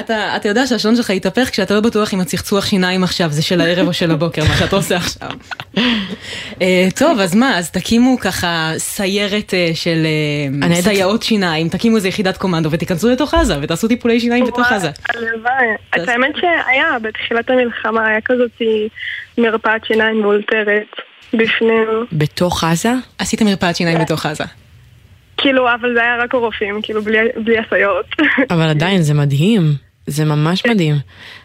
אתה, 0.01 0.37
אתה 0.37 0.49
יודע 0.49 0.67
שהשעון 0.67 0.97
שלך 0.97 1.11
יתהפך 1.11 1.51
כשאתה 1.51 1.75
לא 1.75 1.81
בטוח 1.81 2.15
אם 2.15 2.21
הצחצוח 2.21 2.67
שיניים 2.67 3.05
עכשיו 3.05 3.31
זה 3.31 3.43
של 3.43 3.61
הערב 3.61 3.87
או 3.89 3.93
של 3.93 4.11
הבוקר, 4.11 4.43
מה 4.49 4.57
שאתה 4.57 4.77
עושה 4.77 4.97
עכשיו. 4.97 5.29
אה, 6.63 6.89
טוב, 6.99 7.21
אז 7.21 7.35
מה, 7.35 7.59
אז 7.59 7.71
תקימו 7.71 8.19
ככה 8.19 8.73
סיירת 8.77 9.55
אה, 9.55 9.71
של 9.75 10.07
הניידת- 10.63 10.85
סייעות 10.85 11.23
שיניים, 11.23 11.69
תקימו 11.69 11.97
איזה 11.97 12.09
יחידת 12.09 12.37
קומנדו 12.37 12.71
ותיכנסו 12.71 13.11
לתוך 13.11 13.35
עזה 13.35 13.55
ותעשו 13.63 13.89
טיפולי 13.89 14.21
שיניים 14.21 14.45
בתוך 14.47 14.73
עזה. 14.73 14.91
הלוואי. 15.09 15.67
את 15.97 16.09
האמת 16.09 16.35
שהיה, 16.41 16.99
בתחילת 17.03 17.51
המלחמה 17.51 18.07
היה 18.07 18.21
כזאת 18.25 18.63
מרפאת 19.39 19.85
שיניים 19.85 20.21
מאולתרת 20.21 20.87
בפנים. 21.33 21.87
בתוך 22.13 22.65
עזה? 22.65 22.93
עשיתם 23.19 23.45
מרפאת 23.47 23.77
שיניים 23.77 23.99
בתוך 23.99 24.27
עזה. 24.27 24.45
כאילו, 25.37 25.75
אבל 25.75 25.95
זה 25.95 26.01
היה 26.03 26.17
רק 26.23 26.35
הרופאים, 26.35 26.81
כאילו, 26.83 27.03
בלי, 27.03 27.19
בלי 27.45 27.59
הסייעות. 27.59 28.07
אבל 28.51 28.69
עדיין 28.69 29.03
זה 29.03 29.15
מדהים, 29.15 29.63
זה 30.07 30.25
ממש 30.25 30.63
כן. 30.63 30.71
מדהים. 30.71 30.95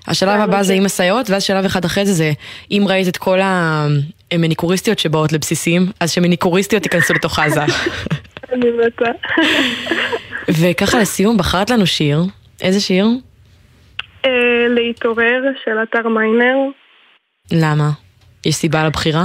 השלב 0.08 0.40
הבא 0.40 0.64
זה 0.64 0.74
עם 0.74 0.86
הסייעות, 0.86 1.30
ואז 1.30 1.44
שלב 1.44 1.66
אחד 1.66 1.86
אחרי 1.86 2.06
זה 2.06 2.14
זה, 2.14 2.32
אם 2.72 2.84
ראית 2.88 3.08
את 3.08 3.18
כל 3.18 3.40
המניקוריסטיות 4.32 5.00
שבאות 5.00 5.32
לבסיסים, 5.32 5.82
אז 6.00 6.12
שמניקוריסטיות 6.12 6.84
ייכנסו 6.84 7.14
לתוך 7.14 7.40
עזה. 7.40 7.62
אני 8.54 8.66
מתה. 8.72 9.12
וככה 10.50 11.00
לסיום, 11.00 11.38
בחרת 11.38 11.70
לנו 11.70 11.86
שיר. 11.86 12.20
איזה 12.62 12.80
שיר? 12.80 13.06
אה, 14.26 14.68
להתעורר 14.70 15.42
של 15.66 15.72
אתר 15.84 16.08
מיינר. 16.08 16.58
למה? 17.52 17.90
יש 18.46 18.56
סיבה 18.56 18.84
לבחירה? 18.84 19.24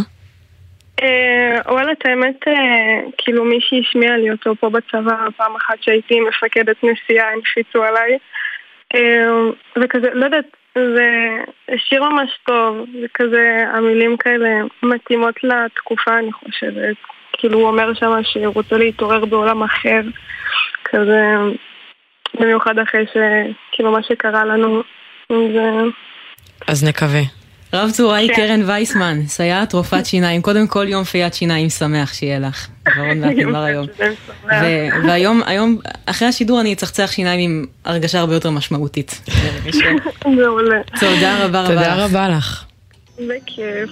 אה, 1.02 1.72
וואלה, 1.72 1.92
את 1.92 2.06
האמת, 2.06 2.48
אה, 2.48 3.10
כאילו 3.18 3.44
מישהי 3.44 3.80
השמיעה 3.80 4.16
לי 4.16 4.30
אותו 4.30 4.54
פה 4.60 4.70
בצבא 4.70 5.16
פעם 5.36 5.56
אחת 5.56 5.74
שהייתי 5.80 6.20
מפקדת 6.20 6.76
נסיעה, 6.76 7.32
הנחיתו 7.32 7.84
עליי. 7.84 8.18
וכזה, 9.76 10.08
לא 10.12 10.24
יודעת, 10.24 10.56
זה 10.74 11.08
שיר 11.76 12.04
ממש 12.04 12.30
טוב, 12.46 12.86
זה 13.00 13.06
כזה, 13.14 13.64
המילים 13.74 14.16
כאלה 14.16 14.48
מתאימות 14.82 15.34
לתקופה, 15.44 16.18
אני 16.18 16.32
חושבת. 16.32 16.96
כאילו, 17.32 17.58
הוא 17.58 17.68
אומר 17.68 17.94
שם 17.94 18.12
שהוא 18.22 18.54
רוצה 18.54 18.78
להתעורר 18.78 19.24
בעולם 19.24 19.62
אחר, 19.62 20.00
כזה, 20.84 21.22
במיוחד 22.40 22.78
אחרי 22.78 23.04
שכאילו 23.06 23.92
מה 23.92 24.02
שקרה 24.02 24.44
לנו, 24.44 24.82
זה... 25.28 25.70
אז 26.68 26.84
נקווה. 26.84 27.35
רב 27.72 27.90
צוראי 27.90 28.28
כן. 28.28 28.34
קרן 28.34 28.62
וייסמן, 28.66 29.26
סייעת 29.26 29.72
רופאת 29.72 30.06
שיניים, 30.06 30.42
קודם 30.42 30.66
כל 30.66 30.86
יום 30.88 31.04
פיית 31.04 31.34
שיניים 31.34 31.68
שמח 31.68 32.14
שיהיה 32.14 32.38
לך. 32.38 32.66
ורון 32.96 33.24
והקמר 33.24 33.62
היום. 33.62 33.86
והיום, 35.06 35.42
היום, 35.46 35.78
אחרי 36.06 36.28
השידור 36.28 36.60
אני 36.60 36.72
אצחצח 36.72 37.10
שיניים 37.12 37.40
עם 37.40 37.64
הרגשה 37.84 38.20
הרבה 38.20 38.34
יותר 38.34 38.50
משמעותית. 38.50 39.20
מעולה. 40.26 40.78
תודה 41.00 41.44
רבה 41.44 41.60
רבה 41.62 41.68
תודה 41.74 41.94
לך. 41.96 42.10
רבה 42.10 42.28
לך. 42.28 42.64
בכיף. 43.18 43.90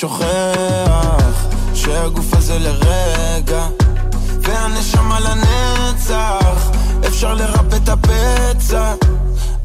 שוכח, 0.00 1.46
שהגוף 1.74 2.34
הזה 2.34 2.58
לרגע, 2.58 3.66
והנשמה 4.42 5.20
לנצח, 5.20 6.70
אפשר 7.06 7.34
לרפא 7.34 7.76
את 7.76 7.88
הפצע, 7.88 8.94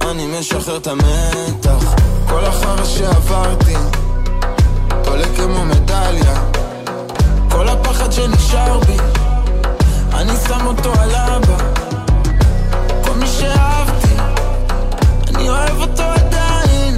אני 0.01 0.39
משחרר 0.39 0.77
את 0.77 0.87
המתח, 0.87 1.95
כל 2.27 2.45
החרא 2.45 2.85
שעברתי, 2.85 3.75
עולה 5.05 5.27
כמו 5.35 5.65
מדליה, 5.65 6.43
כל 7.51 7.69
הפחד 7.69 8.11
שנשאר 8.11 8.79
בי 8.79 8.97
אני 10.13 10.33
שם 10.47 10.65
אותו 10.65 10.93
על 10.99 11.15
אבא. 11.15 11.57
כל 13.03 13.13
מי 13.13 13.27
שאהבתי 13.27 14.15
אני 15.35 15.49
אוהב 15.49 15.81
אותו 15.81 16.03
עדיין. 16.03 16.95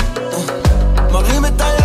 מרים 1.11 1.45
את 1.45 1.61
הידיים, 1.61 1.76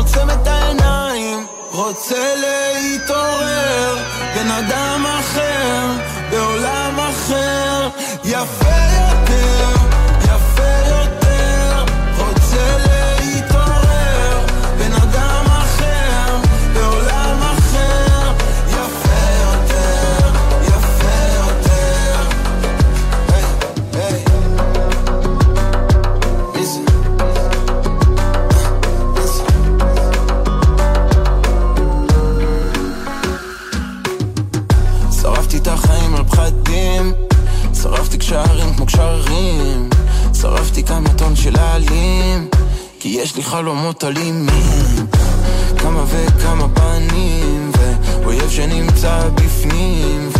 עוצם 0.00 0.30
את 0.30 0.46
העיניים 0.46 1.46
רוצה 1.72 2.34
להתעורר. 2.36 3.96
בן 4.34 4.50
אדם 4.50 5.04
אחר 5.20 5.86
בעולם 6.30 7.00
אחר. 7.10 7.88
יפה 8.24 8.76
יותר, 9.00 9.79
של 41.50 41.58
העלים 41.58 42.48
כי 43.00 43.08
יש 43.08 43.36
לי 43.36 43.42
חלומות 43.42 44.04
אלימים 44.04 45.06
כמה 45.78 46.04
וכמה 46.08 46.68
פנים 46.74 47.70
ו... 47.78 47.94
אויב 48.24 48.50
שנמצא 48.50 49.28
בפנים 49.34 50.30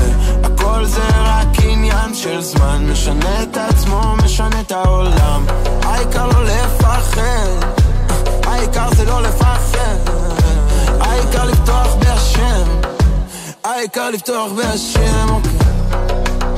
והכל 0.42 0.84
זה 0.84 1.02
רק 1.14 1.46
עניין 1.62 2.14
של 2.14 2.40
זמן. 2.40 2.86
משנה 2.92 3.42
את 3.42 3.56
עצמו, 3.56 4.16
משנה 4.24 4.60
את 4.60 4.72
העולם. 4.72 5.46
העיקר 5.82 6.26
לא 6.26 6.44
לפחד 6.44 7.48
העיקר 8.46 8.88
זה 8.96 9.04
לא 9.04 9.22
לפחד. 9.22 9.96
העיקר 11.00 11.44
לפתוח 11.44 11.94
בהשם 11.94 12.64
העיקר 13.64 14.10
לפתוח 14.10 14.52
בהשם, 14.52 15.28
אוקיי. 15.30 15.52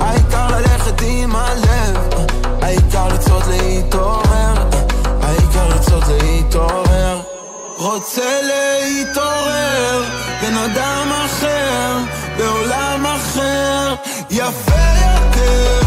העיקר 0.01 0.49
ללכת 0.51 1.03
עם 1.07 1.37
הלב 1.37 2.32
העיקר 2.73 3.09
לצעוד 3.09 3.43
להתעורר. 3.49 4.55
העיקר 5.21 5.69
לצעוד 5.69 6.05
להתעורר. 6.09 7.21
רוצה 7.77 8.41
להתעורר 8.43 10.03
בן 10.43 10.57
אדם 10.57 11.13
אחר 11.25 11.99
בעולם 12.37 13.07
אחר. 13.07 13.95
יפה 14.31 14.83
יותר 15.05 15.82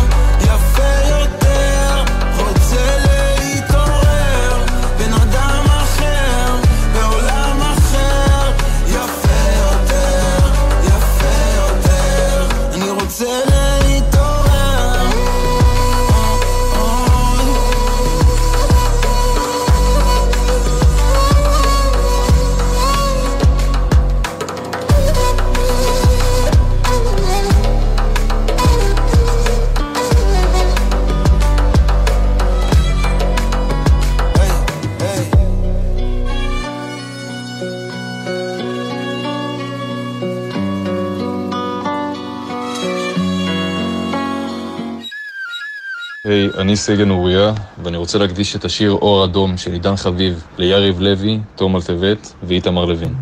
אני 46.65 46.75
סגן 46.75 47.09
אוריה, 47.09 47.53
ואני 47.83 47.97
רוצה 47.97 48.17
להקדיש 48.17 48.55
את 48.55 48.65
השיר 48.65 48.91
אור 48.91 49.25
אדום 49.25 49.57
של 49.57 49.73
עידן 49.73 49.95
חביב 49.95 50.43
ליריב 50.57 50.99
לוי, 50.99 51.39
תום 51.55 51.75
אלטבת 51.75 52.33
ואיתמר 52.43 52.85
לוין. 52.85 53.13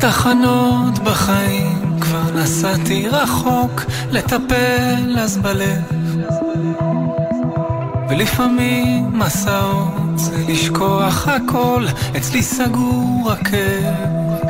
תחנות 0.00 0.98
בחיים, 1.04 2.00
כבר 2.00 2.22
נסעתי 2.34 3.08
רחוק, 3.08 3.82
לטפל 4.10 5.16
אז 5.18 5.38
בלב. 5.38 5.82
ולפעמים 8.10 9.18
מסעות 9.18 10.18
זה 10.18 10.44
לשכוח 10.48 11.28
הכל, 11.28 11.84
אצלי 12.16 12.42
סגור 12.42 13.32
הכאב. 13.32 14.40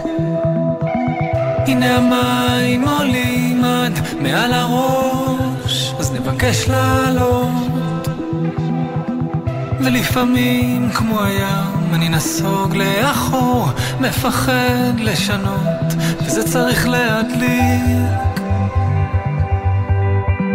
הנה 1.66 1.96
המים 1.96 2.88
עולים 2.88 3.49
עד 3.84 3.98
מעל 4.20 4.52
הראש, 4.52 5.94
אז 5.98 6.12
נבקש 6.12 6.68
לעלות. 6.68 8.08
ולפעמים 9.80 10.90
כמו 10.94 11.22
הים 11.24 11.94
אני 11.94 12.08
נסוג 12.08 12.76
לאחור, 12.76 13.68
מפחד 14.00 14.92
לשנות, 14.98 15.94
וזה 16.26 16.42
צריך 16.42 16.88
להדליק 16.88 18.40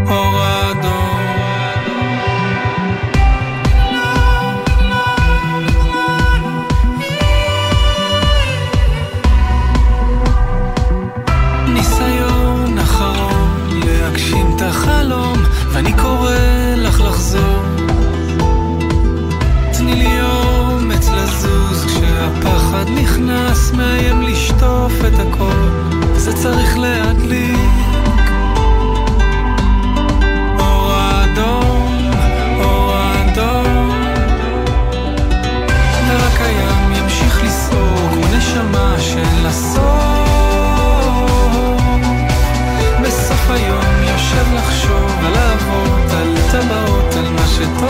אור 0.07 0.41
אדום. 0.71 1.44
ואני 15.75 15.93
קורא 15.93 16.35
לך 16.77 17.01
לחזור. 17.01 17.63
תני 19.77 19.95
לי 19.95 20.21
אומץ 20.21 21.09
לזוז 21.09 21.85
כשהפחד 21.85 22.85
נכנס, 23.01 23.71
מאיים 23.71 24.21
לשטוף 24.21 24.93
את 25.07 25.19
הכל, 25.19 25.91
זה 26.15 26.33
צריך 26.33 26.77
להדליק. 26.77 27.85
נשמה 38.37 38.95
של 38.99 39.45
הסוף. 39.45 40.15
בסוף 43.01 43.49
היום 43.49 44.03
יושב 44.03 44.53
לחשוב 44.85 45.25
אהבות, 45.35 46.11
על 46.11 46.35
טבעות, 46.51 47.15
על 47.15 47.29
מה 47.29 47.47
שטוב. 47.47 47.85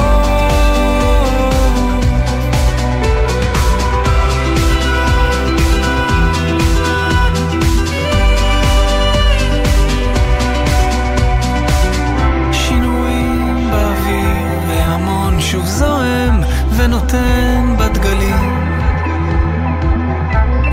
שינויים 12.52 13.70
באוויר, 13.72 14.60
והמון 14.68 15.41
שוב 15.41 15.66
זועם 15.66 16.41
ונותן 16.78 17.76
בדגלים. 17.80 18.66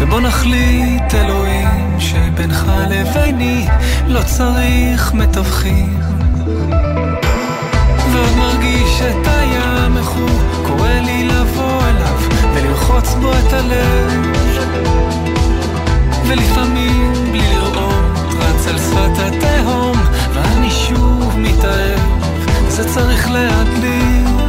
ובוא 0.01 0.21
נחליט 0.21 1.15
אלוהים 1.15 2.01
שבינך 2.01 2.73
לביני 2.91 3.67
לא 4.07 4.21
צריך 4.23 5.15
מתווכים 5.15 6.02
את 9.11 9.27
הים 9.27 9.97
הוא 9.97 10.29
קורא 10.67 10.89
לי 10.89 11.29
לבוא 11.29 11.83
אליו 11.83 12.19
וללחוץ 12.55 13.15
בו 13.15 13.33
את 13.33 13.53
הלב. 13.53 14.33
ולפעמים 16.27 17.13
בלי 17.33 17.55
לראות 17.55 18.35
רץ 18.39 18.67
על 18.67 18.79
שפת 18.79 19.19
התהום 19.19 19.97
ואני 20.35 20.71
שוב 20.71 21.39
מתאהב 21.39 22.01
זה 22.69 22.95
צריך 22.95 23.31
להדליק 23.31 24.42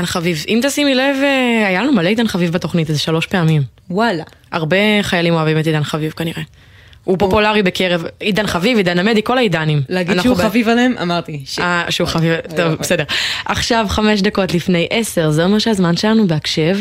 עידן 0.00 0.06
חביב. 0.06 0.44
אם 0.48 0.60
תשימי 0.62 0.94
לב, 0.94 1.16
אה, 1.22 1.66
היה 1.68 1.82
לנו 1.82 1.92
מלא 1.92 2.08
עידן 2.08 2.28
חביב 2.28 2.52
בתוכנית, 2.52 2.88
איזה 2.88 3.00
שלוש 3.00 3.26
פעמים. 3.26 3.62
וואלה. 3.90 4.22
הרבה 4.52 4.76
חיילים 5.02 5.34
אוהבים 5.34 5.58
את 5.58 5.66
עידן 5.66 5.84
חביב 5.84 6.12
כנראה. 6.12 6.42
הוא 7.04 7.18
פופולרי 7.18 7.62
בקרב 7.62 8.04
עידן 8.20 8.46
חביב, 8.46 8.76
עידן 8.76 8.98
עמדי, 8.98 9.22
כל 9.22 9.38
העידנים. 9.38 9.82
להגיד 9.88 10.20
שהוא 10.22 10.36
חביב 10.36 10.68
עליהם? 10.68 10.94
אמרתי. 11.02 11.40
אה, 11.58 11.84
שהוא 11.90 12.08
חביב, 12.08 12.32
טוב, 12.56 12.66
אוי. 12.66 12.76
בסדר. 12.76 13.04
עכשיו 13.44 13.86
חמש 13.88 14.22
דקות 14.22 14.54
לפני 14.54 14.88
עשר, 14.90 15.30
זה 15.30 15.44
אומר 15.44 15.58
שהזמן 15.58 15.96
שלנו 15.96 16.26
בהקשב, 16.26 16.78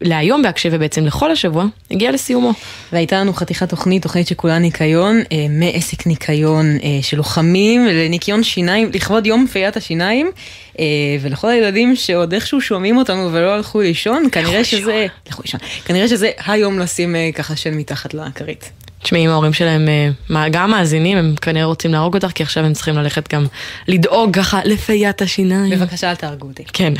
ולהיום 0.00 0.42
בהקשב 0.42 0.70
ובעצם 0.72 1.06
לכל 1.06 1.30
השבוע, 1.30 1.64
הגיע 1.90 2.12
לסיומו. 2.12 2.52
והייתה 2.92 3.20
לנו 3.20 3.32
חתיכת 3.32 3.68
תוכנית, 3.68 4.02
תוכנית 4.02 4.26
שכולה 4.26 4.58
ניקיון, 4.58 5.20
אה, 5.32 5.46
מעסק 5.50 6.06
ניקיון 6.06 6.76
אה, 6.82 7.02
של 7.02 7.16
לוחמים 7.16 7.86
לניקיון 7.86 8.42
שיניים, 8.42 8.90
לכבוד 8.94 9.26
יום 9.26 9.46
פיית 9.46 9.76
השיניים, 9.76 10.30
אה, 10.78 10.84
ולכל 11.20 11.48
הילדים 11.48 11.96
שעוד 11.96 12.34
איכשהו 12.34 12.60
שומעים 12.60 12.96
אותנו 12.96 13.32
ולא 13.32 13.54
הלכו 13.54 13.80
לישון, 13.80 14.24
כנראה 14.32 14.64
שזה, 14.64 15.06
לכו 15.28 15.42
לישון, 15.42 15.60
כנראה 15.84 16.08
שזה 16.08 16.30
היום 16.46 16.78
לשים 16.78 17.16
אה, 17.16 17.30
ככה 17.34 17.56
שן 17.56 17.74
מתחת 17.74 18.14
לכרית. 18.14 18.70
תשמעי, 19.02 19.26
אם 19.26 19.30
ההורים 19.30 19.52
שלהם, 19.52 19.88
אה, 20.36 20.48
גם 20.50 20.70
מאזינים, 20.70 21.18
הם 21.18 21.34
כנראה 21.40 21.64
רוצים 21.64 21.92
להרוג 21.92 22.14
אותך, 22.14 22.30
כי 22.34 22.42
עכשיו 22.42 22.64
הם 22.64 22.72
צריכים 22.72 22.96
ללכת 22.96 23.34
גם 23.34 23.46
לדאוג 23.88 24.36
ככה 24.36 24.60
לפיית 24.64 25.22
השיניים. 25.22 25.70
בבקשה, 25.70 26.10
אל 26.10 26.14
תהרגו 26.14 26.46
אותי. 26.46 26.64
כן. 26.72 26.92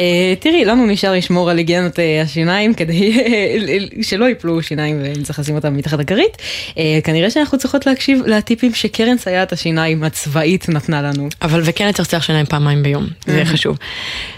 אה, 0.00 0.34
תראי, 0.40 0.64
לנו 0.64 0.86
נשאר 0.86 1.12
לשמור 1.12 1.50
על 1.50 1.58
היגיינת 1.58 1.98
אה, 1.98 2.22
השיניים 2.22 2.74
כדי 2.74 3.18
שלא 4.02 4.24
ייפלו 4.24 4.62
שיניים 4.62 5.00
ואם 5.02 5.22
צריך 5.22 5.38
לשים 5.38 5.54
אותם 5.54 5.76
מתחת 5.76 6.00
הכרית. 6.00 6.36
אה, 6.78 6.98
כנראה 7.04 7.30
שאנחנו 7.30 7.58
צריכות 7.58 7.86
להקשיב 7.86 8.22
לטיפים 8.26 8.74
שקרן 8.74 9.18
סייעת 9.18 9.52
השיניים 9.52 10.04
הצבאית 10.04 10.68
נתנה 10.68 11.02
לנו. 11.02 11.28
אבל 11.42 11.60
וכן 11.64 11.88
לצחצח 11.88 12.22
שיניים 12.22 12.46
פעמיים 12.46 12.82
ביום, 12.82 13.06
זה. 13.26 13.44
חשוב. 13.44 13.78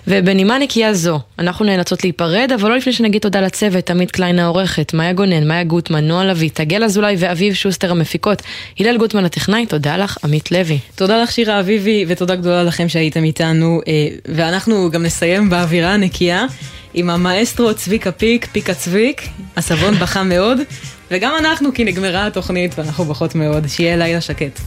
ובנימה 0.06 0.58
נקייה 0.58 0.94
זו, 0.94 1.20
אנחנו 1.38 1.64
נאלצות 1.64 2.04
להיפרד, 2.04 2.50
אבל 2.60 2.68
לא 2.68 2.76
לפני 2.76 2.92
שנגיד 2.92 3.22
תודה 3.22 3.40
לצוות, 3.40 3.90
עמית 3.90 4.10
קליין 4.10 4.38
העורכת, 4.38 4.94
מאיה 4.94 5.12
גונן, 5.12 5.48
מאיה 5.48 5.64
גוטמן, 5.64 6.04
נועה 6.04 6.24
לביא, 6.24 6.49
תגל 6.50 6.84
אזולאי 6.84 7.16
ואביב 7.18 7.54
שוסטר 7.54 7.90
המפיקות, 7.90 8.42
הלל 8.80 8.98
גוטמן 8.98 9.24
הטכנאי, 9.24 9.66
תודה 9.66 9.96
לך, 9.96 10.18
עמית 10.24 10.52
לוי. 10.52 10.78
תודה 10.94 11.22
לך 11.22 11.32
שירה 11.32 11.60
אביבי 11.60 12.04
ותודה 12.08 12.36
גדולה 12.36 12.62
לכם 12.62 12.88
שהייתם 12.88 13.24
איתנו 13.24 13.80
אה, 13.88 14.08
ואנחנו 14.28 14.90
גם 14.90 15.02
נסיים 15.02 15.50
באווירה 15.50 15.94
הנקייה 15.94 16.44
עם 16.94 17.10
המאסטרו 17.10 17.74
צביקה 17.74 18.12
פיק, 18.12 18.46
פיקה 18.52 18.74
צביק, 18.74 19.22
הסבון 19.56 19.94
בכה 19.94 20.22
מאוד 20.22 20.58
וגם 21.10 21.32
אנחנו 21.38 21.74
כי 21.74 21.84
נגמרה 21.84 22.26
התוכנית 22.26 22.78
ואנחנו 22.78 23.04
בוכות 23.04 23.34
מאוד, 23.34 23.66
שיהיה 23.68 23.96
לילה 23.96 24.20
שקט. 24.20 24.60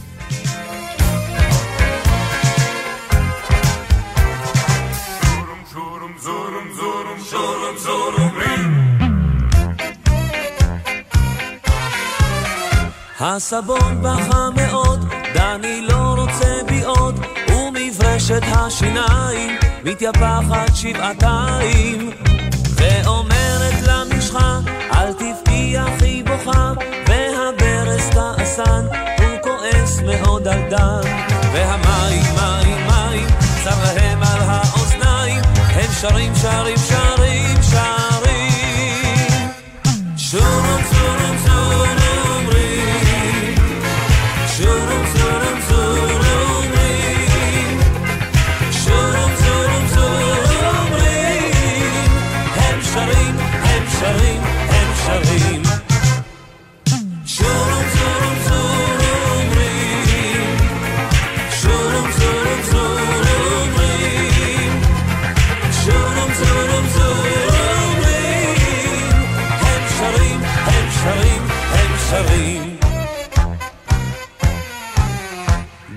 הסבון 13.26 14.02
בכה 14.02 14.48
מאוד, 14.56 15.04
דני 15.34 15.80
לא 15.80 16.14
רוצה 16.18 16.60
בי 16.68 16.82
עוד, 16.82 17.20
ומברשת 17.48 18.42
השיניים 18.52 19.58
מתייפחת 19.84 20.74
שבעתיים. 20.74 22.10
ואומרת 22.76 23.74
למשחה, 23.86 24.58
אל 24.92 25.12
תבכי 25.12 25.74
אחי 25.78 26.22
בוכה, 26.22 26.72
והברז 27.08 28.10
כעסן, 28.10 28.86
הוא 29.18 29.38
כועס 29.42 30.00
מאוד 30.00 30.48
על 30.48 30.60
דן. 30.70 31.00
והמים, 31.52 32.22
מים, 32.36 32.86
מים, 32.86 33.26
צר 33.64 33.94
להם 33.94 34.22
על 34.22 34.40
האוזניים, 34.40 35.42
הם 35.56 35.92
שרים, 36.00 36.32
שרים, 36.34 36.76
שרים. 36.76 37.13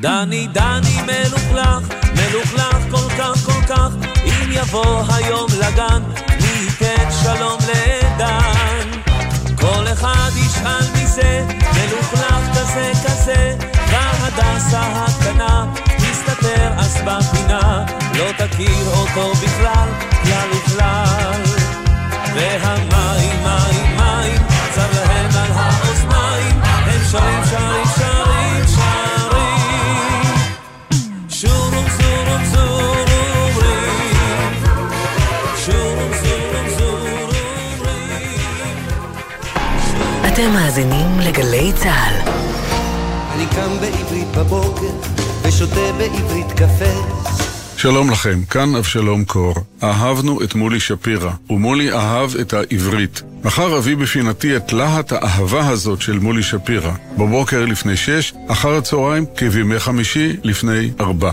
דני, 0.08 0.48
דני 0.48 1.02
מלוכלך, 1.02 1.94
מלוכלך 2.16 2.78
כל 2.92 3.10
כך 3.18 3.46
כל 3.46 3.62
כך, 3.68 3.90
אם 4.26 4.52
יבוא 4.52 5.04
היום 5.14 5.48
לגן, 5.60 6.04
מי 6.42 6.48
ייתן 6.48 7.10
שלום 7.24 7.58
לעדן. 7.68 8.90
כל 9.56 9.88
אחד 9.94 10.30
ישאל 10.36 10.92
מי 10.94 11.08
זה, 11.08 11.46
מלוכלך 11.74 12.58
כזה 12.58 12.92
כזה, 13.06 13.56
והדסה 13.88 14.82
הקטנה, 14.82 15.66
תסתתר 15.98 16.72
אז 16.78 16.98
בפינה, 17.06 17.86
לא 18.14 18.32
תכיר 18.38 18.88
אותו 18.88 19.34
בכלל, 19.34 19.90
כלל 20.24 20.50
וכלל. 20.52 21.42
והמים, 22.36 23.44
מים, 23.44 23.98
מים, 23.98 24.42
צר 24.76 24.88
להם 24.94 25.30
על 25.30 25.52
האוזניים, 25.56 26.62
הם 26.64 27.02
שרים, 27.12 27.44
שרים, 27.50 27.87
אתם 40.38 40.54
מאזינים 40.54 41.20
לגלי 41.20 41.72
צה"ל. 41.76 42.30
אני 43.32 43.46
קם 43.56 43.70
בעברית 43.82 44.28
בבוקר 44.38 45.10
ושותה 45.42 45.92
בעברית 45.98 46.52
קפה 46.52 47.26
שלום 47.78 48.12
לכם, 48.12 48.44
כאן 48.50 48.76
אבשלום 48.76 49.26
קור. 49.26 49.56
אהבנו 49.84 50.44
את 50.44 50.56
מולי 50.56 50.80
שפירא, 50.80 51.32
ומולי 51.50 51.92
אהב 51.92 52.36
את 52.36 52.54
העברית. 52.54 53.22
מחר 53.44 53.78
אביא 53.78 53.98
בפינתי 53.98 54.58
את 54.58 54.74
להט 54.74 55.12
האהבה 55.12 55.68
הזאת 55.68 56.02
של 56.02 56.20
מולי 56.20 56.44
שפירא. 56.44 56.92
בבוקר 57.18 57.66
לפני 57.66 57.98
שש, 57.98 58.34
אחר 58.48 58.78
הצהריים 58.78 59.26
כבימי 59.38 59.80
חמישי 59.80 60.36
לפני 60.44 60.92
ארבע. 61.00 61.32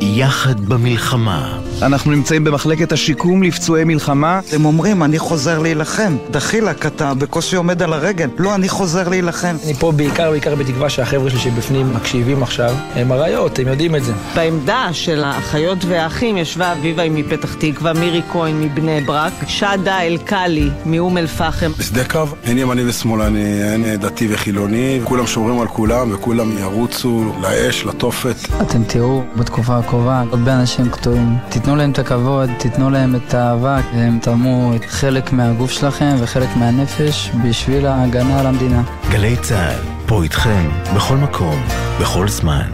יחד 0.00 0.60
במלחמה. 0.60 1.65
אנחנו 1.82 2.10
נמצאים 2.10 2.44
במחלקת 2.44 2.92
השיקום 2.92 3.42
לפצועי 3.42 3.84
מלחמה. 3.84 4.40
הם 4.52 4.64
אומרים, 4.64 5.02
אני 5.02 5.18
חוזר 5.18 5.58
להילחם. 5.58 6.16
דחילק, 6.30 6.86
אתה 6.86 7.14
בקושי 7.14 7.56
עומד 7.56 7.82
על 7.82 7.92
הרגל. 7.92 8.28
לא, 8.38 8.54
אני 8.54 8.68
חוזר 8.68 9.08
להילחם. 9.08 9.56
אני 9.64 9.74
פה 9.74 9.92
בעיקר, 9.92 10.30
בעיקר 10.30 10.54
בתקווה 10.54 10.90
שהחבר'ה 10.90 11.30
שלי 11.30 11.38
שבפנים 11.38 11.94
מקשיבים 11.94 12.42
עכשיו, 12.42 12.74
הם 12.94 13.12
אריות, 13.12 13.58
הם 13.58 13.68
יודעים 13.68 13.96
את 13.96 14.04
זה. 14.04 14.12
בעמדה 14.34 14.88
של 14.92 15.24
האחיות 15.24 15.78
והאחים 15.84 16.36
ישבה 16.36 16.72
אביבה 16.72 17.08
מפתח 17.10 17.54
תקווה, 17.54 17.92
מירי 17.92 18.22
כהן 18.32 18.60
מבני 18.60 19.00
ברק, 19.00 19.32
שדה 19.46 20.02
אלקלי 20.02 20.70
מאום 20.86 21.18
אל-פחם. 21.18 21.72
בשדה 21.78 22.04
קרב 22.04 22.34
אין 22.44 22.58
ימני 22.58 22.88
ושמאלני, 22.88 23.62
אין 23.72 23.96
דתי 23.96 24.28
וחילוני, 24.30 25.00
כולם 25.04 25.26
שומרים 25.26 25.60
על 25.60 25.68
כולם 25.68 26.14
וכולם 26.14 26.58
ירוצו 26.58 27.32
לאש, 27.40 27.84
לתופת. 27.84 28.36
אתם 28.60 28.84
תראו 28.84 29.22
בתקופה 29.36 29.78
הקרובה 29.78 30.24
הרבה 30.32 30.54
אנשים 30.54 30.88
קטועים. 30.88 31.36
תיתנו 31.66 31.76
להם 31.76 31.90
את 31.90 31.98
הכבוד, 31.98 32.50
תיתנו 32.58 32.90
להם 32.90 33.16
את 33.16 33.34
האהבה, 33.34 33.78
הם 33.92 34.18
תרמו 34.22 34.72
חלק 34.88 35.32
מהגוף 35.32 35.70
שלכם 35.70 36.16
וחלק 36.20 36.48
מהנפש 36.56 37.30
בשביל 37.44 37.86
ההגנה 37.86 38.40
על 38.40 38.46
המדינה. 38.46 38.82
גלי 39.10 39.36
צה"ל, 39.36 40.06
פה 40.06 40.22
איתכם, 40.22 40.68
בכל 40.96 41.16
מקום, 41.16 41.62
בכל 42.00 42.28
זמן. 42.28 42.70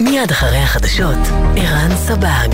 מיד 0.00 0.30
אחרי 0.30 0.58
החדשות, 0.58 1.18
ערן 1.56 1.96
סבג. 1.96 2.48